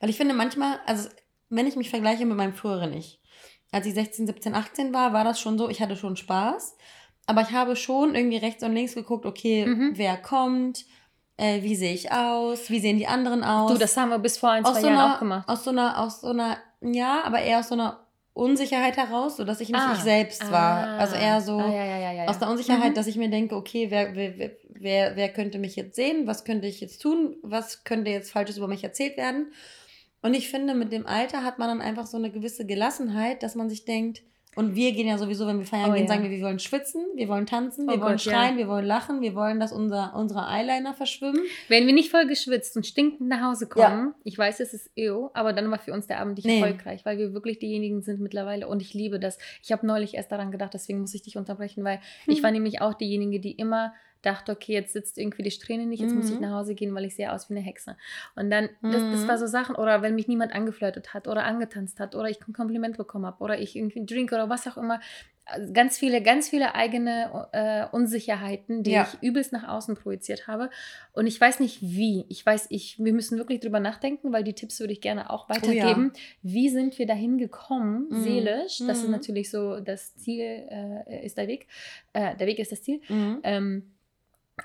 Weil 0.00 0.10
ich 0.10 0.16
finde 0.16 0.34
manchmal, 0.34 0.80
also 0.86 1.08
wenn 1.50 1.68
ich 1.68 1.76
mich 1.76 1.90
vergleiche 1.90 2.26
mit 2.26 2.36
meinem 2.36 2.52
früheren 2.54 2.92
Ich, 2.94 3.20
als 3.72 3.86
ich 3.86 3.94
16, 3.94 4.26
17, 4.26 4.54
18 4.54 4.94
war, 4.94 5.12
war 5.12 5.24
das 5.24 5.40
schon 5.40 5.58
so, 5.58 5.68
ich 5.68 5.80
hatte 5.80 5.96
schon 5.96 6.16
Spaß. 6.16 6.76
Aber 7.26 7.42
ich 7.42 7.50
habe 7.52 7.76
schon 7.76 8.14
irgendwie 8.14 8.38
rechts 8.38 8.62
und 8.62 8.72
links 8.74 8.94
geguckt, 8.94 9.26
okay, 9.26 9.66
Mhm. 9.66 9.92
wer 9.96 10.16
kommt, 10.16 10.86
äh, 11.36 11.62
wie 11.62 11.76
sehe 11.76 11.92
ich 11.92 12.10
aus, 12.10 12.70
wie 12.70 12.80
sehen 12.80 12.96
die 12.98 13.06
anderen 13.06 13.44
aus. 13.44 13.70
Du, 13.72 13.78
das 13.78 13.96
haben 13.96 14.08
wir 14.08 14.18
bis 14.18 14.38
vor 14.38 14.50
ein, 14.50 14.64
aus 14.64 14.72
zwei 14.72 14.80
so, 14.80 14.86
Jahren 14.88 14.98
einer, 14.98 15.14
auch 15.14 15.18
gemacht. 15.18 15.48
aus 15.48 15.64
so 15.64 15.70
einer, 15.70 15.98
aus 16.00 16.20
so 16.22 16.28
einer, 16.28 16.56
ja, 16.80 17.22
aber 17.24 17.40
eher 17.40 17.58
aus 17.60 17.68
so 17.68 17.74
einer 17.74 18.00
Unsicherheit 18.32 18.96
heraus, 18.96 19.36
sodass 19.36 19.60
ich 19.60 19.68
nicht 19.68 19.80
Ah. 19.80 19.92
ich 19.94 20.00
selbst 20.00 20.50
war. 20.50 20.86
Ah. 20.86 20.96
Also 20.98 21.16
eher 21.16 21.40
so 21.40 21.58
Ah, 21.58 21.68
ja, 21.70 21.84
ja, 21.84 22.12
ja, 22.12 22.24
aus 22.26 22.38
der 22.38 22.48
Unsicherheit, 22.48 22.90
Mhm. 22.92 22.94
dass 22.94 23.06
ich 23.08 23.16
mir 23.16 23.28
denke, 23.28 23.56
okay, 23.56 23.90
wer, 23.90 24.14
wer, 24.14 24.50
wer, 24.70 25.16
wer 25.16 25.28
könnte 25.32 25.58
mich 25.58 25.76
jetzt 25.76 25.96
sehen, 25.96 26.26
was 26.26 26.44
könnte 26.44 26.66
ich 26.68 26.80
jetzt 26.80 27.02
tun, 27.02 27.36
was 27.42 27.84
könnte 27.84 28.10
jetzt 28.10 28.30
Falsches 28.30 28.56
über 28.56 28.68
mich 28.68 28.84
erzählt 28.84 29.16
werden. 29.16 29.52
Und 30.22 30.34
ich 30.34 30.50
finde, 30.50 30.74
mit 30.74 30.92
dem 30.92 31.06
Alter 31.06 31.44
hat 31.44 31.58
man 31.58 31.68
dann 31.68 31.80
einfach 31.80 32.06
so 32.06 32.16
eine 32.16 32.30
gewisse 32.30 32.66
Gelassenheit, 32.66 33.42
dass 33.42 33.54
man 33.54 33.68
sich 33.70 33.84
denkt, 33.84 34.22
und 34.56 34.74
wir 34.74 34.90
gehen 34.90 35.06
ja 35.06 35.18
sowieso, 35.18 35.46
wenn 35.46 35.58
wir 35.60 35.66
feiern 35.66 35.90
Oh 35.90 35.92
gehen, 35.92 36.06
ja. 36.06 36.08
sagen 36.08 36.24
wir, 36.24 36.30
wir 36.30 36.40
wollen 36.42 36.58
schwitzen, 36.58 37.04
wir 37.14 37.28
wollen 37.28 37.46
tanzen, 37.46 37.86
wir 37.86 37.94
Oh 37.94 38.00
wollen 38.00 38.16
Gott, 38.16 38.24
ja. 38.24 38.32
schreien, 38.32 38.56
wir 38.56 38.66
wollen 38.66 38.84
lachen, 38.86 39.20
wir 39.20 39.36
wollen, 39.36 39.60
dass 39.60 39.70
unser, 39.70 40.16
unsere 40.16 40.48
Eyeliner 40.48 40.94
verschwimmen. 40.94 41.40
Wenn 41.68 41.86
wir 41.86 41.92
nicht 41.92 42.10
voll 42.10 42.26
geschwitzt 42.26 42.74
und 42.74 42.84
stinkend 42.84 43.28
nach 43.28 43.42
Hause 43.42 43.68
kommen, 43.68 44.14
ich 44.24 44.36
weiß, 44.36 44.58
es 44.58 44.74
ist 44.74 44.90
EO, 44.96 45.30
aber 45.34 45.52
dann 45.52 45.70
war 45.70 45.78
für 45.78 45.92
uns 45.92 46.08
der 46.08 46.18
Abend 46.18 46.36
nicht 46.38 46.46
Nee. 46.46 46.60
erfolgreich, 46.60 47.04
weil 47.04 47.18
wir 47.18 47.34
wirklich 47.34 47.60
diejenigen 47.60 48.02
sind 48.02 48.18
mittlerweile 48.20 48.66
und 48.66 48.82
ich 48.82 48.94
liebe 48.94 49.20
das. 49.20 49.38
Ich 49.62 49.70
habe 49.70 49.86
neulich 49.86 50.14
erst 50.14 50.32
daran 50.32 50.50
gedacht, 50.50 50.74
deswegen 50.74 51.00
muss 51.02 51.14
ich 51.14 51.22
dich 51.22 51.36
unterbrechen, 51.36 51.84
weil 51.84 52.00
ich 52.26 52.38
Hm. 52.38 52.42
war 52.42 52.50
nämlich 52.50 52.80
auch 52.80 52.94
diejenige, 52.94 53.38
die 53.38 53.52
immer 53.52 53.92
dachte, 54.22 54.52
okay, 54.52 54.72
jetzt 54.72 54.92
sitzt 54.92 55.18
irgendwie 55.18 55.42
die 55.42 55.50
Strähne 55.50 55.86
nicht, 55.86 56.00
jetzt 56.00 56.14
muss 56.14 56.30
ich 56.30 56.38
Mhm. 56.40 56.46
nach 56.46 56.58
Hause 56.58 56.74
gehen, 56.74 56.94
weil 56.94 57.04
ich 57.04 57.14
sehe 57.16 57.32
aus 57.32 57.48
wie 57.50 57.54
eine 57.54 57.64
Hexe. 57.64 57.96
Und 58.36 58.50
dann, 58.50 58.68
das, 58.82 59.08
das 59.10 59.22
Mhm. 59.22 59.28
war 59.28 59.38
so 59.38 59.46
Sachen, 59.46 59.76
oder 59.76 60.02
wenn 60.02 60.14
mich 60.14 60.28
niemand 60.28 60.52
angeflirtet 60.52 61.14
hat 61.14 61.28
oder 61.28 61.44
angetanzt 61.44 62.00
hat 62.00 62.14
oder 62.14 62.28
ich 62.28 62.38
ein 62.46 62.52
Kompliment 62.52 62.96
bekommen 62.96 63.26
habe 63.26 63.42
oder 63.42 63.58
ich 63.58 63.76
irgendwie 63.76 63.98
einen 64.00 64.06
Drink 64.06 64.32
oder 64.32 64.48
was 64.48 64.66
auch 64.66 64.76
immer. 64.76 65.00
Also 65.50 65.72
Ganz 65.72 65.96
viele, 65.96 66.20
ganz 66.22 66.50
viele 66.50 66.74
eigene 66.74 67.48
äh, 67.52 67.86
Unsicherheiten, 67.96 68.82
die 68.82 68.90
Ja. 68.90 69.08
ich 69.10 69.22
übelst 69.26 69.50
nach 69.52 69.66
außen 69.66 69.94
projiziert 69.94 70.46
habe. 70.46 70.68
Und 71.12 71.26
ich 71.26 71.40
weiß 71.40 71.60
nicht 71.60 71.80
wie. 71.80 72.26
Ich 72.28 72.44
weiß, 72.44 72.66
ich, 72.68 72.98
wir 73.02 73.14
müssen 73.14 73.38
wirklich 73.38 73.60
drüber 73.60 73.80
nachdenken, 73.80 74.30
weil 74.30 74.44
die 74.44 74.52
Tipps 74.52 74.78
würde 74.78 74.92
ich 74.92 75.00
gerne 75.00 75.30
auch 75.30 75.48
weitergeben. 75.48 76.12
Wie 76.42 76.68
sind 76.68 76.98
wir 76.98 77.06
dahin 77.06 77.38
gekommen, 77.38 78.08
Mhm. 78.10 78.22
seelisch? 78.22 78.78
Das 78.86 78.98
ist 78.98 79.04
Mhm. 79.06 79.12
natürlich 79.12 79.50
so, 79.50 79.80
das 79.80 80.14
Ziel 80.16 80.66
äh, 80.68 81.24
ist 81.24 81.38
der 81.38 81.48
Weg. 81.48 81.66
Äh, 82.12 82.36
der 82.36 82.46
Weg 82.46 82.58
ist 82.58 82.72
das 82.72 82.82
Ziel. 82.82 83.00
Mhm. 83.08 83.40
Ähm, 83.42 83.92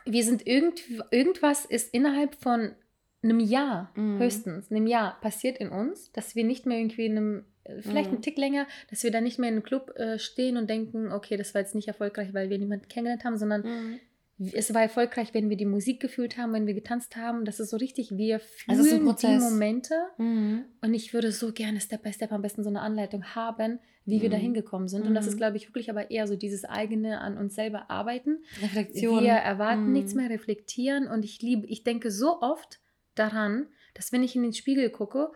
wir 0.06 0.24
sind 0.24 0.46
irgend, 0.48 0.82
irgendwas 1.12 1.66
ist 1.66 1.94
innerhalb 1.94 2.36
von 2.36 2.72
einem 3.24 3.40
Jahr, 3.40 3.92
Mhm. 3.96 4.20
höchstens 4.20 4.72
einem 4.72 4.88
Jahr, 4.88 5.20
passiert 5.22 5.58
in 5.58 5.70
uns, 5.70 6.12
dass 6.12 6.36
wir 6.36 6.44
nicht 6.44 6.66
mehr 6.66 6.78
irgendwie 6.78 7.06
in 7.06 7.18
einem, 7.18 7.46
äh, 7.64 7.82
vielleicht 7.82 8.10
Mhm. 8.10 8.16
einen 8.16 8.22
Tick 8.22 8.38
länger, 8.38 8.68
dass 8.90 9.04
wir 9.04 9.12
dann 9.12 9.24
nicht 9.24 9.40
mehr 9.40 9.50
in 9.50 9.56
einem 9.56 9.64
Club 9.64 9.94
äh, 9.98 10.20
stehen 10.20 10.58
und 10.58 10.70
denken, 10.70 11.12
okay, 11.12 11.38
das 11.38 11.54
war 11.54 11.62
jetzt 11.62 11.76
nicht 11.76 11.88
erfolgreich, 11.88 12.34
weil 12.34 12.50
wir 12.50 12.58
niemanden 12.60 12.88
kennengelernt 12.90 13.24
haben, 13.24 13.38
sondern 13.38 13.62
Mhm. 13.62 14.00
Es 14.40 14.74
war 14.74 14.82
erfolgreich, 14.82 15.34
wenn 15.34 15.50
wir 15.50 15.58
die 15.58 15.66
Musik 15.66 16.00
gefühlt 16.02 16.38
haben, 16.38 16.54
wenn 16.54 16.66
wir 16.68 16.74
getanzt 16.74 17.16
haben. 17.16 17.46
Das 17.46 17.60
ist 17.60 17.70
so 17.70 17.78
richtig, 17.78 18.12
wir 18.18 18.42
ein 18.68 18.76
fühlen 18.78 19.00
die 19.00 19.06
Prozess. 19.06 19.42
Momente. 19.44 19.96
Mhm. 20.18 20.66
Und 20.82 20.94
ich 20.94 21.14
würde 21.14 21.32
so 21.32 21.52
gerne 21.54 21.80
Step 21.80 22.04
by 22.04 22.12
Step 22.12 22.32
am 22.32 22.42
besten 22.42 22.64
so 22.64 22.70
eine 22.70 22.82
Anleitung 22.82 23.24
haben, 23.36 23.80
wie 24.06 24.22
wir 24.22 24.30
Mhm. 24.30 24.34
da 24.34 24.38
hingekommen 24.40 24.88
sind. 24.88 25.06
Und 25.08 25.14
das 25.14 25.26
Mhm. 25.26 25.32
ist, 25.32 25.38
glaube 25.38 25.58
ich, 25.58 25.70
wirklich 25.70 25.90
aber 25.90 26.10
eher 26.12 26.28
so 26.28 26.36
dieses 26.36 26.66
eigene 26.66 27.22
an 27.22 27.38
uns 27.38 27.56
selber 27.56 27.90
arbeiten. 27.90 28.40
Reflexion. 28.62 29.24
Wir 29.24 29.32
erwarten 29.34 29.86
Mhm. 29.88 29.94
nichts 29.94 30.14
mehr, 30.16 30.30
reflektieren. 30.30 31.08
Und 31.08 31.24
ich 31.24 31.42
liebe, 31.42 31.68
ich 31.68 31.84
denke 31.84 32.12
so 32.12 32.42
oft 32.42 32.80
daran, 33.16 33.68
dass 33.94 34.12
wenn 34.12 34.24
ich 34.24 34.36
in 34.36 34.42
den 34.44 34.54
Spiegel 34.54 34.90
gucke, 34.90 35.32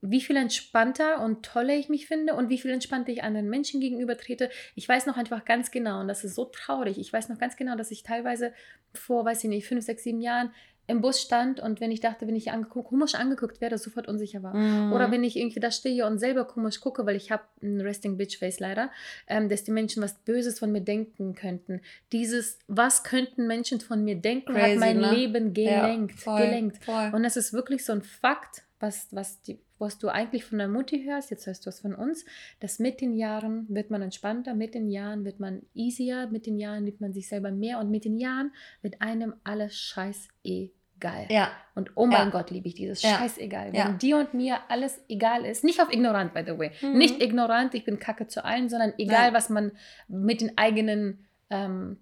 wie 0.00 0.20
viel 0.20 0.36
entspannter 0.36 1.20
und 1.20 1.44
toller 1.44 1.74
ich 1.74 1.88
mich 1.88 2.06
finde 2.06 2.34
und 2.34 2.48
wie 2.48 2.58
viel 2.58 2.70
entspannter 2.70 3.12
ich 3.12 3.22
anderen 3.22 3.48
Menschen 3.48 3.80
gegenüber 3.80 4.16
trete. 4.16 4.50
Ich 4.74 4.88
weiß 4.88 5.06
noch 5.06 5.16
einfach 5.16 5.44
ganz 5.44 5.70
genau, 5.70 6.00
und 6.00 6.08
das 6.08 6.24
ist 6.24 6.34
so 6.34 6.46
traurig, 6.46 6.98
ich 6.98 7.12
weiß 7.12 7.28
noch 7.28 7.38
ganz 7.38 7.56
genau, 7.56 7.76
dass 7.76 7.90
ich 7.90 8.02
teilweise 8.02 8.52
vor, 8.94 9.24
weiß 9.24 9.44
ich 9.44 9.50
nicht, 9.50 9.66
fünf, 9.66 9.84
sechs, 9.84 10.02
sieben 10.02 10.20
Jahren 10.20 10.52
im 10.88 11.00
Bus 11.00 11.20
stand 11.20 11.58
und 11.58 11.80
wenn 11.80 11.90
ich 11.90 12.00
dachte, 12.00 12.28
wenn 12.28 12.36
ich 12.36 12.52
angeguckt, 12.52 12.88
komisch 12.88 13.16
angeguckt 13.16 13.60
werde, 13.60 13.76
sofort 13.76 14.06
unsicher 14.06 14.42
war. 14.42 14.54
Mhm. 14.54 14.92
Oder 14.92 15.10
wenn 15.10 15.24
ich 15.24 15.36
irgendwie 15.36 15.58
da 15.58 15.70
stehe 15.70 16.06
und 16.06 16.18
selber 16.18 16.44
komisch 16.44 16.80
gucke, 16.80 17.04
weil 17.06 17.16
ich 17.16 17.32
habe 17.32 17.42
ein 17.60 17.80
Resting 17.80 18.16
Bitch 18.16 18.38
Face 18.38 18.60
leider, 18.60 18.90
ähm, 19.26 19.48
dass 19.48 19.64
die 19.64 19.72
Menschen 19.72 20.02
was 20.02 20.14
Böses 20.14 20.60
von 20.60 20.70
mir 20.70 20.82
denken 20.82 21.34
könnten. 21.34 21.80
Dieses, 22.12 22.58
was 22.68 23.02
könnten 23.02 23.48
Menschen 23.48 23.80
von 23.80 24.04
mir 24.04 24.14
denken, 24.14 24.54
Crazy, 24.54 24.74
hat 24.74 24.78
mein 24.78 24.98
ne? 24.98 25.12
Leben 25.12 25.54
gelenkt. 25.54 26.14
Ja, 26.18 26.22
voll, 26.22 26.40
gelenkt. 26.42 26.84
Voll. 26.84 27.10
Und 27.12 27.24
das 27.24 27.36
ist 27.36 27.52
wirklich 27.52 27.84
so 27.84 27.92
ein 27.92 28.02
Fakt, 28.02 28.62
was, 28.78 29.08
was, 29.10 29.42
die, 29.42 29.58
was 29.78 29.98
du 29.98 30.08
eigentlich 30.08 30.44
von 30.44 30.58
der 30.58 30.68
Mutti 30.68 31.04
hörst, 31.04 31.30
jetzt 31.30 31.46
hörst 31.46 31.66
du 31.66 31.70
es 31.70 31.80
von 31.80 31.94
uns, 31.94 32.24
dass 32.60 32.78
mit 32.78 33.00
den 33.00 33.14
Jahren 33.14 33.66
wird 33.68 33.90
man 33.90 34.02
entspannter, 34.02 34.54
mit 34.54 34.74
den 34.74 34.88
Jahren 34.88 35.24
wird 35.24 35.40
man 35.40 35.62
easier, 35.74 36.28
mit 36.30 36.46
den 36.46 36.58
Jahren 36.58 36.84
liebt 36.84 37.00
man 37.00 37.12
sich 37.12 37.28
selber 37.28 37.50
mehr 37.50 37.78
und 37.78 37.90
mit 37.90 38.04
den 38.04 38.18
Jahren 38.18 38.52
wird 38.82 39.00
einem 39.00 39.34
alles 39.44 39.76
scheiß 39.76 40.28
egal. 40.44 41.26
Ja. 41.28 41.50
Und 41.74 41.92
oh 41.94 42.06
mein 42.06 42.28
ja. 42.28 42.30
Gott, 42.30 42.50
liebe 42.50 42.68
ich 42.68 42.74
dieses 42.74 43.02
ja. 43.02 43.18
Scheißegal. 43.18 43.72
Wenn 43.72 43.74
ja. 43.74 43.92
dir 43.92 44.16
und 44.18 44.34
mir 44.34 44.58
alles 44.68 45.00
egal 45.08 45.44
ist, 45.44 45.64
nicht 45.64 45.80
auf 45.80 45.92
ignorant, 45.92 46.32
by 46.32 46.42
the 46.46 46.58
way, 46.58 46.70
mhm. 46.80 46.96
nicht 46.96 47.22
ignorant, 47.22 47.74
ich 47.74 47.84
bin 47.84 47.98
kacke 47.98 48.26
zu 48.26 48.44
allen, 48.44 48.68
sondern 48.68 48.94
egal, 48.98 49.34
was 49.34 49.50
man 49.50 49.72
mit 50.08 50.40
den 50.40 50.56
eigenen 50.56 51.25
ähm, 51.48 51.96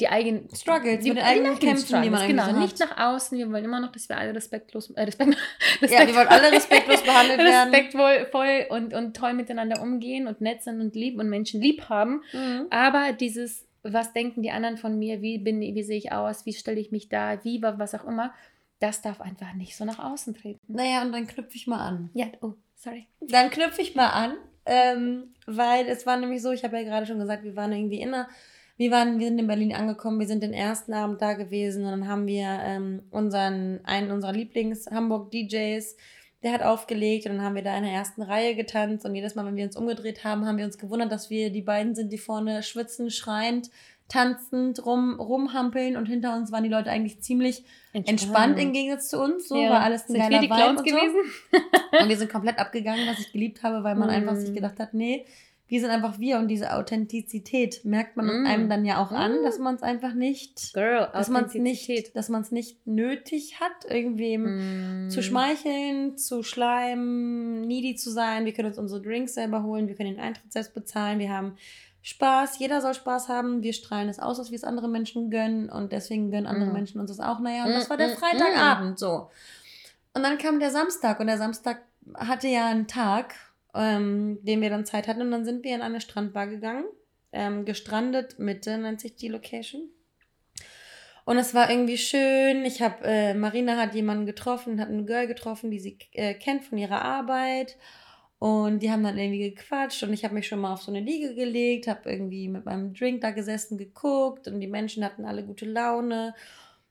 die 0.00 0.08
eigenen 0.08 0.48
Struggles, 0.52 1.04
die, 1.04 1.10
mit 1.10 1.18
den 1.18 1.24
eigenen 1.24 1.58
Kämpfen, 1.58 2.02
die 2.02 2.10
man 2.10 2.26
genau, 2.26 2.46
so 2.46 2.58
nicht 2.58 2.78
nach 2.80 2.98
außen. 2.98 3.38
Wir 3.38 3.50
wollen 3.50 3.64
immer 3.64 3.80
noch, 3.80 3.92
dass 3.92 4.08
wir 4.08 4.18
alle 4.18 4.34
respektlos, 4.34 4.90
äh, 4.90 5.02
Respekt, 5.02 5.36
Respekt, 5.80 5.92
ja, 6.00 6.06
wir 6.06 6.16
wollen 6.16 6.28
alle 6.28 6.50
respektlos 6.50 7.02
behandelt 7.02 7.38
werden, 7.38 7.72
respektvoll 7.72 8.66
und, 8.70 8.92
und 8.92 9.16
toll 9.16 9.34
miteinander 9.34 9.80
umgehen 9.80 10.26
und 10.26 10.40
nett 10.40 10.62
sind 10.62 10.80
und 10.80 10.96
lieb 10.96 11.18
und 11.18 11.28
Menschen 11.28 11.60
lieb 11.60 11.88
haben. 11.88 12.22
Mhm. 12.32 12.66
Aber 12.70 13.12
dieses, 13.12 13.66
was 13.84 14.12
denken 14.12 14.42
die 14.42 14.50
anderen 14.50 14.78
von 14.78 14.98
mir, 14.98 15.22
wie 15.22 15.38
bin, 15.38 15.60
wie 15.60 15.82
sehe 15.84 15.98
ich 15.98 16.10
aus, 16.10 16.44
wie 16.44 16.52
stelle 16.52 16.80
ich 16.80 16.90
mich 16.90 17.08
da, 17.08 17.44
wie 17.44 17.62
was 17.62 17.94
auch 17.94 18.04
immer, 18.04 18.34
das 18.80 19.00
darf 19.00 19.20
einfach 19.20 19.54
nicht 19.54 19.76
so 19.76 19.84
nach 19.84 20.00
außen 20.00 20.34
treten. 20.34 20.60
Naja, 20.66 21.02
und 21.02 21.12
dann 21.12 21.28
knüpfe 21.28 21.54
ich 21.54 21.68
mal 21.68 21.86
an. 21.86 22.10
Ja, 22.14 22.26
oh, 22.40 22.54
sorry. 22.74 23.06
Dann 23.20 23.50
knüpfe 23.50 23.80
ich 23.80 23.94
mal 23.94 24.08
an, 24.08 24.34
ähm, 24.66 25.34
weil 25.46 25.86
es 25.86 26.04
war 26.04 26.16
nämlich 26.16 26.42
so, 26.42 26.50
ich 26.50 26.64
habe 26.64 26.76
ja 26.76 26.82
gerade 26.82 27.06
schon 27.06 27.20
gesagt, 27.20 27.44
wir 27.44 27.54
waren 27.54 27.72
irgendwie 27.72 28.00
in 28.00 28.12
einer 28.12 28.28
wir 28.76 28.90
waren, 28.90 29.18
wir 29.18 29.28
sind 29.28 29.38
in 29.38 29.46
Berlin 29.46 29.74
angekommen, 29.74 30.20
wir 30.20 30.26
sind 30.26 30.42
den 30.42 30.52
ersten 30.52 30.92
Abend 30.92 31.22
da 31.22 31.32
gewesen 31.32 31.84
und 31.84 31.90
dann 31.90 32.08
haben 32.08 32.26
wir 32.26 32.46
ähm, 32.62 33.02
unseren, 33.10 33.80
einen 33.84 34.10
unserer 34.10 34.32
Lieblings-Hamburg-DJs, 34.32 35.96
der 36.42 36.52
hat 36.52 36.62
aufgelegt 36.62 37.26
und 37.26 37.36
dann 37.36 37.42
haben 37.42 37.54
wir 37.54 37.62
da 37.62 37.76
in 37.76 37.84
der 37.84 37.92
ersten 37.92 38.22
Reihe 38.22 38.54
getanzt 38.54 39.06
und 39.06 39.14
jedes 39.14 39.34
Mal, 39.34 39.46
wenn 39.46 39.56
wir 39.56 39.64
uns 39.64 39.76
umgedreht 39.76 40.24
haben, 40.24 40.46
haben 40.46 40.58
wir 40.58 40.66
uns 40.66 40.78
gewundert, 40.78 41.10
dass 41.10 41.30
wir 41.30 41.50
die 41.50 41.62
beiden 41.62 41.94
sind, 41.94 42.12
die 42.12 42.18
vorne 42.18 42.62
schwitzen, 42.62 43.10
schreiend, 43.10 43.70
tanzend 44.08 44.84
rum, 44.84 45.18
rumhampeln 45.18 45.96
und 45.96 46.06
hinter 46.06 46.36
uns 46.36 46.52
waren 46.52 46.62
die 46.62 46.70
Leute 46.70 46.90
eigentlich 46.90 47.20
ziemlich 47.20 47.64
entspannt, 47.92 48.08
entspannt 48.08 48.58
im 48.60 48.72
Gegensatz 48.72 49.08
zu 49.08 49.20
uns. 49.20 49.48
So 49.48 49.56
ja. 49.56 49.70
war 49.70 49.80
alles 49.80 50.02
ein 50.02 50.12
sind 50.12 50.18
geiler 50.18 50.30
wir 50.30 50.40
die 50.40 50.48
Clowns 50.48 50.82
gewesen? 50.82 51.16
So. 51.50 51.58
und 52.02 52.08
wir 52.08 52.16
sind 52.16 52.30
komplett 52.30 52.58
abgegangen, 52.58 53.08
was 53.08 53.18
ich 53.18 53.32
geliebt 53.32 53.62
habe, 53.62 53.82
weil 53.82 53.96
man 53.96 54.08
mm. 54.08 54.12
einfach 54.12 54.36
sich 54.36 54.54
gedacht 54.54 54.78
hat, 54.78 54.94
nee, 54.94 55.24
wir 55.68 55.80
sind 55.80 55.90
einfach 55.90 56.20
wir 56.20 56.38
und 56.38 56.48
diese 56.48 56.74
Authentizität 56.74 57.84
merkt 57.84 58.16
man 58.16 58.26
mm. 58.26 58.46
einem 58.46 58.68
dann 58.68 58.84
ja 58.84 59.02
auch 59.02 59.10
an, 59.10 59.42
dass 59.42 59.58
man 59.58 59.74
es 59.74 59.82
einfach 59.82 60.14
nicht, 60.14 60.72
Girl, 60.74 61.08
dass 61.12 61.28
man 61.28 61.46
es 61.46 61.54
nicht, 61.54 62.14
dass 62.14 62.28
man 62.28 62.42
es 62.42 62.52
nicht 62.52 62.86
nötig 62.86 63.58
hat, 63.60 63.90
irgendwem 63.90 65.06
mm. 65.06 65.10
zu 65.10 65.22
schmeicheln, 65.22 66.16
zu 66.18 66.44
schleimen, 66.44 67.62
needy 67.62 67.96
zu 67.96 68.10
sein. 68.10 68.44
Wir 68.44 68.52
können 68.52 68.68
uns 68.68 68.78
unsere 68.78 69.02
Drinks 69.02 69.34
selber 69.34 69.64
holen, 69.64 69.88
wir 69.88 69.96
können 69.96 70.14
den 70.14 70.20
Eintritt 70.20 70.52
selbst 70.52 70.72
bezahlen, 70.72 71.18
wir 71.18 71.30
haben 71.30 71.56
Spaß, 72.02 72.60
jeder 72.60 72.80
soll 72.80 72.94
Spaß 72.94 73.28
haben, 73.28 73.64
wir 73.64 73.72
strahlen 73.72 74.08
es 74.08 74.20
aus, 74.20 74.36
dass 74.36 74.52
wir 74.52 74.56
es 74.56 74.62
andere 74.62 74.88
Menschen 74.88 75.30
gönnen 75.30 75.68
und 75.68 75.90
deswegen 75.90 76.30
gönnen 76.30 76.46
andere 76.46 76.70
mm. 76.70 76.74
Menschen 76.74 77.00
uns 77.00 77.10
das 77.10 77.18
auch. 77.18 77.40
Naja, 77.40 77.64
und 77.64 77.72
das 77.72 77.90
war 77.90 77.96
der 77.96 78.10
Freitagabend 78.10 79.00
so. 79.00 79.30
Und 80.14 80.22
dann 80.22 80.38
kam 80.38 80.60
der 80.60 80.70
Samstag 80.70 81.18
und 81.18 81.26
der 81.26 81.38
Samstag 81.38 81.82
hatte 82.14 82.46
ja 82.46 82.66
einen 82.66 82.86
Tag, 82.86 83.34
ähm, 83.76 84.38
den 84.42 84.60
wir 84.60 84.70
dann 84.70 84.86
Zeit 84.86 85.08
hatten. 85.08 85.22
Und 85.22 85.30
dann 85.30 85.44
sind 85.44 85.64
wir 85.64 85.74
in 85.74 85.82
eine 85.82 86.00
Strandbar 86.00 86.46
gegangen. 86.46 86.86
Ähm, 87.32 87.64
gestrandet 87.64 88.38
Mitte 88.38 88.78
nennt 88.78 89.00
sich 89.00 89.16
die 89.16 89.28
Location. 89.28 89.90
Und 91.24 91.38
es 91.38 91.54
war 91.54 91.70
irgendwie 91.70 91.98
schön. 91.98 92.64
Ich 92.64 92.80
habe, 92.80 93.04
äh, 93.04 93.34
Marina 93.34 93.76
hat 93.76 93.94
jemanden 93.94 94.26
getroffen, 94.26 94.80
hat 94.80 94.88
eine 94.88 95.04
Girl 95.04 95.26
getroffen, 95.26 95.70
die 95.70 95.80
sie 95.80 95.98
äh, 96.12 96.34
kennt 96.34 96.64
von 96.64 96.78
ihrer 96.78 97.02
Arbeit. 97.02 97.76
Und 98.38 98.80
die 98.82 98.90
haben 98.90 99.02
dann 99.02 99.18
irgendwie 99.18 99.50
gequatscht 99.50 100.02
und 100.02 100.12
ich 100.12 100.24
habe 100.24 100.34
mich 100.34 100.46
schon 100.46 100.60
mal 100.60 100.72
auf 100.72 100.82
so 100.82 100.92
eine 100.92 101.00
Liege 101.00 101.34
gelegt, 101.34 101.88
habe 101.88 102.10
irgendwie 102.10 102.48
mit 102.48 102.66
meinem 102.66 102.92
Drink 102.92 103.22
da 103.22 103.30
gesessen, 103.30 103.78
geguckt 103.78 104.46
und 104.46 104.60
die 104.60 104.66
Menschen 104.66 105.04
hatten 105.04 105.24
alle 105.24 105.42
gute 105.42 105.64
Laune. 105.64 106.34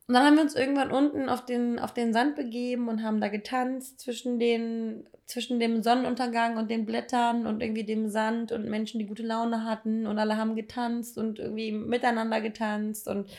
Und 0.07 0.15
dann 0.15 0.23
haben 0.23 0.35
wir 0.35 0.41
uns 0.41 0.55
irgendwann 0.55 0.91
unten 0.91 1.29
auf 1.29 1.45
den, 1.45 1.79
auf 1.79 1.93
den 1.93 2.13
Sand 2.13 2.35
begeben 2.35 2.89
und 2.89 3.03
haben 3.03 3.21
da 3.21 3.27
getanzt 3.27 3.99
zwischen, 3.99 4.39
den, 4.39 5.07
zwischen 5.25 5.59
dem 5.59 5.81
Sonnenuntergang 5.81 6.57
und 6.57 6.69
den 6.69 6.85
Blättern 6.85 7.47
und 7.47 7.61
irgendwie 7.61 7.83
dem 7.83 8.09
Sand 8.09 8.51
und 8.51 8.69
Menschen, 8.69 8.99
die 8.99 9.07
gute 9.07 9.23
Laune 9.23 9.63
hatten 9.63 10.05
und 10.05 10.19
alle 10.19 10.37
haben 10.37 10.55
getanzt 10.55 11.17
und 11.17 11.39
irgendwie 11.39 11.71
miteinander 11.71 12.41
getanzt 12.41 13.07
und 13.07 13.29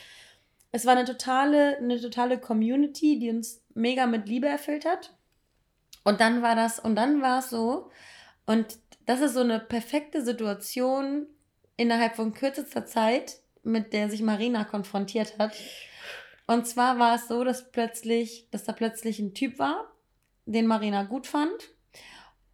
es 0.71 0.85
war 0.85 0.95
eine 0.95 1.05
totale, 1.05 1.77
eine 1.77 1.99
totale 1.99 2.39
Community, 2.39 3.19
die 3.19 3.29
uns 3.29 3.63
mega 3.73 4.05
mit 4.05 4.27
Liebe 4.27 4.47
erfüllt 4.47 4.85
hat. 4.85 5.13
Und 6.03 6.19
dann 6.19 6.41
war 6.41 6.55
das, 6.55 6.79
und 6.79 6.95
dann 6.95 7.21
war 7.21 7.39
es 7.39 7.49
so, 7.49 7.89
und 8.45 8.77
das 9.05 9.21
ist 9.21 9.33
so 9.33 9.41
eine 9.41 9.59
perfekte 9.59 10.23
Situation 10.23 11.27
innerhalb 11.77 12.15
von 12.15 12.33
kürzester 12.33 12.85
Zeit, 12.85 13.39
mit 13.63 13.93
der 13.93 14.09
sich 14.09 14.21
Marina 14.21 14.63
konfrontiert 14.63 15.37
hat. 15.39 15.55
Und 16.47 16.67
zwar 16.67 16.99
war 16.99 17.15
es 17.15 17.27
so, 17.27 17.43
dass 17.43 17.71
plötzlich, 17.71 18.47
dass 18.51 18.63
da 18.63 18.73
plötzlich 18.73 19.19
ein 19.19 19.33
Typ 19.33 19.59
war, 19.59 19.91
den 20.45 20.67
Marina 20.67 21.03
gut 21.03 21.27
fand. 21.27 21.69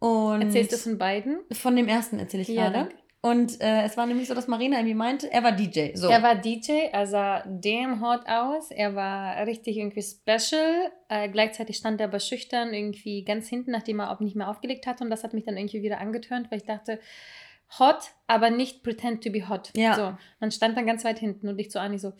Und 0.04 0.42
Erzählst 0.42 0.72
du 0.72 0.76
von 0.76 0.98
beiden? 0.98 1.38
Von 1.52 1.76
dem 1.76 1.88
ersten 1.88 2.18
erzähle 2.18 2.42
ich 2.42 2.48
ja, 2.48 2.68
gerade. 2.68 2.90
Und 3.22 3.58
äh, 3.62 3.84
es 3.84 3.96
war 3.96 4.04
nämlich 4.04 4.28
so, 4.28 4.34
dass 4.34 4.48
Marina 4.48 4.76
irgendwie 4.76 4.94
meinte, 4.94 5.32
er 5.32 5.42
war 5.42 5.52
DJ. 5.52 5.94
So. 5.94 6.08
Er 6.08 6.22
war 6.22 6.34
DJ, 6.34 6.88
er 6.92 7.06
sah 7.06 7.42
damn 7.46 8.02
hot 8.02 8.28
aus, 8.28 8.70
er 8.70 8.94
war 8.94 9.46
richtig 9.46 9.78
irgendwie 9.78 10.02
special. 10.02 10.92
Äh, 11.08 11.30
gleichzeitig 11.30 11.78
stand 11.78 12.02
er 12.02 12.08
aber 12.08 12.20
schüchtern 12.20 12.74
irgendwie 12.74 13.24
ganz 13.24 13.48
hinten, 13.48 13.70
nachdem 13.70 14.00
er 14.00 14.10
auch 14.10 14.20
nicht 14.20 14.36
mehr 14.36 14.50
aufgelegt 14.50 14.86
hat. 14.86 15.00
Und 15.00 15.08
das 15.08 15.24
hat 15.24 15.32
mich 15.32 15.44
dann 15.44 15.56
irgendwie 15.56 15.82
wieder 15.82 16.00
angetörnt, 16.00 16.50
weil 16.50 16.58
ich 16.58 16.66
dachte, 16.66 17.00
hot, 17.78 18.10
aber 18.26 18.50
nicht 18.50 18.82
pretend 18.82 19.24
to 19.24 19.32
be 19.32 19.48
hot. 19.48 19.70
Ja. 19.74 19.94
So, 19.94 20.18
dann 20.38 20.50
stand 20.50 20.76
dann 20.76 20.84
ganz 20.84 21.02
weit 21.06 21.18
hinten 21.18 21.48
und 21.48 21.58
ich 21.58 21.72
so 21.72 21.78
an, 21.78 21.94
ich 21.94 22.02
so, 22.02 22.12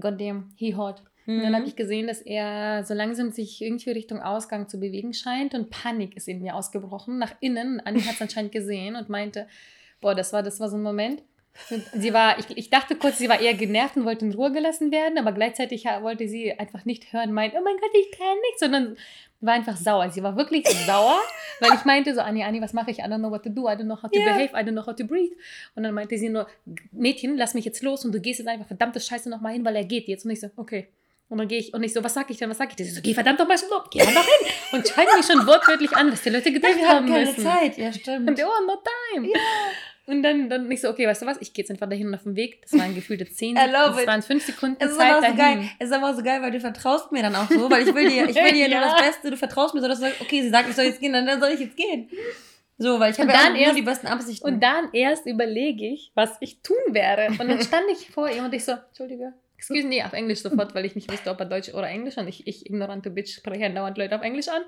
goddamn, 0.00 0.54
he 0.56 0.74
hot. 0.74 1.02
Mhm. 1.26 1.36
Und 1.36 1.42
dann 1.44 1.52
habe 1.54 1.62
mhm. 1.62 1.68
ich 1.68 1.76
gesehen, 1.76 2.06
dass 2.06 2.20
er 2.20 2.84
so 2.84 2.94
langsam 2.94 3.30
sich 3.30 3.60
irgendwie 3.60 3.90
Richtung 3.90 4.20
Ausgang 4.20 4.68
zu 4.68 4.78
bewegen 4.78 5.12
scheint 5.12 5.54
und 5.54 5.70
Panik 5.70 6.16
ist 6.16 6.28
in 6.28 6.40
mir 6.40 6.54
ausgebrochen, 6.54 7.18
nach 7.18 7.34
innen. 7.40 7.80
Anni 7.80 8.00
hat 8.00 8.14
es 8.14 8.22
anscheinend 8.22 8.52
gesehen 8.52 8.96
und 8.96 9.08
meinte, 9.08 9.46
boah, 10.00 10.14
das 10.14 10.32
war, 10.32 10.42
das 10.42 10.60
war 10.60 10.68
so 10.68 10.76
ein 10.76 10.82
Moment. 10.82 11.22
Sie 11.94 12.14
war, 12.14 12.38
ich, 12.38 12.56
ich 12.56 12.70
dachte 12.70 12.94
kurz, 12.94 13.18
sie 13.18 13.28
war 13.28 13.40
eher 13.40 13.54
genervt 13.54 13.96
und 13.96 14.04
wollte 14.04 14.24
in 14.24 14.32
Ruhe 14.32 14.52
gelassen 14.52 14.92
werden, 14.92 15.18
aber 15.18 15.32
gleichzeitig 15.32 15.84
wollte 15.84 16.28
sie 16.28 16.52
einfach 16.58 16.84
nicht 16.84 17.12
hören, 17.12 17.32
meint, 17.32 17.54
oh 17.54 17.62
mein 17.62 17.76
Gott, 17.76 17.90
ich 17.92 18.16
kann 18.16 18.36
nichts, 18.46 18.60
sondern 18.60 18.96
war 19.40 19.54
einfach 19.54 19.76
sauer. 19.76 20.10
Sie 20.10 20.22
war 20.22 20.36
wirklich 20.36 20.66
sauer, 20.86 21.18
weil 21.60 21.72
ich 21.74 21.84
meinte 21.84 22.14
so, 22.14 22.20
Anni, 22.20 22.44
Anni, 22.44 22.60
was 22.60 22.72
mache 22.72 22.90
ich? 22.90 22.98
I 22.98 23.02
don't 23.02 23.18
know 23.18 23.30
what 23.30 23.42
to 23.42 23.50
do, 23.50 23.68
I 23.68 23.72
don't 23.72 23.84
know 23.84 24.00
how 24.00 24.10
to 24.10 24.18
yeah. 24.18 24.32
behave, 24.32 24.52
I 24.52 24.64
don't 24.64 24.72
know 24.72 24.86
how 24.86 24.94
to 24.94 25.04
breathe. 25.04 25.34
Und 25.74 25.82
dann 25.82 25.94
meinte 25.94 26.16
sie 26.18 26.28
nur, 26.28 26.46
Mädchen, 26.92 27.36
lass 27.36 27.54
mich 27.54 27.64
jetzt 27.64 27.82
los 27.82 28.04
und 28.04 28.12
du 28.12 28.20
gehst 28.20 28.38
jetzt 28.38 28.48
einfach 28.48 28.66
verdammte 28.66 29.00
Scheiße 29.00 29.28
nochmal 29.28 29.54
hin, 29.54 29.64
weil 29.64 29.76
er 29.76 29.84
geht 29.84 30.08
jetzt. 30.08 30.24
Und 30.24 30.30
ich 30.30 30.40
so, 30.40 30.50
okay. 30.56 30.88
Und 31.30 31.38
dann 31.38 31.46
gehe 31.46 31.60
ich 31.60 31.72
und 31.72 31.82
ich 31.84 31.92
so, 31.92 32.02
was 32.02 32.12
sag 32.12 32.28
ich 32.28 32.38
denn, 32.38 32.50
was 32.50 32.58
sag 32.58 32.70
ich 32.70 32.76
denn? 32.76 32.86
Sie 32.86 32.92
so, 32.92 33.00
geh 33.00 33.14
verdammt 33.14 33.38
doch 33.38 33.46
mal 33.46 33.56
schon 33.56 33.68
geh 33.92 34.00
doch 34.00 34.08
hin. 34.08 34.52
Und 34.72 34.88
schreibt 34.88 35.16
mich 35.16 35.24
schon 35.24 35.46
wortwörtlich 35.46 35.92
an, 35.92 36.10
was 36.10 36.22
die 36.22 36.30
Leute 36.30 36.50
gedacht 36.52 36.76
wir 36.76 36.88
haben 36.88 37.06
keine 37.06 37.24
müssen. 37.24 37.44
Zeit, 37.44 37.78
ja 37.78 37.92
stimmt. 37.92 38.28
Und 38.28 38.42
oh, 38.42 38.66
no 38.66 38.82
time. 39.14 39.28
Ja. 39.28 39.38
Und 40.06 40.24
dann, 40.24 40.50
dann 40.50 40.66
nicht 40.66 40.82
so, 40.82 40.88
okay, 40.88 41.06
weißt 41.06 41.22
du 41.22 41.26
was, 41.26 41.40
ich 41.40 41.52
gehe 41.52 41.62
jetzt 41.62 41.70
einfach 41.70 41.88
dahin 41.88 42.08
und 42.08 42.16
auf 42.16 42.24
den 42.24 42.34
Weg. 42.34 42.62
Das 42.62 42.76
waren 42.76 42.96
gefühlte 42.96 43.26
10 43.30 43.54
Sekunden, 43.56 43.72
das 43.96 44.06
waren 44.08 44.22
5 44.22 44.44
Sekunden 44.44 44.76
es 44.80 44.96
Zeit 44.96 45.22
dahin. 45.22 45.30
So 45.30 45.36
geil. 45.36 45.70
Es 45.78 45.86
ist 45.86 45.94
aber 45.94 46.14
so 46.14 46.22
geil, 46.24 46.42
weil 46.42 46.50
du 46.50 46.58
vertraust 46.58 47.12
mir 47.12 47.22
dann 47.22 47.36
auch 47.36 47.48
so, 47.48 47.70
weil 47.70 47.86
ich 47.86 47.94
will 47.94 48.08
dir, 48.08 48.28
ich 48.28 48.34
will 48.34 48.52
dir 48.52 48.68
ja. 48.68 48.80
nur 48.80 48.88
das 48.88 49.00
Beste, 49.00 49.30
du 49.30 49.36
vertraust 49.36 49.72
mir 49.74 49.82
so, 49.82 49.86
dass 49.86 50.00
du 50.00 50.06
sagst, 50.06 50.20
okay, 50.20 50.42
sie 50.42 50.50
sagt, 50.50 50.68
ich 50.68 50.74
soll 50.74 50.86
jetzt 50.86 50.98
gehen, 50.98 51.12
dann, 51.12 51.26
dann 51.26 51.38
soll 51.38 51.50
ich 51.50 51.60
jetzt 51.60 51.76
gehen. 51.76 52.10
So, 52.76 52.98
weil 52.98 53.12
ich 53.12 53.20
habe 53.20 53.30
ja 53.30 53.50
nur 53.50 53.74
die 53.74 53.82
besten 53.82 54.08
Absichten. 54.08 54.48
Und 54.48 54.60
dann 54.60 54.88
erst 54.92 55.26
überlege 55.26 55.86
ich, 55.86 56.10
was 56.14 56.38
ich 56.40 56.60
tun 56.62 56.76
werde. 56.88 57.28
Und 57.28 57.48
dann 57.48 57.62
stand 57.62 57.84
ich 57.92 58.10
vor 58.10 58.28
ihr 58.28 58.42
und 58.42 58.52
ich 58.52 58.64
so, 58.64 58.72
Entschuldige, 58.72 59.32
Excuse 59.60 59.86
me, 59.86 60.02
auf 60.06 60.14
Englisch 60.14 60.40
sofort, 60.40 60.74
weil 60.74 60.86
ich 60.86 60.94
nicht 60.94 61.12
wusste, 61.12 61.28
ob 61.28 61.38
er 61.38 61.44
Deutsch 61.44 61.68
oder 61.74 61.86
Englisch 61.86 62.16
und 62.16 62.26
ich, 62.26 62.46
ich 62.46 62.64
ignorante 62.64 63.10
Bitch 63.10 63.34
spreche 63.34 63.70
dauernd 63.70 63.98
Leute 63.98 64.16
auf 64.16 64.22
Englisch 64.22 64.48
an. 64.48 64.62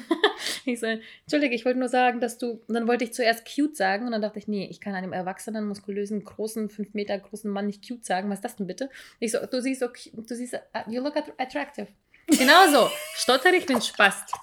ich 0.66 0.78
so, 0.80 0.86
Entschuldige, 0.86 1.54
ich 1.54 1.64
wollte 1.64 1.78
nur 1.78 1.88
sagen, 1.88 2.20
dass 2.20 2.36
du, 2.36 2.60
und 2.68 2.74
dann 2.74 2.86
wollte 2.86 3.04
ich 3.04 3.14
zuerst 3.14 3.48
cute 3.50 3.74
sagen 3.74 4.04
und 4.04 4.12
dann 4.12 4.20
dachte 4.20 4.38
ich, 4.38 4.46
nee, 4.46 4.68
ich 4.70 4.82
kann 4.82 4.94
einem 4.94 5.14
erwachsenen, 5.14 5.66
muskulösen, 5.66 6.22
großen, 6.24 6.68
fünf 6.68 6.92
Meter 6.92 7.18
großen 7.18 7.50
Mann 7.50 7.68
nicht 7.68 7.88
cute 7.88 8.04
sagen. 8.04 8.28
Was 8.28 8.40
ist 8.40 8.44
das 8.44 8.56
denn 8.56 8.66
bitte? 8.66 8.90
Ich 9.18 9.32
so, 9.32 9.38
du 9.46 9.62
siehst 9.62 9.80
so, 9.80 9.88
du 10.12 10.34
siehst, 10.34 10.52
uh, 10.52 10.90
you 10.90 11.02
look 11.02 11.16
attractive. 11.38 11.86
Genau 12.26 12.68
so. 12.70 12.90
Stotter 13.14 13.54
ich 13.54 13.64
bin 13.64 13.80
Spast. 13.80 14.34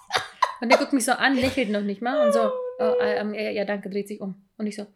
Und 0.61 0.71
der 0.71 0.79
guckt 0.79 0.93
mich 0.93 1.05
so 1.05 1.11
an, 1.11 1.35
lächelt 1.35 1.69
noch 1.69 1.81
nicht 1.81 2.01
mal 2.01 2.25
und 2.25 2.33
so, 2.33 2.51
oh, 2.79 3.03
ja, 3.03 3.65
danke, 3.65 3.91
dreht 3.91 4.07
sich 4.07 4.19
um. 4.19 4.47
Und 4.57 4.65
ich 4.65 4.77
so, 4.77 4.87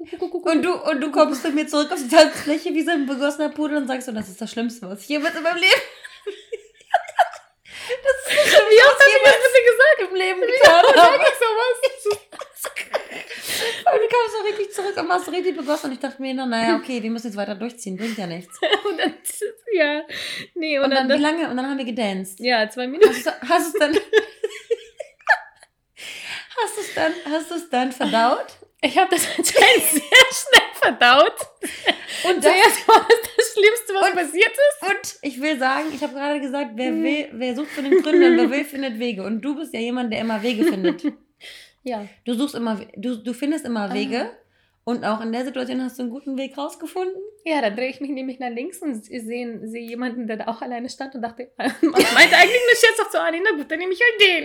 und 0.00 0.62
du, 0.62 0.72
und 0.72 1.00
du 1.00 1.10
kommst 1.10 1.44
mit 1.44 1.54
mir 1.54 1.66
zurück 1.66 1.92
auf 1.92 1.98
die 1.98 2.08
Tanzfläche 2.08 2.72
wie 2.72 2.82
so 2.82 2.90
ein 2.90 3.06
begossener 3.06 3.50
Pudel 3.50 3.76
und 3.76 3.86
sagst 3.86 4.06
so, 4.06 4.12
das 4.12 4.28
ist 4.28 4.40
das 4.40 4.50
Schlimmste, 4.50 4.88
was 4.88 5.02
ich 5.02 5.08
jemals 5.08 5.34
in 5.36 5.42
meinem 5.42 5.56
Leben. 5.56 5.68
das 6.24 8.14
ist 8.16 8.26
das 8.26 8.32
Schlimmste, 8.32 8.62
wie 8.70 8.82
oft 8.82 8.98
hast 8.98 9.06
du 9.06 9.20
das 9.24 9.52
gesagt 9.70 10.10
im 10.10 10.16
Leben 10.16 10.40
getan 10.40 10.84
habe. 10.96 11.22
ich 11.22 11.38
sowas. 11.38 12.20
Und 13.60 14.00
du 14.00 14.08
kamst 14.08 14.36
so 14.36 14.42
richtig 14.44 14.72
zurück 14.72 14.96
und 14.96 15.08
warst 15.08 15.30
richtig 15.32 15.56
begossen 15.56 15.86
und 15.86 15.92
ich 15.92 15.98
dachte 15.98 16.22
mir, 16.22 16.32
naja, 16.34 16.76
okay, 16.76 17.02
wir 17.02 17.10
müssen 17.10 17.26
jetzt 17.26 17.36
weiter 17.36 17.54
durchziehen, 17.54 17.96
bringt 17.96 18.16
ja 18.16 18.26
nichts. 18.26 18.58
und 18.88 18.98
dann, 18.98 19.14
ja, 19.72 20.02
nee, 20.54 20.78
und, 20.78 20.84
und 20.84 20.90
dann, 20.92 21.08
dann, 21.08 21.18
wie 21.18 21.22
lange? 21.22 21.50
Und 21.50 21.56
dann 21.56 21.68
haben 21.68 21.78
wir 21.78 21.84
gedanced. 21.84 22.40
Ja, 22.40 22.68
zwei 22.70 22.86
Minuten. 22.86 23.14
Hast 23.14 23.26
du 23.26 23.70
es 23.70 23.72
dann, 23.78 23.94
hast 26.56 26.76
du 26.76 26.80
es 26.80 26.94
dann, 26.94 27.12
hast 27.30 27.50
du 27.50 27.54
es 27.54 27.70
dann 27.70 27.92
verdaut? 27.92 28.46
Ich 28.82 28.96
habe 28.96 29.10
das 29.10 29.26
anscheinend 29.26 29.84
sehr 29.90 30.02
schnell 30.02 30.70
verdaut. 30.74 31.34
Und 32.24 32.44
das 32.44 32.88
war 32.88 33.06
das, 33.08 33.30
das 33.36 33.52
Schlimmste, 33.52 33.94
was 33.94 34.08
und, 34.08 34.14
passiert 34.14 34.52
ist. 34.52 34.90
Und 34.90 35.18
ich 35.22 35.40
will 35.40 35.58
sagen, 35.58 35.86
ich 35.94 36.02
habe 36.02 36.14
gerade 36.14 36.40
gesagt, 36.40 36.70
wer 36.74 36.90
hm. 36.90 37.04
will, 37.04 37.28
wer 37.32 37.54
sucht 37.54 37.70
von 37.70 37.84
den 37.84 38.02
Gründern, 38.02 38.36
wer 38.36 38.50
will, 38.50 38.64
findet 38.66 38.98
Wege. 38.98 39.22
Und 39.22 39.42
du 39.42 39.56
bist 39.56 39.74
ja 39.74 39.80
jemand, 39.80 40.12
der 40.12 40.20
immer 40.20 40.42
Wege 40.42 40.64
findet. 40.64 41.04
ja. 41.82 42.06
Du 42.24 42.34
suchst 42.34 42.54
immer, 42.54 42.80
du, 42.96 43.16
du 43.16 43.32
findest 43.34 43.66
immer 43.66 43.92
Wege. 43.92 44.30
Und 44.84 45.04
auch 45.04 45.20
in 45.20 45.30
der 45.30 45.44
Situation 45.44 45.82
hast 45.82 45.98
du 45.98 46.02
einen 46.02 46.10
guten 46.10 46.38
Weg 46.38 46.56
rausgefunden? 46.56 47.20
Ja, 47.44 47.60
dann 47.60 47.76
drehe 47.76 47.90
ich 47.90 48.00
mich 48.00 48.10
nämlich 48.10 48.38
nach 48.38 48.48
links 48.48 48.78
und 48.78 49.04
sehe 49.04 49.60
seh 49.62 49.80
jemanden, 49.80 50.26
der 50.26 50.38
da 50.38 50.48
auch 50.48 50.62
alleine 50.62 50.88
stand 50.88 51.14
und 51.14 51.22
dachte, 51.22 51.50
meinte 51.58 51.82
eigentlich 51.82 52.32
eine 52.32 52.76
Scherz 52.76 53.00
auf 53.00 53.12
so 53.12 53.18
an, 53.18 53.34
na 53.44 53.56
gut, 53.56 53.70
dann 53.70 53.78
nehme 53.78 53.92
ich 53.92 54.00
halt 54.00 54.20
den. 54.20 54.44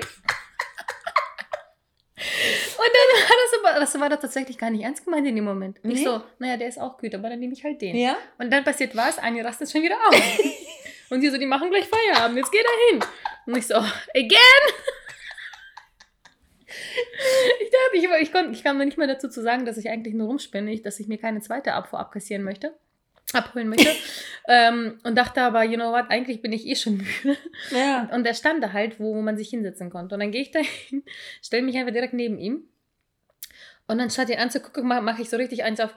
Und 2.86 2.94
dann 2.94 3.10
war 3.30 3.36
das 3.44 3.60
aber, 3.60 3.80
das 3.80 4.00
war 4.00 4.10
doch 4.10 4.20
tatsächlich 4.20 4.58
gar 4.58 4.70
nicht 4.70 4.84
ernst 4.84 5.06
gemeint 5.06 5.28
in 5.28 5.36
dem 5.36 5.46
Moment. 5.46 5.80
Nee. 5.84 5.94
Ich 5.94 6.04
so, 6.04 6.22
naja, 6.40 6.58
der 6.58 6.68
ist 6.68 6.80
auch 6.80 6.98
gut, 6.98 7.14
aber 7.16 7.30
dann 7.30 7.40
nehme 7.40 7.54
ich 7.54 7.64
halt 7.64 7.82
den. 7.82 7.96
Ja? 7.96 8.18
Und 8.38 8.52
dann 8.52 8.64
passiert 8.64 8.96
was, 8.96 9.18
eine 9.18 9.44
rastet 9.44 9.72
schon 9.72 9.82
wieder 9.82 9.98
auf. 10.08 10.40
und 11.10 11.22
die 11.22 11.30
so, 11.30 11.38
die 11.38 11.46
machen 11.46 11.70
gleich 11.70 11.86
Feierabend, 11.86 12.38
jetzt 12.38 12.52
geh 12.52 12.60
da 12.62 12.70
hin. 12.90 13.10
Und 13.48 13.58
ich 13.58 13.68
so, 13.68 13.76
again? 13.76 14.30
ich 17.62 17.70
dachte, 17.72 17.94
ich, 17.94 18.22
ich, 18.22 18.32
kon, 18.32 18.52
ich 18.52 18.64
kam 18.64 18.78
mir 18.78 18.86
nicht 18.86 18.98
mehr 18.98 19.08
dazu 19.08 19.30
zu 19.30 19.42
sagen, 19.42 19.66
dass 19.66 19.78
ich 19.78 19.90
eigentlich 19.90 20.14
nur 20.14 20.28
rumspinne, 20.28 20.78
dass 20.80 21.00
ich 21.00 21.08
mir 21.08 21.18
keine 21.18 21.42
zweite 21.42 21.74
Abfuhr 21.74 22.00
abkassieren 22.00 22.44
möchte 22.44 22.74
abholen 23.34 23.70
möchte. 23.70 23.90
ähm, 24.48 25.00
und 25.04 25.18
dachte 25.18 25.42
aber, 25.42 25.64
you 25.64 25.76
know 25.76 25.92
what, 25.92 26.06
eigentlich 26.10 26.42
bin 26.42 26.54
ich 26.54 26.66
eh 26.68 26.76
schon 26.76 26.98
müde. 26.98 27.38
Ja. 27.72 28.10
Und 28.14 28.26
er 28.26 28.34
stand 28.34 28.64
da 28.64 28.74
halt, 28.74 29.00
wo 29.00 29.20
man 29.22 29.38
sich 29.38 29.50
hinsetzen 29.50 29.90
konnte. 29.90 30.16
Und 30.16 30.22
dann 30.22 30.32
gehe 30.32 30.42
ich 30.42 30.52
da 30.52 30.60
hin, 30.60 31.04
stelle 31.42 31.64
mich 31.64 31.78
einfach 31.78 31.94
direkt 31.94 32.14
neben 32.14 32.38
ihm. 32.38 32.68
Und 33.88 33.98
dann 34.00 34.10
statt 34.10 34.30
ihn 34.30 34.40
anzugucken, 34.40 34.88
mache 34.88 35.02
mach 35.02 35.20
ich 35.20 35.30
so 35.30 35.38
richtig 35.38 35.64
eins 35.64 35.80
auf, 35.80 35.94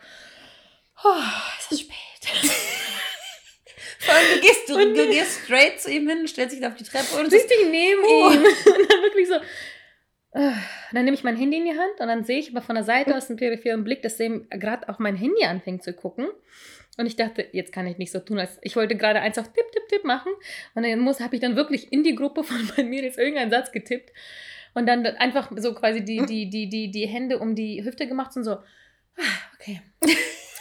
oh, 1.05 1.22
es 1.59 1.72
ist 1.72 1.81
spät. 1.83 1.94
Vor 4.01 4.14
allem, 4.14 4.27
du 4.35 4.40
gehst, 4.40 4.68
du, 4.68 4.74
du 4.74 5.09
gehst 5.09 5.44
straight 5.44 5.81
zu 5.81 5.90
ihm 5.90 6.09
hin, 6.09 6.29
stellst 6.29 6.57
dich 6.57 6.64
auf 6.64 6.74
die 6.77 6.85
Treppe 6.85 7.16
und 7.18 7.33
richtig 7.33 7.59
neben 7.70 8.03
oh. 8.05 8.31
ihm. 8.31 8.42
Und 8.44 8.90
dann 8.90 9.03
wirklich 9.03 9.29
so, 9.29 9.35
äh, 10.33 10.53
dann 10.92 11.05
nehme 11.05 11.14
ich 11.14 11.24
mein 11.24 11.37
Handy 11.37 11.57
in 11.57 11.64
die 11.64 11.79
Hand 11.79 12.01
und 12.01 12.07
dann 12.07 12.24
sehe 12.24 12.38
ich 12.38 12.51
aber 12.51 12.61
von 12.61 12.74
der 12.74 12.85
Seite 12.85 13.16
aus 13.16 13.27
dem 13.27 13.37
peripheren 13.37 13.83
Blick, 13.83 14.03
dass 14.03 14.20
er 14.20 14.40
gerade 14.51 14.88
auch 14.88 14.98
mein 14.98 15.16
Handy 15.16 15.44
anfängt 15.44 15.83
zu 15.83 15.92
gucken. 15.94 16.29
Und 16.98 17.07
ich 17.07 17.16
dachte, 17.16 17.46
jetzt 17.53 17.72
kann 17.72 17.87
ich 17.87 17.96
nicht 17.96 18.12
so 18.12 18.18
tun, 18.18 18.38
als 18.38 18.59
ich 18.62 18.74
wollte 18.74 18.96
gerade 18.96 19.20
eins 19.20 19.38
auf 19.38 19.53
Tipp, 19.53 19.64
Tipp, 19.72 19.88
Tipp 19.88 20.05
machen. 20.05 20.33
Und 20.74 20.85
dann 20.85 20.98
muss, 20.98 21.20
habe 21.20 21.37
ich 21.37 21.40
dann 21.40 21.57
wirklich 21.57 21.92
in 21.92 22.03
die 22.03 22.14
Gruppe 22.14 22.44
von 22.44 22.70
meinen 22.77 22.90
Mädels 22.90 23.16
irgendeinen 23.16 23.51
Satz 23.51 23.72
getippt. 23.72 24.12
Und 24.74 24.87
dann 24.87 25.04
einfach 25.07 25.50
so 25.57 25.74
quasi 25.74 26.04
die, 26.04 26.24
die, 26.26 26.48
die, 26.48 26.68
die, 26.68 26.90
die 26.90 27.07
Hände 27.07 27.38
um 27.38 27.54
die 27.54 27.85
Hüfte 27.85 28.07
gemacht 28.07 28.37
und 28.37 28.44
so, 28.44 28.52
ah, 28.52 29.38
okay. 29.54 29.81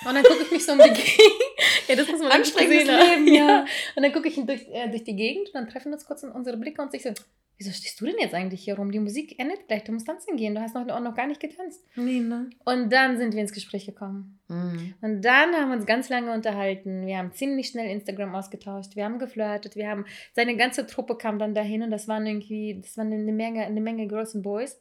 Und 0.06 0.14
dann 0.14 0.24
gucke 0.24 0.44
ich 0.44 0.52
mich 0.52 0.64
so 0.66 0.74
um 0.74 0.78
die 0.78 0.90
Gegend. 0.90 1.42
ja, 1.88 1.96
das 1.96 2.08
muss 2.08 2.20
man 2.22 2.32
Anstrengendes 2.32 2.88
Leben, 2.88 3.28
ja. 3.28 3.34
ja. 3.34 3.66
Und 3.96 4.04
dann 4.04 4.14
gucke 4.14 4.28
ich 4.28 4.36
durch, 4.36 4.68
äh, 4.72 4.90
durch 4.90 5.04
die 5.04 5.16
Gegend 5.16 5.48
und 5.48 5.56
dann 5.56 5.68
treffen 5.68 5.90
wir 5.90 5.94
uns 5.94 6.06
kurz 6.06 6.24
in 6.24 6.30
unsere 6.30 6.56
Blicke 6.56 6.82
und 6.82 6.94
ich 6.94 7.02
so, 7.02 7.10
wieso 7.58 7.72
stehst 7.72 8.00
du 8.00 8.06
denn 8.06 8.16
jetzt 8.20 8.34
eigentlich 8.34 8.64
hier 8.64 8.76
rum? 8.76 8.92
Die 8.92 9.00
Musik 9.00 9.40
endet 9.40 9.68
gleich, 9.68 9.84
du 9.84 9.92
musst 9.92 10.08
tanzen 10.08 10.38
gehen, 10.38 10.54
du 10.54 10.62
hast 10.62 10.76
noch, 10.76 10.86
noch 10.86 11.16
gar 11.16 11.28
nicht 11.28 11.40
getanzt. 11.40 11.84
Nee, 11.96 12.20
ne? 12.20 12.50
Und 12.66 12.92
dann 12.94 13.18
sind 13.18 13.34
wir 13.34 13.42
ins 13.42 13.52
Gespräch 13.52 13.86
gekommen. 13.86 14.40
Mhm. 14.48 14.94
Und 15.02 15.22
dann 15.22 15.54
haben 15.56 15.70
wir 15.70 15.78
uns 15.78 15.86
ganz 15.86 16.10
lange 16.10 16.34
unterhalten. 16.34 17.06
Wir 17.06 17.18
haben 17.18 17.34
ziemlich 17.34 17.70
schnell 17.70 17.90
Instagram 17.90 18.36
ausgetauscht, 18.36 18.96
wir 18.96 19.06
haben 19.06 19.20
geflirtet, 19.20 19.76
wir 19.76 19.90
haben, 19.90 20.06
seine 20.34 20.56
ganze 20.56 20.86
Truppe 20.86 21.18
kam 21.18 21.40
dann 21.40 21.54
dahin 21.56 21.82
und 21.82 21.92
das 21.92 22.08
waren 22.08 22.26
irgendwie, 22.26 22.80
das 22.82 22.98
waren 22.98 23.12
eine 23.12 23.34
Menge, 23.34 23.66
eine 23.66 23.82
Menge 23.82 24.08
Girls 24.08 24.36
und 24.36 24.44
Boys. 24.44 24.80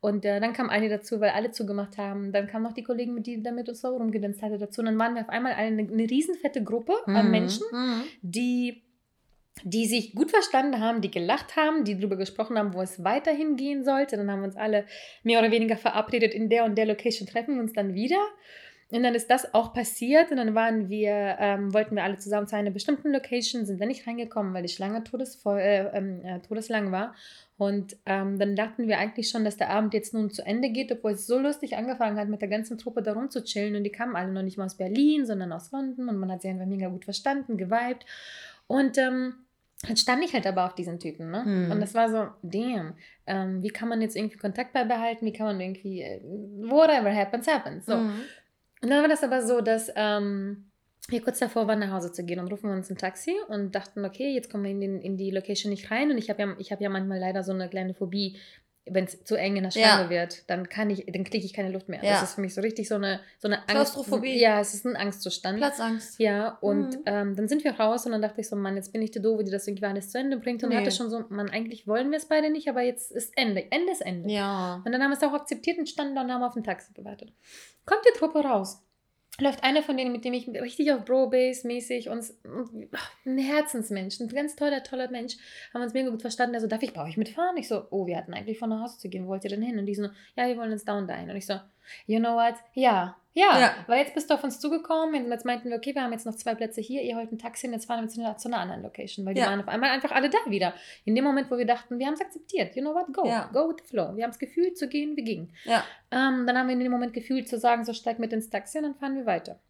Und 0.00 0.24
äh, 0.24 0.40
dann 0.40 0.52
kam 0.52 0.70
eine 0.70 0.88
dazu, 0.88 1.20
weil 1.20 1.30
alle 1.30 1.50
zugemacht 1.50 1.98
haben. 1.98 2.30
Dann 2.32 2.46
kamen 2.46 2.62
noch 2.62 2.72
die 2.72 2.84
Kollegen, 2.84 3.14
mit 3.14 3.26
die 3.26 3.42
damit 3.42 3.68
uns 3.68 3.80
so 3.80 3.88
rumgedanzt 3.88 4.42
hatte, 4.42 4.58
dazu. 4.58 4.80
Und 4.80 4.86
dann 4.86 4.98
waren 4.98 5.14
wir 5.14 5.22
auf 5.22 5.28
einmal 5.28 5.54
eine, 5.54 5.82
eine 5.82 6.08
riesenfette 6.08 6.62
Gruppe 6.62 6.92
mhm. 7.06 7.16
an 7.16 7.30
Menschen, 7.30 7.64
mhm. 7.72 8.02
die 8.22 8.82
die 9.62 9.86
sich 9.86 10.14
gut 10.14 10.30
verstanden 10.30 10.80
haben, 10.80 11.00
die 11.00 11.10
gelacht 11.10 11.56
haben, 11.56 11.84
die 11.84 11.96
darüber 11.96 12.16
gesprochen 12.16 12.58
haben, 12.58 12.74
wo 12.74 12.80
es 12.80 13.02
weiterhin 13.04 13.56
gehen 13.56 13.84
sollte. 13.84 14.16
Dann 14.16 14.30
haben 14.30 14.40
wir 14.40 14.46
uns 14.46 14.56
alle 14.56 14.84
mehr 15.22 15.40
oder 15.40 15.50
weniger 15.50 15.76
verabredet, 15.76 16.34
in 16.34 16.48
der 16.48 16.64
und 16.64 16.76
der 16.76 16.86
Location 16.86 17.28
treffen 17.28 17.54
wir 17.54 17.62
uns 17.62 17.72
dann 17.72 17.94
wieder. 17.94 18.18
Und 18.90 19.02
dann 19.02 19.14
ist 19.14 19.28
das 19.28 19.52
auch 19.52 19.74
passiert 19.74 20.30
und 20.30 20.38
dann 20.38 20.54
waren 20.54 20.88
wir, 20.88 21.36
ähm, 21.38 21.74
wollten 21.74 21.94
wir 21.94 22.04
alle 22.04 22.16
zusammen 22.16 22.46
zu 22.46 22.56
einer 22.56 22.70
bestimmten 22.70 23.12
Location, 23.12 23.66
sind 23.66 23.80
dann 23.80 23.88
nicht 23.88 24.06
reingekommen, 24.06 24.54
weil 24.54 24.62
die 24.62 24.70
Schlange 24.70 25.04
todesvoll, 25.04 25.58
äh, 25.58 25.90
ähm, 25.94 26.24
äh, 26.24 26.40
todeslang 26.40 26.90
war. 26.90 27.14
Und 27.58 27.96
ähm, 28.06 28.38
dann 28.38 28.56
dachten 28.56 28.88
wir 28.88 28.98
eigentlich 28.98 29.28
schon, 29.28 29.44
dass 29.44 29.58
der 29.58 29.68
Abend 29.70 29.92
jetzt 29.92 30.14
nun 30.14 30.30
zu 30.30 30.46
Ende 30.46 30.70
geht, 30.70 30.90
obwohl 30.90 31.10
es 31.10 31.26
so 31.26 31.38
lustig 31.38 31.76
angefangen 31.76 32.18
hat, 32.18 32.28
mit 32.28 32.40
der 32.40 32.48
ganzen 32.48 32.78
Truppe 32.78 33.02
da 33.02 33.12
rumzuchillen. 33.12 33.76
Und 33.76 33.84
die 33.84 33.92
kamen 33.92 34.16
alle 34.16 34.32
noch 34.32 34.42
nicht 34.42 34.56
mal 34.56 34.64
aus 34.64 34.76
Berlin, 34.76 35.26
sondern 35.26 35.52
aus 35.52 35.70
London 35.70 36.08
und 36.08 36.16
man 36.16 36.32
hat 36.32 36.40
sie 36.40 36.48
einfach 36.48 36.66
mega 36.66 36.88
gut 36.88 37.04
verstanden, 37.04 37.58
geweibt. 37.58 38.06
Und 38.68 38.96
ähm, 38.96 39.34
dann 39.82 39.96
stand 39.96 40.24
ich 40.24 40.34
halt 40.34 40.46
aber 40.46 40.66
auf 40.66 40.74
diesen 40.74 40.98
Typen, 40.98 41.30
ne? 41.30 41.44
Hm. 41.44 41.70
Und 41.70 41.80
das 41.80 41.94
war 41.94 42.10
so, 42.10 42.28
damn, 42.42 42.94
ähm, 43.26 43.62
wie 43.62 43.68
kann 43.68 43.88
man 43.88 44.00
jetzt 44.00 44.16
irgendwie 44.16 44.36
Kontakt 44.36 44.72
beibehalten? 44.72 45.24
Wie 45.24 45.32
kann 45.32 45.46
man 45.46 45.60
irgendwie, 45.60 46.02
äh, 46.02 46.20
whatever 46.22 47.14
happens, 47.14 47.46
happens. 47.46 47.86
So. 47.86 47.96
Mhm. 47.96 48.20
Und 48.82 48.90
dann 48.90 49.02
war 49.02 49.08
das 49.08 49.22
aber 49.22 49.42
so, 49.42 49.60
dass 49.60 49.90
ähm, 49.94 50.68
wir 51.08 51.22
kurz 51.22 51.38
davor 51.38 51.68
waren, 51.68 51.78
nach 51.78 51.92
Hause 51.92 52.12
zu 52.12 52.24
gehen 52.24 52.40
und 52.40 52.50
rufen 52.50 52.70
uns 52.70 52.90
ein 52.90 52.98
Taxi 52.98 53.34
und 53.48 53.74
dachten, 53.74 54.04
okay, 54.04 54.34
jetzt 54.34 54.50
kommen 54.50 54.64
wir 54.64 54.70
in, 54.72 54.80
den, 54.80 55.00
in 55.00 55.16
die 55.16 55.30
Location 55.30 55.70
nicht 55.70 55.90
rein. 55.90 56.10
Und 56.10 56.18
ich 56.18 56.28
habe 56.28 56.42
ja, 56.42 56.48
hab 56.70 56.80
ja 56.80 56.88
manchmal 56.88 57.18
leider 57.18 57.44
so 57.44 57.52
eine 57.52 57.68
kleine 57.68 57.94
Phobie, 57.94 58.36
wenn 58.90 59.04
es 59.04 59.24
zu 59.24 59.36
eng 59.36 59.56
in 59.56 59.64
der 59.64 59.70
Schlange 59.70 60.04
ja. 60.04 60.10
wird, 60.10 60.48
dann 60.48 60.68
kann 60.68 60.90
ich, 60.90 61.06
dann 61.06 61.24
kriege 61.24 61.44
ich 61.44 61.52
keine 61.52 61.70
Luft 61.70 61.88
mehr. 61.88 62.02
Ja. 62.02 62.12
Das 62.12 62.24
ist 62.24 62.34
für 62.34 62.40
mich 62.40 62.54
so 62.54 62.60
richtig 62.60 62.88
so 62.88 62.94
eine, 62.94 63.20
so 63.38 63.48
eine 63.48 63.68
Angst. 63.68 63.96
Ja, 64.22 64.60
es 64.60 64.74
ist 64.74 64.84
ein 64.84 64.96
Angstzustand. 64.96 65.58
Platzangst. 65.58 66.18
Ja, 66.18 66.58
und 66.60 66.96
mhm. 66.96 67.02
ähm, 67.06 67.36
dann 67.36 67.48
sind 67.48 67.64
wir 67.64 67.72
raus 67.78 68.06
und 68.06 68.12
dann 68.12 68.22
dachte 68.22 68.40
ich 68.40 68.48
so, 68.48 68.56
Mann, 68.56 68.76
jetzt 68.76 68.92
bin 68.92 69.02
ich 69.02 69.10
die 69.10 69.22
Doofe, 69.22 69.44
die 69.44 69.50
das 69.50 69.66
irgendwie 69.66 69.86
alles 69.86 70.10
zu 70.10 70.18
Ende 70.18 70.38
bringt. 70.38 70.62
Und 70.62 70.70
nee. 70.70 70.76
hatte 70.76 70.90
schon 70.90 71.10
so, 71.10 71.24
Mann, 71.28 71.50
eigentlich 71.50 71.86
wollen 71.86 72.10
wir 72.10 72.18
es 72.18 72.26
beide 72.26 72.50
nicht, 72.50 72.68
aber 72.68 72.82
jetzt 72.82 73.10
ist 73.12 73.32
Ende. 73.36 73.70
Ende 73.70 73.92
ist 73.92 74.00
Ende. 74.00 74.30
Ja. 74.30 74.82
Und 74.84 74.92
dann 74.92 75.02
haben 75.02 75.10
wir 75.10 75.16
es 75.16 75.22
auch 75.22 75.32
akzeptiert 75.32 75.78
und 75.78 75.88
standen 75.88 76.14
da 76.14 76.22
und 76.22 76.32
haben 76.32 76.42
auf 76.42 76.56
ein 76.56 76.64
Taxi 76.64 76.92
gewartet. 76.92 77.32
Kommt 77.84 78.02
die 78.06 78.18
Truppe 78.18 78.40
raus 78.40 78.82
läuft 79.40 79.62
einer 79.62 79.82
von 79.82 79.96
denen, 79.96 80.12
mit 80.12 80.24
dem 80.24 80.34
ich 80.34 80.48
richtig 80.48 80.92
auf 80.92 81.04
Bro-Base-mäßig 81.04 82.08
uns 82.08 82.36
ein 83.24 83.38
Herzensmensch, 83.38 84.20
ein 84.20 84.28
ganz 84.28 84.56
toller, 84.56 84.82
toller 84.82 85.10
Mensch, 85.10 85.36
haben 85.72 85.82
uns 85.82 85.94
mega 85.94 86.10
gut 86.10 86.22
verstanden. 86.22 86.56
Also, 86.56 86.66
darf 86.66 86.82
ich 86.82 86.92
bei 86.92 87.04
euch 87.04 87.16
mitfahren? 87.16 87.56
Ich 87.56 87.68
so, 87.68 87.86
oh, 87.90 88.06
wir 88.06 88.16
hatten 88.16 88.34
eigentlich 88.34 88.58
vor 88.58 88.68
nach 88.68 88.82
Hause 88.82 88.98
zu 88.98 89.08
gehen, 89.08 89.24
wo 89.24 89.28
wollt 89.28 89.44
ihr 89.44 89.50
denn 89.50 89.62
hin? 89.62 89.78
Und 89.78 89.86
die 89.86 89.94
so, 89.94 90.08
ja, 90.36 90.48
wir 90.48 90.56
wollen 90.56 90.72
ins 90.72 90.84
Down 90.84 91.06
Dine. 91.06 91.30
Und 91.30 91.36
ich 91.36 91.46
so, 91.46 91.54
you 92.06 92.18
know 92.18 92.36
what? 92.36 92.54
Ja, 92.74 93.16
ja, 93.38 93.60
ja, 93.60 93.74
weil 93.86 94.00
jetzt 94.00 94.14
bist 94.14 94.30
du 94.30 94.34
auf 94.34 94.42
uns 94.42 94.58
zugekommen 94.58 95.24
und 95.24 95.30
jetzt 95.30 95.44
meinten 95.44 95.70
wir, 95.70 95.76
okay, 95.76 95.94
wir 95.94 96.02
haben 96.02 96.12
jetzt 96.12 96.26
noch 96.26 96.34
zwei 96.34 96.56
Plätze 96.56 96.80
hier, 96.80 97.02
ihr 97.02 97.16
holt 97.16 97.30
ein 97.30 97.38
Taxi 97.38 97.68
und 97.68 97.72
jetzt 97.72 97.86
fahren 97.86 98.02
wir 98.02 98.08
zu 98.08 98.20
einer, 98.20 98.36
zu 98.36 98.48
einer 98.48 98.58
anderen 98.58 98.82
Location, 98.82 99.24
weil 99.24 99.34
die 99.34 99.40
ja. 99.40 99.46
waren 99.46 99.60
auf 99.60 99.68
einmal 99.68 99.90
einfach 99.90 100.10
alle 100.10 100.28
da 100.28 100.38
wieder. 100.46 100.74
In 101.04 101.14
dem 101.14 101.24
Moment, 101.24 101.48
wo 101.48 101.56
wir 101.56 101.66
dachten, 101.66 102.00
wir 102.00 102.06
haben 102.06 102.14
es 102.14 102.20
akzeptiert, 102.20 102.74
you 102.74 102.82
know 102.82 102.94
what, 102.94 103.12
go, 103.12 103.24
ja. 103.24 103.48
go 103.52 103.68
with 103.68 103.76
the 103.82 103.88
flow. 103.88 104.16
Wir 104.16 104.24
haben 104.24 104.30
es 104.30 104.40
gefühlt 104.40 104.76
zu 104.76 104.88
gehen, 104.88 105.16
wir 105.16 105.22
gingen. 105.22 105.52
Ähm, 106.10 106.46
dann 106.46 106.58
haben 106.58 106.66
wir 106.66 106.72
in 106.72 106.80
dem 106.80 106.90
Moment 106.90 107.12
gefühlt 107.14 107.48
zu 107.48 107.58
sagen, 107.58 107.84
so 107.84 107.92
steig 107.92 108.18
mit 108.18 108.32
ins 108.32 108.50
Taxi 108.50 108.78
und 108.78 108.84
dann 108.84 108.94
fahren 108.96 109.14
wir 109.14 109.26
weiter. 109.26 109.60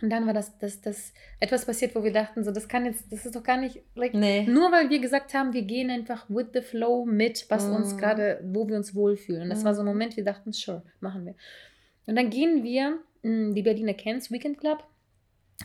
Und 0.00 0.10
dann 0.10 0.26
war 0.26 0.34
das, 0.34 0.58
das, 0.58 0.80
das 0.80 1.12
etwas 1.40 1.64
passiert, 1.66 1.94
wo 1.94 2.04
wir 2.04 2.12
dachten, 2.12 2.44
so, 2.44 2.50
das 2.50 2.68
kann 2.68 2.84
jetzt, 2.84 3.10
das 3.10 3.26
ist 3.26 3.34
doch 3.34 3.42
gar 3.42 3.56
nicht, 3.56 3.82
like, 3.94 4.14
nee. 4.14 4.44
nur 4.44 4.70
weil 4.70 4.90
wir 4.90 5.00
gesagt 5.00 5.34
haben, 5.34 5.52
wir 5.52 5.62
gehen 5.62 5.90
einfach 5.90 6.28
with 6.28 6.46
the 6.54 6.60
flow 6.60 7.04
mit, 7.04 7.46
was 7.48 7.66
mm. 7.66 7.74
uns 7.74 7.96
gerade, 7.96 8.40
wo 8.44 8.68
wir 8.68 8.76
uns 8.76 8.94
wohlfühlen. 8.94 9.48
Das 9.48 9.62
mm. 9.62 9.64
war 9.64 9.74
so 9.74 9.80
ein 9.82 9.86
mhm. 9.86 9.92
Moment, 9.92 10.16
wir 10.16 10.24
dachten, 10.24 10.52
sure, 10.52 10.82
machen 11.00 11.26
wir. 11.26 11.34
Und 12.06 12.16
dann 12.16 12.30
gehen 12.30 12.62
wir, 12.62 12.98
mh, 13.22 13.30
hm, 13.48 13.54
die 13.54 13.62
Berliner 13.62 13.94
kennst, 13.94 14.30
Weekend 14.30 14.58
Club. 14.58 14.84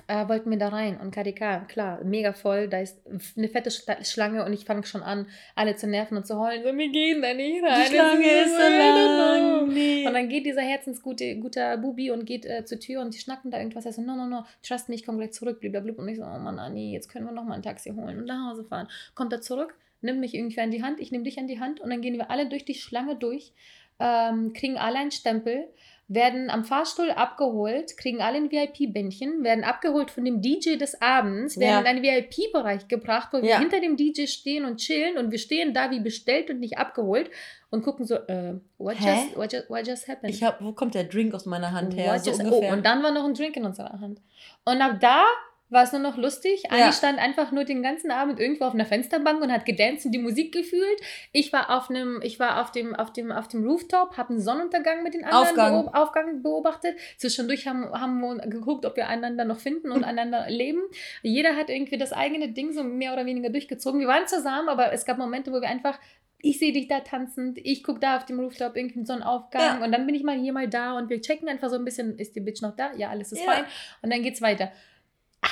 Äh, 0.08 0.28
wollten 0.28 0.50
wir 0.50 0.58
da 0.58 0.70
rein 0.70 1.00
und 1.00 1.12
KDK, 1.12 1.68
klar, 1.68 2.04
mega 2.04 2.34
voll, 2.34 2.68
da 2.68 2.80
ist 2.80 3.00
eine 3.38 3.48
fette 3.48 3.70
Schlange 3.70 4.44
und 4.44 4.52
ich 4.52 4.66
fange 4.66 4.84
schon 4.86 5.04
an, 5.04 5.28
alle 5.56 5.76
zu 5.76 5.88
nerven 5.88 6.18
und 6.18 6.26
zu 6.26 6.40
heulen, 6.40 6.64
so, 6.64 6.76
wir 6.76 6.90
gehen 6.90 7.22
da 7.22 7.34
nicht 7.34 7.64
rein. 7.64 7.82
Die 7.86 7.94
Schlange 7.94 8.26
ist 8.26 8.56
so 8.56 8.62
lang. 8.62 9.68
Nee. 9.70 10.08
Und 10.08 10.14
dann 10.14 10.30
geht 10.30 10.48
dieser 10.48 10.64
herzensgute 10.64 11.38
guter 11.38 11.78
Bubi 11.78 12.10
und 12.10 12.26
geht 12.26 12.46
äh, 12.46 12.66
zur 12.66 12.80
Tür 12.80 13.02
und 13.02 13.14
die 13.14 13.20
schnacken 13.20 13.52
da 13.52 13.60
irgendwas, 13.60 13.86
er 13.86 13.94
so, 13.94 14.02
no, 14.02 14.16
no, 14.16 14.26
no, 14.26 14.46
trust 14.64 14.90
me, 14.90 14.96
ich 14.96 15.06
komme 15.06 15.20
gleich 15.20 15.34
zurück, 15.34 15.60
blablabla. 15.62 15.94
Und 15.94 16.10
ich 16.10 16.18
so, 16.18 16.24
oh 16.24 16.40
Mann, 16.40 16.58
Anni, 16.58 16.92
jetzt 16.92 17.10
können 17.10 17.26
wir 17.26 17.32
noch 17.32 17.44
mal 17.44 17.56
ein 17.56 17.62
Taxi 17.62 17.92
holen 17.92 18.18
und 18.18 18.26
nach 18.26 18.52
Hause 18.52 18.64
fahren. 18.64 18.88
Kommt 19.14 19.32
er 19.32 19.42
zurück, 19.42 19.76
nimmt 20.02 20.20
mich 20.20 20.34
irgendwie 20.34 20.60
an 20.60 20.72
die 20.72 20.82
Hand, 20.82 21.00
ich 21.00 21.12
nehme 21.12 21.24
dich 21.24 21.38
an 21.38 21.48
die 21.48 21.60
Hand 21.60 21.80
und 21.80 21.92
dann 21.92 22.02
gehen 22.02 22.18
wir 22.18 22.32
alle 22.32 22.50
durch 22.50 22.66
die 22.66 22.74
Schlange 22.74 23.16
durch, 23.16 23.54
ähm, 24.00 24.54
kriegen 24.54 24.78
alle 24.78 24.98
einen 24.98 25.12
Stempel 25.12 25.68
werden 26.08 26.50
am 26.50 26.64
Fahrstuhl 26.64 27.12
abgeholt, 27.12 27.98
kriegen 27.98 28.22
alle 28.22 28.38
ein 28.38 28.52
VIP-Bändchen, 28.52 29.44
werden 29.44 29.64
abgeholt 29.64 30.12
von 30.12 30.26
dem 30.26 30.42
DJ 30.42 30.76
des 30.76 31.02
Abends, 31.02 31.58
werden 31.58 31.72
ja. 31.72 31.80
in 31.80 31.86
einen 31.86 32.04
VIP-Bereich 32.04 32.88
gebracht, 32.88 33.30
wo 33.32 33.42
wir 33.42 33.58
hinter 33.58 33.80
dem 33.80 33.96
DJ 33.96 34.26
stehen 34.26 34.66
und 34.66 34.78
chillen 34.78 35.18
und 35.18 35.32
wir 35.32 35.40
stehen 35.40 35.74
da 35.74 35.92
wie 35.92 36.02
bestellt 36.02 36.50
und 36.50 36.60
nicht 36.60 36.78
abgeholt 36.78 37.30
und 37.70 37.84
gucken 37.84 38.06
so, 38.06 38.16
äh, 38.16 38.56
what, 38.78 39.00
just, 39.00 39.38
what, 39.38 39.52
just, 39.52 39.70
what 39.70 39.88
just 39.88 40.08
happened? 40.08 40.34
Ich 40.34 40.44
hab, 40.44 40.62
wo 40.62 40.74
kommt 40.74 40.94
der 40.94 41.06
Drink 41.06 41.34
aus 41.34 41.46
meiner 41.46 41.72
Hand 41.72 41.96
her? 41.96 42.20
So 42.20 42.32
oh, 42.32 42.72
und 42.72 42.86
dann 42.86 43.02
war 43.02 43.12
noch 43.12 43.26
ein 43.26 43.34
Drink 43.34 43.56
in 43.56 43.66
unserer 43.66 44.00
Hand. 44.00 44.22
Und 44.66 44.82
ab 44.82 44.98
da 45.00 45.24
war 45.74 45.84
es 45.84 45.92
nur 45.92 46.02
noch 46.02 46.18
lustig. 46.18 46.72
Anni 46.72 46.82
ja. 46.82 46.92
stand 46.92 47.20
einfach 47.20 47.52
nur 47.52 47.64
den 47.66 47.84
ganzen 47.84 48.12
Abend 48.12 48.40
irgendwo 48.40 48.66
auf 48.66 48.74
einer 48.74 48.86
Fensterbank 48.86 49.42
und 49.42 49.52
hat 49.52 49.66
gedanced 49.66 50.06
und 50.06 50.12
die 50.12 50.20
Musik 50.20 50.54
gefühlt. 50.54 51.02
Ich 51.32 51.52
war 51.52 51.76
auf 51.76 51.90
einem, 51.90 52.22
ich 52.22 52.40
war 52.40 52.62
auf 52.62 52.72
dem, 52.72 52.96
auf 52.96 53.12
dem, 53.12 53.32
auf 53.32 53.48
dem 53.48 53.68
Rooftop, 53.68 54.18
habe 54.18 54.30
einen 54.30 54.40
Sonnenuntergang 54.40 55.04
mit 55.04 55.14
den 55.14 55.26
anderen 55.26 55.48
Aufgang, 55.48 55.84
beob 55.84 55.96
Aufgang 55.96 56.42
beobachtet. 56.42 56.96
Zwischendurch 57.18 57.68
haben, 57.68 57.92
haben 57.92 58.22
wir 58.22 58.38
geguckt, 58.48 58.86
ob 58.86 58.96
wir 58.96 59.08
einander 59.08 59.46
noch 59.46 59.60
finden 59.60 59.92
und 59.92 60.04
einander 60.06 60.50
leben. 60.50 60.82
Jeder 61.22 61.56
hat 61.56 61.70
irgendwie 61.70 61.98
das 61.98 62.14
eigene 62.14 62.50
Ding 62.50 62.72
so 62.72 62.84
mehr 62.84 63.14
oder 63.14 63.26
weniger 63.26 63.50
durchgezogen. 63.50 64.00
Wir 64.00 64.08
waren 64.08 64.28
zusammen, 64.28 64.70
aber 64.70 64.94
es 64.94 65.06
gab 65.06 65.18
Momente, 65.18 65.52
wo 65.52 65.60
wir 65.60 65.70
einfach 65.70 66.00
ich 66.46 66.60
sehe 66.60 66.74
dich 66.74 66.90
da 66.90 67.00
tanzend, 67.00 67.58
ich 67.64 67.84
gucke 67.84 68.02
da 68.02 68.18
auf 68.18 68.26
dem 68.26 68.38
Rooftop 68.38 68.76
irgendwie 68.76 69.06
so 69.06 69.14
einen 69.14 69.24
Aufgang 69.24 69.80
ja. 69.80 69.84
und 69.84 69.94
dann 69.94 70.06
bin 70.06 70.14
ich 70.14 70.24
mal 70.24 70.38
hier 70.38 70.52
mal 70.52 70.68
da 70.68 70.98
und 70.98 71.10
wir 71.10 71.22
checken 71.22 71.48
einfach 71.48 71.70
so 71.70 71.78
ein 71.78 71.86
bisschen, 71.86 72.20
ist 72.20 72.36
die 72.36 72.42
Bitch 72.42 72.62
noch 72.62 72.76
da? 72.76 72.92
Ja, 72.98 73.10
alles 73.10 73.32
ist 73.32 73.46
ja. 73.46 73.50
fein. 73.50 73.64
Und 74.02 74.12
dann 74.12 74.22
geht's 74.22 74.42
weiter. 74.42 74.70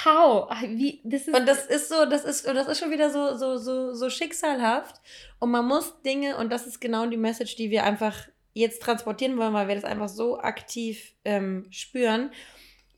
How? 0.06 0.50
Wie, 0.68 1.02
das 1.04 1.28
ist 1.28 1.36
und 1.36 1.46
das 1.46 1.66
ist 1.66 1.90
so, 1.90 2.06
das 2.06 2.24
ist, 2.24 2.48
das 2.48 2.68
ist 2.68 2.80
schon 2.80 2.92
wieder 2.92 3.10
so, 3.10 3.36
so, 3.36 3.58
so, 3.58 3.94
so 3.94 4.10
schicksalhaft. 4.10 5.02
Und 5.40 5.52
man 5.52 5.66
muss 5.66 6.02
Dinge, 6.02 6.38
und 6.38 6.52
das 6.52 6.66
ist 6.68 6.80
genau 6.80 7.06
die 7.06 7.18
Message, 7.18 7.56
die 7.56 7.70
wir 7.72 7.84
einfach 7.84 8.16
jetzt 8.54 8.82
transportieren 8.82 9.38
wollen, 9.38 9.54
weil 9.54 9.68
wir 9.68 9.76
das 9.76 9.84
einfach 9.84 10.10
so 10.10 10.40
aktiv 10.40 11.14
ähm, 11.26 11.66
spüren. 11.70 12.32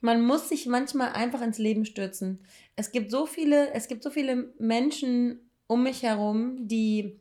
Man 0.01 0.21
muss 0.21 0.49
sich 0.49 0.65
manchmal 0.65 1.13
einfach 1.13 1.41
ins 1.41 1.57
Leben 1.57 1.85
stürzen. 1.85 2.45
Es 2.75 2.91
gibt 2.91 3.11
so 3.11 3.25
viele, 3.25 3.71
es 3.73 3.87
gibt 3.87 4.03
so 4.03 4.09
viele 4.09 4.53
Menschen 4.59 5.39
um 5.67 5.83
mich 5.83 6.03
herum, 6.03 6.67
die 6.67 7.19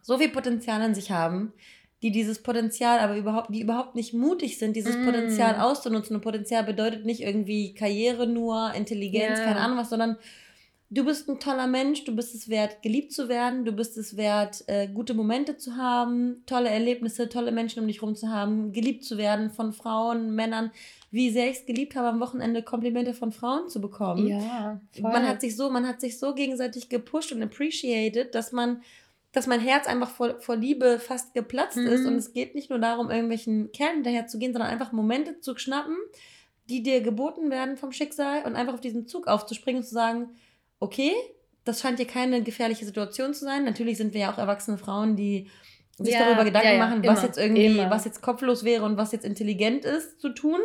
so 0.00 0.18
viel 0.18 0.30
Potenzial 0.30 0.82
in 0.82 0.94
sich 0.94 1.10
haben, 1.10 1.52
die 2.02 2.10
dieses 2.12 2.42
Potenzial 2.42 3.00
aber 3.00 3.16
überhaupt, 3.16 3.52
die 3.52 3.60
überhaupt 3.60 3.94
nicht 3.94 4.14
mutig 4.14 4.58
sind, 4.58 4.76
dieses 4.76 4.96
mm. 4.96 5.04
Potenzial 5.04 5.56
auszunutzen. 5.56 6.14
Und 6.14 6.22
Potenzial 6.22 6.62
bedeutet 6.62 7.04
nicht 7.04 7.20
irgendwie 7.20 7.74
Karriere 7.74 8.26
nur, 8.26 8.72
Intelligenz, 8.74 9.38
yeah. 9.38 9.48
keine 9.48 9.60
Ahnung 9.60 9.78
was, 9.78 9.90
sondern 9.90 10.16
du 10.90 11.04
bist 11.04 11.28
ein 11.28 11.38
toller 11.38 11.66
Mensch, 11.66 12.04
du 12.04 12.14
bist 12.14 12.34
es 12.34 12.48
wert, 12.48 12.82
geliebt 12.82 13.12
zu 13.12 13.28
werden, 13.28 13.64
du 13.64 13.72
bist 13.72 13.96
es 13.98 14.16
wert, 14.16 14.64
äh, 14.68 14.88
gute 14.88 15.14
Momente 15.14 15.56
zu 15.56 15.76
haben, 15.76 16.42
tolle 16.46 16.70
Erlebnisse, 16.70 17.28
tolle 17.28 17.52
Menschen 17.52 17.80
um 17.80 17.86
dich 17.88 18.00
herum 18.00 18.14
zu 18.14 18.28
haben, 18.28 18.72
geliebt 18.72 19.04
zu 19.04 19.18
werden 19.18 19.50
von 19.50 19.72
Frauen, 19.72 20.34
Männern. 20.34 20.70
Wie 21.10 21.30
sehr 21.30 21.50
ich 21.50 21.58
es 21.58 21.66
geliebt 21.66 21.96
habe, 21.96 22.08
am 22.08 22.20
Wochenende 22.20 22.62
Komplimente 22.62 23.14
von 23.14 23.32
Frauen 23.32 23.68
zu 23.68 23.80
bekommen. 23.80 24.28
Ja, 24.28 24.80
voll. 24.92 25.10
Man 25.10 25.26
hat 25.26 25.40
sich 25.40 25.56
so, 25.56 25.70
man 25.70 25.86
hat 25.86 26.00
sich 26.00 26.18
so 26.18 26.34
gegenseitig 26.34 26.88
gepusht 26.88 27.32
und 27.32 27.42
appreciated, 27.42 28.34
dass 28.34 28.52
man 28.52 28.82
dass 29.38 29.46
mein 29.46 29.60
Herz 29.60 29.86
einfach 29.86 30.10
vor, 30.10 30.40
vor 30.40 30.56
Liebe 30.56 30.98
fast 30.98 31.32
geplatzt 31.32 31.76
mhm. 31.76 31.86
ist. 31.86 32.04
Und 32.04 32.16
es 32.16 32.32
geht 32.32 32.56
nicht 32.56 32.70
nur 32.70 32.80
darum, 32.80 33.08
irgendwelchen 33.08 33.70
Kerlen 33.70 33.94
hinterher 33.94 34.26
zu 34.26 34.36
gehen, 34.40 34.52
sondern 34.52 34.68
einfach 34.68 34.90
Momente 34.90 35.38
zu 35.38 35.56
schnappen, 35.56 35.94
die 36.68 36.82
dir 36.82 37.00
geboten 37.02 37.48
werden 37.48 37.76
vom 37.76 37.92
Schicksal 37.92 38.42
und 38.44 38.56
einfach 38.56 38.74
auf 38.74 38.80
diesen 38.80 39.06
Zug 39.06 39.28
aufzuspringen 39.28 39.82
und 39.82 39.86
zu 39.86 39.94
sagen, 39.94 40.30
okay, 40.80 41.12
das 41.62 41.80
scheint 41.80 42.00
dir 42.00 42.06
keine 42.06 42.42
gefährliche 42.42 42.84
Situation 42.84 43.32
zu 43.32 43.44
sein. 43.44 43.64
Natürlich 43.64 43.96
sind 43.96 44.12
wir 44.12 44.22
ja 44.22 44.32
auch 44.32 44.38
erwachsene 44.38 44.76
Frauen, 44.76 45.14
die 45.14 45.48
sich 45.96 46.14
ja, 46.14 46.24
darüber 46.24 46.44
Gedanken 46.44 46.66
ja, 46.66 46.74
ja, 46.74 46.84
machen, 46.84 47.04
immer, 47.04 47.12
was 47.12 47.22
jetzt 47.22 47.38
irgendwie, 47.38 47.66
immer. 47.66 47.90
was 47.90 48.06
jetzt 48.06 48.20
kopflos 48.22 48.64
wäre 48.64 48.84
und 48.84 48.96
was 48.96 49.12
jetzt 49.12 49.24
intelligent 49.24 49.84
ist 49.84 50.20
zu 50.20 50.30
tun. 50.30 50.58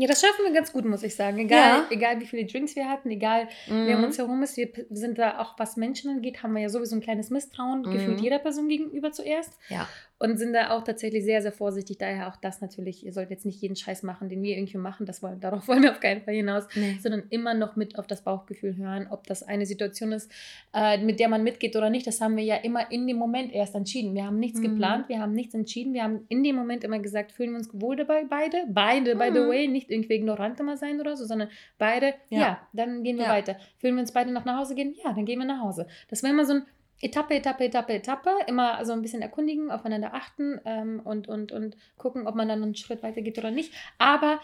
Ja, 0.00 0.08
das 0.08 0.22
schaffen 0.22 0.46
wir 0.46 0.52
ganz 0.52 0.72
gut, 0.72 0.86
muss 0.86 1.02
ich 1.02 1.14
sagen. 1.14 1.36
Egal, 1.36 1.80
ja. 1.80 1.86
egal 1.90 2.20
wie 2.20 2.26
viele 2.26 2.46
Drinks 2.46 2.74
wir 2.74 2.88
hatten, 2.88 3.10
egal 3.10 3.48
mhm. 3.68 3.86
wer 3.86 3.98
um 3.98 4.04
uns 4.04 4.16
herum 4.16 4.42
ist, 4.42 4.56
wir 4.56 4.70
sind 4.88 5.18
da 5.18 5.38
auch, 5.40 5.58
was 5.58 5.76
Menschen 5.76 6.10
angeht, 6.10 6.42
haben 6.42 6.54
wir 6.54 6.62
ja 6.62 6.70
sowieso 6.70 6.96
ein 6.96 7.02
kleines 7.02 7.28
Misstrauen 7.28 7.82
mhm. 7.82 7.90
gefühlt 7.90 8.20
jeder 8.22 8.38
Person 8.38 8.68
gegenüber 8.68 9.12
zuerst. 9.12 9.58
Ja 9.68 9.86
und 10.20 10.36
sind 10.36 10.52
da 10.52 10.70
auch 10.70 10.84
tatsächlich 10.84 11.24
sehr, 11.24 11.40
sehr 11.40 11.50
vorsichtig. 11.50 11.96
Daher 11.96 12.28
auch 12.28 12.36
das 12.36 12.60
natürlich, 12.60 13.06
ihr 13.06 13.12
sollt 13.12 13.30
jetzt 13.30 13.46
nicht 13.46 13.60
jeden 13.62 13.74
Scheiß 13.74 14.02
machen, 14.02 14.28
den 14.28 14.42
wir 14.42 14.54
irgendwie 14.54 14.76
machen, 14.76 15.06
das 15.06 15.22
wollen, 15.22 15.40
darauf 15.40 15.66
wollen 15.68 15.82
wir 15.82 15.92
auf 15.92 16.00
keinen 16.00 16.20
Fall 16.20 16.34
hinaus, 16.34 16.64
nee. 16.76 16.98
sondern 17.00 17.22
immer 17.30 17.54
noch 17.54 17.74
mit 17.74 17.98
auf 17.98 18.06
das 18.06 18.22
Bauchgefühl 18.22 18.76
hören, 18.76 19.06
ob 19.10 19.26
das 19.26 19.42
eine 19.42 19.64
Situation 19.64 20.12
ist, 20.12 20.30
äh, 20.74 20.98
mit 20.98 21.20
der 21.20 21.30
man 21.30 21.42
mitgeht 21.42 21.74
oder 21.74 21.88
nicht. 21.88 22.06
Das 22.06 22.20
haben 22.20 22.36
wir 22.36 22.44
ja 22.44 22.56
immer 22.56 22.90
in 22.90 23.06
dem 23.06 23.16
Moment 23.16 23.50
erst 23.54 23.74
entschieden. 23.74 24.14
Wir 24.14 24.26
haben 24.26 24.38
nichts 24.38 24.60
mhm. 24.60 24.64
geplant, 24.64 25.08
wir 25.08 25.20
haben 25.20 25.32
nichts 25.32 25.54
entschieden, 25.54 25.94
wir 25.94 26.02
haben 26.02 26.26
in 26.28 26.44
dem 26.44 26.54
Moment 26.54 26.84
immer 26.84 26.98
gesagt, 26.98 27.32
fühlen 27.32 27.52
wir 27.52 27.58
uns 27.58 27.70
wohl 27.72 27.96
dabei, 27.96 28.24
beide, 28.28 28.64
beide, 28.68 29.14
mhm. 29.14 29.18
by 29.18 29.30
the 29.32 29.40
mhm. 29.40 29.48
way, 29.48 29.68
nicht 29.68 29.90
irgendwie 29.90 30.14
ignorant 30.14 30.60
immer 30.60 30.76
sein 30.76 31.00
oder 31.00 31.16
so, 31.16 31.24
sondern 31.24 31.48
beide, 31.78 32.12
ja, 32.28 32.38
ja 32.38 32.68
dann 32.74 33.02
gehen 33.02 33.16
wir 33.16 33.24
ja. 33.24 33.30
weiter. 33.30 33.56
Fühlen 33.78 33.94
wir 33.94 34.02
uns 34.02 34.12
beide 34.12 34.30
noch 34.32 34.44
nach 34.44 34.58
Hause 34.58 34.74
gehen? 34.74 34.94
Ja, 35.02 35.14
dann 35.14 35.24
gehen 35.24 35.38
wir 35.38 35.46
nach 35.46 35.62
Hause. 35.62 35.86
Das 36.08 36.22
war 36.22 36.28
immer 36.28 36.44
so 36.44 36.54
ein 36.54 36.66
Etappe, 37.00 37.34
Etappe, 37.34 37.64
Etappe, 37.64 37.94
Etappe, 37.94 38.30
immer 38.46 38.84
so 38.84 38.92
ein 38.92 39.02
bisschen 39.02 39.22
erkundigen, 39.22 39.70
aufeinander 39.70 40.14
achten 40.14 40.60
ähm, 40.64 41.00
und, 41.02 41.28
und, 41.28 41.52
und 41.52 41.76
gucken, 41.96 42.26
ob 42.26 42.34
man 42.34 42.48
dann 42.48 42.62
einen 42.62 42.74
Schritt 42.74 43.02
weiter 43.02 43.22
geht 43.22 43.38
oder 43.38 43.50
nicht. 43.50 43.72
Aber 43.98 44.40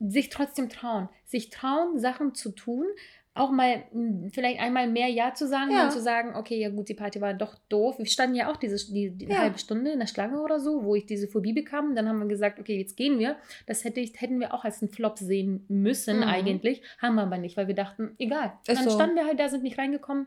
sich 0.00 0.30
trotzdem 0.30 0.68
trauen. 0.68 1.08
Sich 1.26 1.50
trauen, 1.50 1.98
Sachen 1.98 2.34
zu 2.34 2.50
tun, 2.50 2.86
auch 3.34 3.50
mal 3.50 3.84
vielleicht 4.32 4.60
einmal 4.60 4.88
mehr 4.88 5.08
Ja 5.08 5.32
zu 5.32 5.46
sagen 5.46 5.70
ja. 5.70 5.84
und 5.84 5.92
zu 5.92 6.00
sagen, 6.00 6.34
okay, 6.34 6.58
ja 6.58 6.70
gut, 6.70 6.88
die 6.88 6.94
Party 6.94 7.20
war 7.20 7.34
doch 7.34 7.54
doof. 7.68 7.98
Wir 7.98 8.06
standen 8.06 8.34
ja 8.34 8.50
auch 8.50 8.56
diese 8.56 8.92
die, 8.92 9.10
die 9.10 9.26
ja. 9.26 9.38
halbe 9.38 9.58
Stunde 9.58 9.92
in 9.92 10.00
der 10.00 10.06
Schlange 10.06 10.40
oder 10.40 10.58
so, 10.58 10.82
wo 10.84 10.94
ich 10.94 11.06
diese 11.06 11.28
Phobie 11.28 11.52
bekam. 11.52 11.94
Dann 11.94 12.08
haben 12.08 12.18
wir 12.18 12.26
gesagt, 12.26 12.58
okay, 12.58 12.78
jetzt 12.78 12.96
gehen 12.96 13.18
wir. 13.18 13.36
Das 13.66 13.84
hätte 13.84 14.00
ich, 14.00 14.20
hätten 14.20 14.40
wir 14.40 14.54
auch 14.54 14.64
als 14.64 14.82
einen 14.82 14.90
Flop 14.90 15.18
sehen 15.18 15.64
müssen 15.68 16.18
mhm. 16.18 16.24
eigentlich. 16.24 16.82
Haben 17.00 17.14
wir 17.14 17.22
aber 17.22 17.38
nicht, 17.38 17.56
weil 17.56 17.68
wir 17.68 17.76
dachten, 17.76 18.16
egal. 18.18 18.54
Ist 18.66 18.80
dann 18.80 18.88
so. 18.88 18.94
standen 18.96 19.16
wir 19.16 19.26
halt 19.26 19.38
da, 19.38 19.48
sind 19.48 19.62
nicht 19.62 19.78
reingekommen 19.78 20.26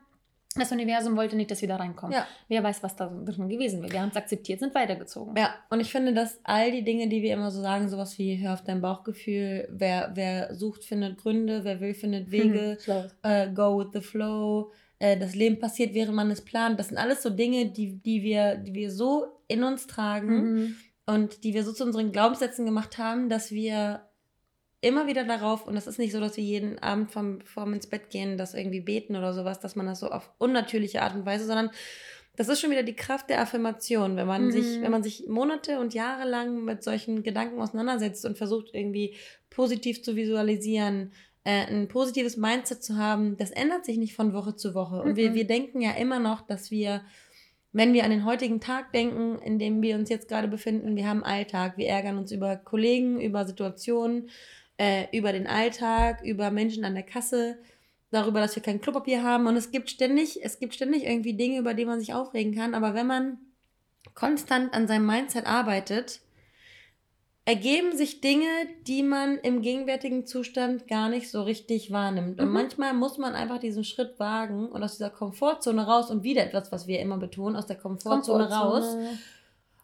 das 0.56 0.72
Universum 0.72 1.16
wollte 1.16 1.36
nicht, 1.36 1.50
dass 1.50 1.62
wir 1.62 1.68
da 1.70 1.78
reinkommen. 1.78 2.14
Ja. 2.14 2.28
Wer 2.48 2.64
weiß, 2.64 2.84
was 2.84 2.96
da 2.96 3.08
drin 3.08 3.48
gewesen 3.48 3.82
wäre. 3.82 3.92
Wir 3.92 4.02
haben 4.02 4.10
es 4.10 4.18
akzeptiert, 4.18 4.60
sind 4.60 4.76
weitergezogen. 4.76 5.36
Ja, 5.38 5.56
und 5.70 5.80
ich 5.80 5.92
finde, 5.92 6.14
dass 6.14 6.40
all 6.44 6.72
die 6.72 6.84
Dinge, 6.84 7.08
die 7.08 7.22
wir 7.22 7.34
immer 7.34 7.52
so 7.52 7.62
sagen, 7.62 7.88
sowas 7.90 8.18
wie 8.18 8.38
hör 8.38 8.54
auf 8.54 8.64
dein 8.64 8.82
Bauchgefühl, 8.82 9.68
wer, 9.72 10.12
wer 10.14 10.54
sucht, 10.54 10.84
findet 10.84 11.18
Gründe, 11.18 11.64
wer 11.64 11.80
will, 11.80 11.94
findet 11.94 12.32
Wege, 12.32 12.78
äh, 13.24 13.50
go 13.54 13.80
with 13.80 13.90
the 13.94 14.02
flow, 14.02 14.72
äh, 15.00 15.18
das 15.18 15.36
Leben 15.36 15.60
passiert, 15.60 15.94
während 15.94 16.16
man 16.16 16.30
es 16.32 16.42
plant. 16.42 16.80
Das 16.80 16.90
sind 16.90 16.98
alles 16.98 17.24
so 17.24 17.30
Dinge, 17.30 17.72
die, 17.72 18.02
die, 18.02 18.22
wir, 18.22 18.56
die 18.56 18.74
wir 18.74 18.92
so 18.92 19.28
in 19.48 19.64
uns 19.64 19.88
tragen 19.88 20.54
mhm. 20.54 20.76
und 21.06 21.44
die 21.44 21.54
wir 21.54 21.64
so 21.64 21.72
zu 21.72 21.86
unseren 21.86 22.12
Glaubenssätzen 22.12 22.66
gemacht 22.66 22.98
haben, 22.98 23.30
dass 23.30 23.52
wir 23.52 24.02
immer 24.82 25.08
wieder 25.08 25.24
darauf, 25.24 25.68
und 25.68 25.76
das 25.76 25.88
ist 25.88 26.00
nicht 26.00 26.12
so, 26.12 26.20
dass 26.20 26.38
wir 26.38 26.44
jeden 26.44 26.80
Abend 26.80 27.12
vom, 27.12 27.42
vorm 27.42 27.74
ins 27.74 27.88
Bett 27.88 28.10
gehen, 28.10 28.38
das 28.38 28.56
irgendwie 28.56 28.82
beten 28.82 29.16
oder 29.16 29.34
sowas, 29.34 29.60
dass 29.60 29.76
man 29.76 29.86
das 29.86 30.00
so 30.00 30.10
auf 30.10 30.32
unnatürliche 30.40 31.04
Art 31.04 31.16
und 31.16 31.26
Weise, 31.26 31.46
sondern 31.46 31.70
das 32.36 32.48
ist 32.48 32.62
schon 32.62 32.72
wieder 32.72 32.84
die 32.84 32.96
Kraft 32.96 33.30
der 33.30 33.42
Affirmation, 33.42 34.16
wenn 34.16 34.26
man 34.26 34.46
mhm. 34.46 34.52
sich, 34.52 34.82
wenn 34.82 34.92
man 34.92 35.04
sich 35.04 35.28
Monate 35.28 35.80
und 35.80 35.94
Jahre 35.94 36.28
lang 36.28 36.64
mit 36.64 36.84
solchen 36.84 37.24
Gedanken 37.24 37.60
auseinandersetzt 37.60 38.26
und 38.26 38.38
versucht 38.38 38.74
irgendwie 38.74 39.16
positiv 39.50 40.02
zu 40.02 40.16
visualisieren, 40.16 41.12
äh, 41.44 41.66
ein 41.68 41.88
positives 41.88 42.38
Mindset 42.38 42.84
zu 42.84 42.98
haben, 42.98 43.38
das 43.38 43.52
ändert 43.52 43.86
sich 43.86 43.98
nicht 43.98 44.16
von 44.16 44.34
Woche 44.34 44.56
zu 44.56 44.74
Woche. 44.74 45.02
Und 45.02 45.12
mhm. 45.12 45.16
wir, 45.18 45.34
wir 45.34 45.46
denken 45.46 45.82
ja 45.82 45.92
immer 45.92 46.20
noch, 46.20 46.42
dass 46.42 46.72
wir, 46.72 47.02
wenn 47.74 47.94
wir 47.94 48.06
an 48.06 48.12
den 48.12 48.26
heutigen 48.26 48.62
Tag 48.62 48.94
denken, 48.94 49.38
in 49.40 49.60
dem 49.60 49.82
wir 49.82 49.96
uns 49.96 50.10
jetzt 50.10 50.28
gerade 50.28 50.48
befinden, 50.48 50.96
wir 50.96 51.08
haben 51.08 51.24
Alltag, 51.24 51.78
wir 51.78 51.88
ärgern 51.88 52.18
uns 52.18 52.32
über 52.32 52.56
Kollegen, 52.56 53.20
über 53.20 53.46
Situationen, 53.46 54.30
äh, 54.82 55.06
über 55.16 55.32
den 55.32 55.46
Alltag, 55.46 56.24
über 56.24 56.50
Menschen 56.50 56.84
an 56.86 56.96
der 56.96 57.04
Kasse, 57.04 57.60
darüber, 58.10 58.40
dass 58.40 58.56
wir 58.56 58.64
kein 58.64 58.82
Klopapier 58.82 59.22
haben. 59.22 59.46
Und 59.46 59.56
es 59.56 59.70
gibt 59.70 59.92
ständig, 59.92 60.44
es 60.44 60.58
gibt 60.58 60.74
ständig 60.74 61.06
irgendwie 61.06 61.34
Dinge, 61.34 61.60
über 61.60 61.76
die 61.76 61.86
man 61.86 62.00
sich 62.00 62.16
aufregen 62.16 62.56
kann. 62.56 62.74
Aber 62.74 62.96
wenn 62.96 63.06
man 63.06 63.38
konstant 64.16 64.74
an 64.74 64.88
seinem 64.88 65.06
Mindset 65.06 65.46
arbeitet, 65.46 66.22
ergeben 67.46 67.96
sich 67.96 68.22
Dinge, 68.22 68.48
die 68.88 69.04
man 69.04 69.38
im 69.38 69.62
gegenwärtigen 69.62 70.26
Zustand 70.26 70.88
gar 70.88 71.10
nicht 71.10 71.30
so 71.30 71.44
richtig 71.44 71.92
wahrnimmt. 71.92 72.40
Und 72.40 72.48
mhm. 72.48 72.54
manchmal 72.54 72.94
muss 72.96 73.20
man 73.20 73.36
einfach 73.36 73.60
diesen 73.60 73.84
Schritt 73.84 74.20
wagen 74.20 74.68
und 74.68 74.84
aus 74.84 74.94
dieser 74.94 75.12
Komfortzone 75.12 75.86
raus 75.86 76.10
und 76.10 76.24
wieder 76.24 76.44
etwas, 76.44 76.72
was 76.72 76.88
wir 76.88 77.00
immer 77.00 77.18
betonen, 77.18 77.56
aus 77.56 77.68
der 77.68 77.78
Komfortzone, 77.78 78.48
Komfortzone. 78.48 79.06
raus 79.06 79.20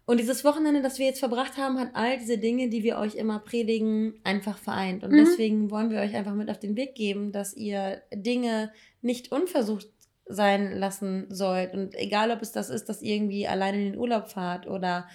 Und 0.07 0.19
dieses 0.21 0.45
Wochenende, 0.45 0.81
das 0.81 0.99
wir 0.99 1.05
jetzt 1.05 1.19
verbracht 1.19 1.57
haben, 1.57 1.77
hat 1.77 1.89
all 1.93 2.17
diese 2.17 2.37
Dinge, 2.37 2.69
die 2.69 2.81
wir 2.81 2.97
euch 2.97 3.15
immer 3.15 3.39
predigen, 3.39 4.13
einfach 4.23 4.57
vereint. 4.57 5.03
Und 5.03 5.11
Mhm. 5.11 5.17
deswegen 5.17 5.69
wollen 5.69 5.91
wir 5.91 5.99
euch 5.99 6.15
einfach 6.15 6.33
mit 6.33 6.49
auf 6.49 6.59
den 6.59 6.77
Weg 6.77 6.95
geben, 6.95 7.33
dass 7.33 7.53
ihr 7.55 8.01
Dinge 8.13 8.71
nicht 9.01 9.31
unversucht 9.33 9.87
sein 10.25 10.71
lassen 10.71 11.25
sollt. 11.29 11.73
Und 11.73 11.93
egal, 11.95 12.31
ob 12.31 12.41
es 12.41 12.53
das 12.53 12.69
ist, 12.69 12.87
dass 12.87 13.01
ihr 13.01 13.15
irgendwie 13.15 13.47
alleine 13.47 13.77
in 13.79 13.91
den 13.91 13.99
Urlaub 13.99 14.29
fahrt 14.29 14.65
oder 14.65 15.07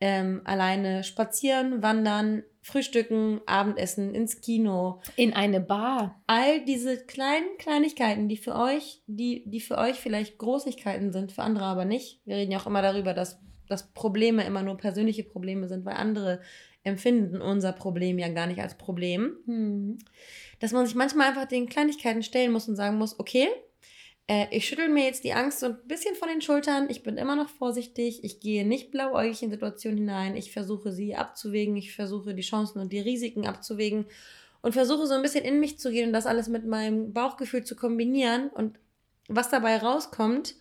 ähm, 0.00 0.40
alleine 0.44 1.04
spazieren, 1.04 1.80
wandern, 1.80 2.42
frühstücken, 2.62 3.40
Abendessen, 3.46 4.12
ins 4.12 4.40
Kino, 4.40 5.00
In 5.14 5.32
eine 5.34 5.60
Bar. 5.60 6.20
all 6.26 6.64
diese 6.64 6.96
kleinen 7.06 7.56
Kleinigkeiten, 7.58 8.28
die 8.28 8.36
für 8.36 8.56
euch, 8.56 9.02
die, 9.06 9.44
die 9.46 9.60
für 9.60 9.78
euch 9.78 10.00
vielleicht 10.00 10.38
Großigkeiten 10.38 11.12
sind, 11.12 11.30
für 11.30 11.42
andere 11.42 11.64
aber 11.66 11.84
nicht. 11.84 12.20
Wir 12.24 12.34
reden 12.36 12.50
ja 12.50 12.58
auch 12.58 12.66
immer 12.66 12.82
darüber, 12.82 13.14
dass, 13.14 13.38
dass 13.68 13.92
Probleme 13.92 14.44
immer 14.44 14.62
nur 14.62 14.76
persönliche 14.76 15.24
Probleme 15.24 15.68
sind, 15.68 15.84
weil 15.84 15.94
andere 15.94 16.40
empfinden 16.84 17.40
unser 17.40 17.72
Problem 17.72 18.18
ja 18.18 18.28
gar 18.28 18.46
nicht 18.46 18.60
als 18.60 18.76
Problem. 18.76 19.36
Hm. 19.46 19.98
Dass 20.60 20.72
man 20.72 20.86
sich 20.86 20.94
manchmal 20.94 21.28
einfach 21.28 21.46
den 21.46 21.68
Kleinigkeiten 21.68 22.22
stellen 22.22 22.52
muss 22.52 22.68
und 22.68 22.76
sagen 22.76 22.98
muss, 22.98 23.18
okay, 23.18 23.48
äh, 24.26 24.46
ich 24.50 24.66
schüttel 24.66 24.88
mir 24.88 25.04
jetzt 25.04 25.24
die 25.24 25.32
Angst 25.32 25.60
so 25.60 25.66
ein 25.66 25.78
bisschen 25.86 26.14
von 26.14 26.28
den 26.28 26.40
Schultern, 26.40 26.88
ich 26.88 27.02
bin 27.02 27.16
immer 27.16 27.36
noch 27.36 27.48
vorsichtig, 27.48 28.24
ich 28.24 28.40
gehe 28.40 28.66
nicht 28.66 28.90
blauäugig 28.90 29.42
in 29.42 29.50
Situationen 29.50 29.98
hinein, 29.98 30.36
ich 30.36 30.52
versuche 30.52 30.92
sie 30.92 31.14
abzuwägen, 31.14 31.76
ich 31.76 31.94
versuche 31.94 32.34
die 32.34 32.42
Chancen 32.42 32.80
und 32.80 32.92
die 32.92 33.00
Risiken 33.00 33.46
abzuwägen 33.46 34.06
und 34.62 34.72
versuche 34.72 35.06
so 35.06 35.14
ein 35.14 35.22
bisschen 35.22 35.44
in 35.44 35.60
mich 35.60 35.78
zu 35.78 35.90
gehen 35.90 36.08
und 36.08 36.12
das 36.12 36.26
alles 36.26 36.48
mit 36.48 36.64
meinem 36.66 37.12
Bauchgefühl 37.12 37.64
zu 37.64 37.76
kombinieren. 37.76 38.48
Und 38.48 38.78
was 39.28 39.50
dabei 39.50 39.76
rauskommt, 39.76 40.54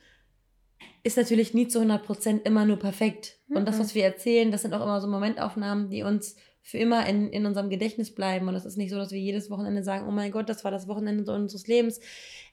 ist 1.03 1.17
natürlich 1.17 1.53
nie 1.53 1.67
zu 1.67 1.79
100% 1.79 2.41
immer 2.45 2.65
nur 2.65 2.77
perfekt. 2.77 3.38
Und 3.49 3.67
das, 3.67 3.75
Mhm. 3.77 3.79
was 3.79 3.95
wir 3.95 4.03
erzählen, 4.03 4.51
das 4.51 4.61
sind 4.61 4.73
auch 4.73 4.82
immer 4.82 5.01
so 5.01 5.07
Momentaufnahmen, 5.07 5.89
die 5.89 6.03
uns 6.03 6.36
für 6.63 6.77
immer 6.77 7.07
in, 7.07 7.29
in 7.32 7.47
unserem 7.47 7.69
Gedächtnis 7.71 8.13
bleiben. 8.13 8.47
Und 8.47 8.53
es 8.53 8.65
ist 8.65 8.77
nicht 8.77 8.91
so, 8.91 8.97
dass 8.97 9.11
wir 9.11 9.19
jedes 9.19 9.49
Wochenende 9.49 9.84
sagen, 9.84 10.07
oh 10.07 10.11
mein 10.11 10.32
Gott, 10.32 10.47
das 10.47 10.63
war 10.63 10.69
das 10.69 10.88
Wochenende 10.88 11.32
unseres 11.34 11.65
Lebens. 11.65 11.99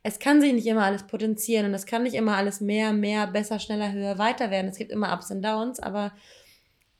Es 0.03 0.19
kann 0.19 0.41
sich 0.41 0.55
nicht 0.55 0.67
immer 0.67 0.85
alles 0.85 1.07
potenzieren 1.07 1.67
und 1.67 1.75
es 1.75 1.85
kann 1.85 2.05
nicht 2.05 2.15
immer 2.15 2.37
alles 2.37 2.63
mehr, 2.63 2.95
mehr, 2.95 3.27
besser, 3.27 3.59
schneller, 3.59 3.93
höher, 3.93 4.17
weiter 4.17 4.51
werden. 4.51 4.69
Es 4.69 4.79
gibt 4.79 4.93
immer 4.93 5.13
Ups 5.13 5.31
und 5.31 5.43
Downs, 5.43 5.79
aber 5.79 6.13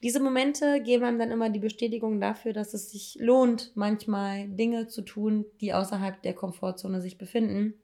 diese 0.03 0.21
Momente 0.21 0.83
geben 0.83 1.05
einem 1.05 1.19
dann 1.19 1.31
immer 1.31 1.49
die 1.49 1.59
Bestätigung 1.59 2.21
dafür, 2.21 2.53
dass 2.53 2.75
es 2.75 2.91
sich 2.91 3.17
lohnt, 3.19 3.73
manchmal 3.75 4.47
Dinge 4.49 4.87
zu 4.87 5.01
tun, 5.03 5.47
die 5.63 5.73
außerhalb 5.73 6.23
der 6.23 6.35
Komfortzone 6.35 7.01
sich 7.01 7.17
befinden, 7.17 7.75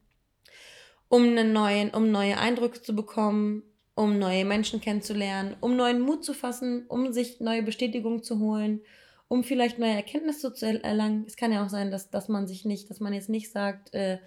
um 1.14 1.22
einen 1.22 1.52
neuen, 1.52 1.90
um 1.90 2.10
neue 2.10 2.36
Eindrücke 2.38 2.82
zu 2.82 2.92
bekommen, 2.92 3.62
um 3.94 4.18
neue 4.18 4.44
Menschen 4.44 4.80
kennenzulernen, 4.80 5.54
um 5.60 5.76
neuen 5.76 6.00
Mut 6.00 6.24
zu 6.24 6.34
fassen, 6.34 6.86
um 6.88 7.12
sich 7.12 7.38
neue 7.38 7.62
Bestätigungen 7.62 8.24
zu 8.24 8.40
holen, 8.40 8.80
um 9.28 9.44
vielleicht 9.44 9.78
neue 9.78 9.92
Erkenntnisse 9.92 10.52
zu 10.52 10.82
erlangen. 10.82 11.22
Es 11.28 11.36
kann 11.36 11.52
ja 11.52 11.64
auch 11.64 11.68
sein, 11.68 11.92
dass, 11.92 12.10
dass 12.10 12.28
man 12.28 12.48
sich 12.48 12.64
nicht, 12.64 12.90
dass 12.90 12.98
man 12.98 13.12
jetzt 13.12 13.28
nicht 13.28 13.52
sagt, 13.52 13.94
äh, 13.94 14.18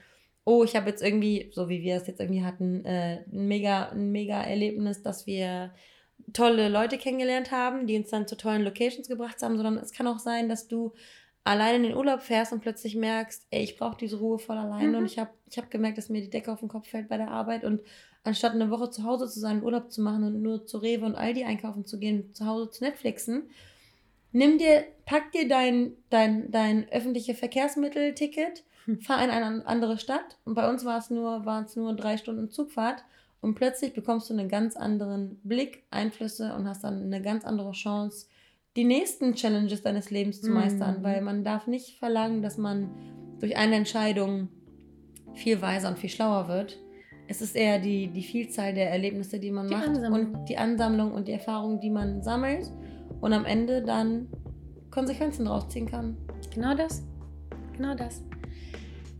oh, 0.45 0.63
ich 0.63 0.77
habe 0.77 0.89
jetzt 0.89 1.03
irgendwie, 1.03 1.51
so 1.53 1.67
wie 1.67 1.81
wir 1.81 1.97
es 1.97 2.07
jetzt 2.07 2.21
irgendwie 2.21 2.45
hatten, 2.45 2.85
äh, 2.85 3.25
ein 3.33 3.47
mega, 3.49 3.89
ein 3.89 4.13
mega 4.13 4.41
Erlebnis, 4.41 5.03
dass 5.03 5.27
wir 5.27 5.73
tolle 6.31 6.69
Leute 6.69 6.97
kennengelernt 6.97 7.51
haben, 7.51 7.85
die 7.85 7.97
uns 7.97 8.11
dann 8.11 8.29
zu 8.29 8.37
tollen 8.37 8.63
Locations 8.63 9.09
gebracht 9.09 9.41
haben, 9.41 9.57
sondern 9.57 9.75
es 9.75 9.91
kann 9.91 10.07
auch 10.07 10.19
sein, 10.19 10.47
dass 10.47 10.69
du 10.69 10.93
alleine 11.47 11.77
in 11.77 11.83
den 11.83 11.95
Urlaub 11.95 12.21
fährst 12.21 12.53
und 12.53 12.61
plötzlich 12.61 12.95
merkst, 12.95 13.47
ey, 13.51 13.63
ich 13.63 13.77
brauche 13.77 13.97
diese 13.97 14.17
Ruhe 14.17 14.39
voll 14.39 14.57
alleine 14.57 14.89
Mhm. 14.89 14.95
und 14.97 15.05
ich 15.05 15.17
habe 15.19 15.31
ich 15.49 15.57
hab 15.57 15.71
gemerkt, 15.71 15.97
dass 15.97 16.09
mir 16.09 16.21
die 16.21 16.29
Decke 16.29 16.51
auf 16.51 16.59
den 16.59 16.69
Kopf 16.69 16.87
fällt 16.89 17.07
bei 17.09 17.17
der 17.17 17.29
Arbeit 17.31 17.63
und 17.63 17.81
anstatt 18.23 18.53
eine 18.53 18.69
Woche 18.69 18.89
zu 18.89 19.03
Hause 19.03 19.27
zu 19.29 19.39
sein, 19.39 19.63
Urlaub 19.63 19.91
zu 19.91 20.01
machen 20.01 20.23
und 20.23 20.41
nur 20.41 20.65
zu 20.65 20.77
Rewe 20.79 21.05
und 21.05 21.15
Aldi 21.15 21.43
einkaufen 21.45 21.85
zu 21.85 21.97
gehen, 21.99 22.33
zu 22.33 22.45
Hause 22.45 22.69
zu 22.69 22.83
Netflixen, 22.83 23.49
nimm 24.31 24.57
dir, 24.57 24.83
pack 25.05 25.31
dir 25.31 25.47
dein, 25.47 25.93
dein, 26.09 26.51
dein 26.51 26.89
öffentliche 26.91 27.33
Verkehrsmittelticket, 27.33 28.63
Hm. 28.85 29.01
fahr 29.01 29.23
in 29.23 29.29
eine 29.29 29.65
andere 29.65 29.97
Stadt 29.97 30.37
und 30.45 30.53
bei 30.53 30.69
uns 30.69 30.85
war 30.85 30.97
es 30.97 31.09
nur, 31.09 31.45
waren 31.45 31.65
es 31.65 31.75
nur 31.75 31.93
drei 31.93 32.17
Stunden 32.17 32.49
Zugfahrt 32.49 33.03
und 33.41 33.55
plötzlich 33.55 33.93
bekommst 33.93 34.29
du 34.29 34.33
einen 34.33 34.49
ganz 34.49 34.75
anderen 34.75 35.39
Blick, 35.43 35.83
Einflüsse 35.91 36.53
und 36.55 36.67
hast 36.67 36.83
dann 36.83 37.03
eine 37.03 37.21
ganz 37.21 37.43
andere 37.45 37.71
Chance, 37.71 38.27
die 38.77 38.85
nächsten 38.85 39.33
Challenges 39.35 39.81
deines 39.81 40.09
Lebens 40.11 40.41
zu 40.41 40.51
meistern, 40.51 40.99
Mhm. 40.99 41.03
weil 41.03 41.21
man 41.21 41.43
darf 41.43 41.67
nicht 41.67 41.97
verlangen, 41.99 42.41
dass 42.41 42.57
man 42.57 42.89
durch 43.39 43.57
eine 43.57 43.75
Entscheidung 43.75 44.47
viel 45.33 45.61
weiser 45.61 45.89
und 45.89 45.99
viel 45.99 46.09
schlauer 46.09 46.47
wird. 46.47 46.77
Es 47.27 47.41
ist 47.41 47.55
eher 47.57 47.79
die, 47.79 48.07
die 48.07 48.23
Vielzahl 48.23 48.73
der 48.73 48.89
Erlebnisse, 48.89 49.39
die 49.39 49.51
man 49.51 49.67
Die 49.67 49.75
macht 49.75 49.87
Ansammlung. 49.89 50.33
und 50.35 50.45
die 50.49 50.57
Ansammlung 50.57 51.11
und 51.11 51.27
die 51.27 51.33
Erfahrung, 51.33 51.79
die 51.81 51.89
man 51.89 52.23
sammelt 52.23 52.71
und 53.19 53.33
am 53.33 53.43
Ende 53.45 53.81
dann 53.83 54.27
Konsequenzen 54.91 55.45
draus 55.45 55.67
ziehen 55.67 55.87
kann. 55.87 56.15
Genau 56.53 56.73
das. 56.73 57.03
Genau 57.75 57.93
das. 57.95 58.23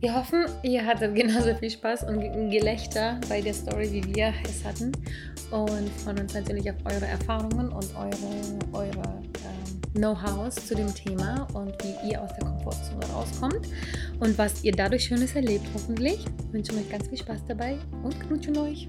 Wir 0.00 0.14
hoffen, 0.14 0.44
ihr 0.62 0.84
hattet 0.86 1.14
genauso 1.16 1.54
viel 1.56 1.70
Spaß 1.70 2.04
und 2.04 2.20
Ge- 2.20 2.50
Gelächter 2.50 3.20
bei 3.28 3.40
der 3.40 3.52
Story, 3.54 3.90
wie 3.92 4.14
wir 4.14 4.32
es 4.44 4.64
hatten. 4.64 4.92
Und 5.50 5.88
freuen 6.04 6.20
uns 6.20 6.34
natürlich 6.34 6.70
auf 6.70 6.76
eure 6.84 7.06
Erfahrungen 7.06 7.70
und 7.70 7.86
eure, 7.96 8.58
eure 8.72 8.92
ähm, 8.98 9.80
Know-hows 9.94 10.54
zu 10.54 10.74
dem 10.74 10.94
Thema 10.94 11.48
und 11.54 11.72
wie 11.82 12.10
ihr 12.10 12.22
aus 12.22 12.30
der 12.38 12.46
Komfortzone 12.46 13.06
rauskommt 13.14 13.66
und 14.20 14.36
was 14.38 14.62
ihr 14.62 14.72
dadurch 14.72 15.04
Schönes 15.04 15.34
erlebt, 15.34 15.66
hoffentlich. 15.74 16.24
Wünschen 16.52 16.76
euch 16.78 16.90
ganz 16.90 17.08
viel 17.08 17.18
Spaß 17.18 17.40
dabei 17.48 17.76
und 18.04 18.20
knutschen 18.20 18.56
euch. 18.58 18.88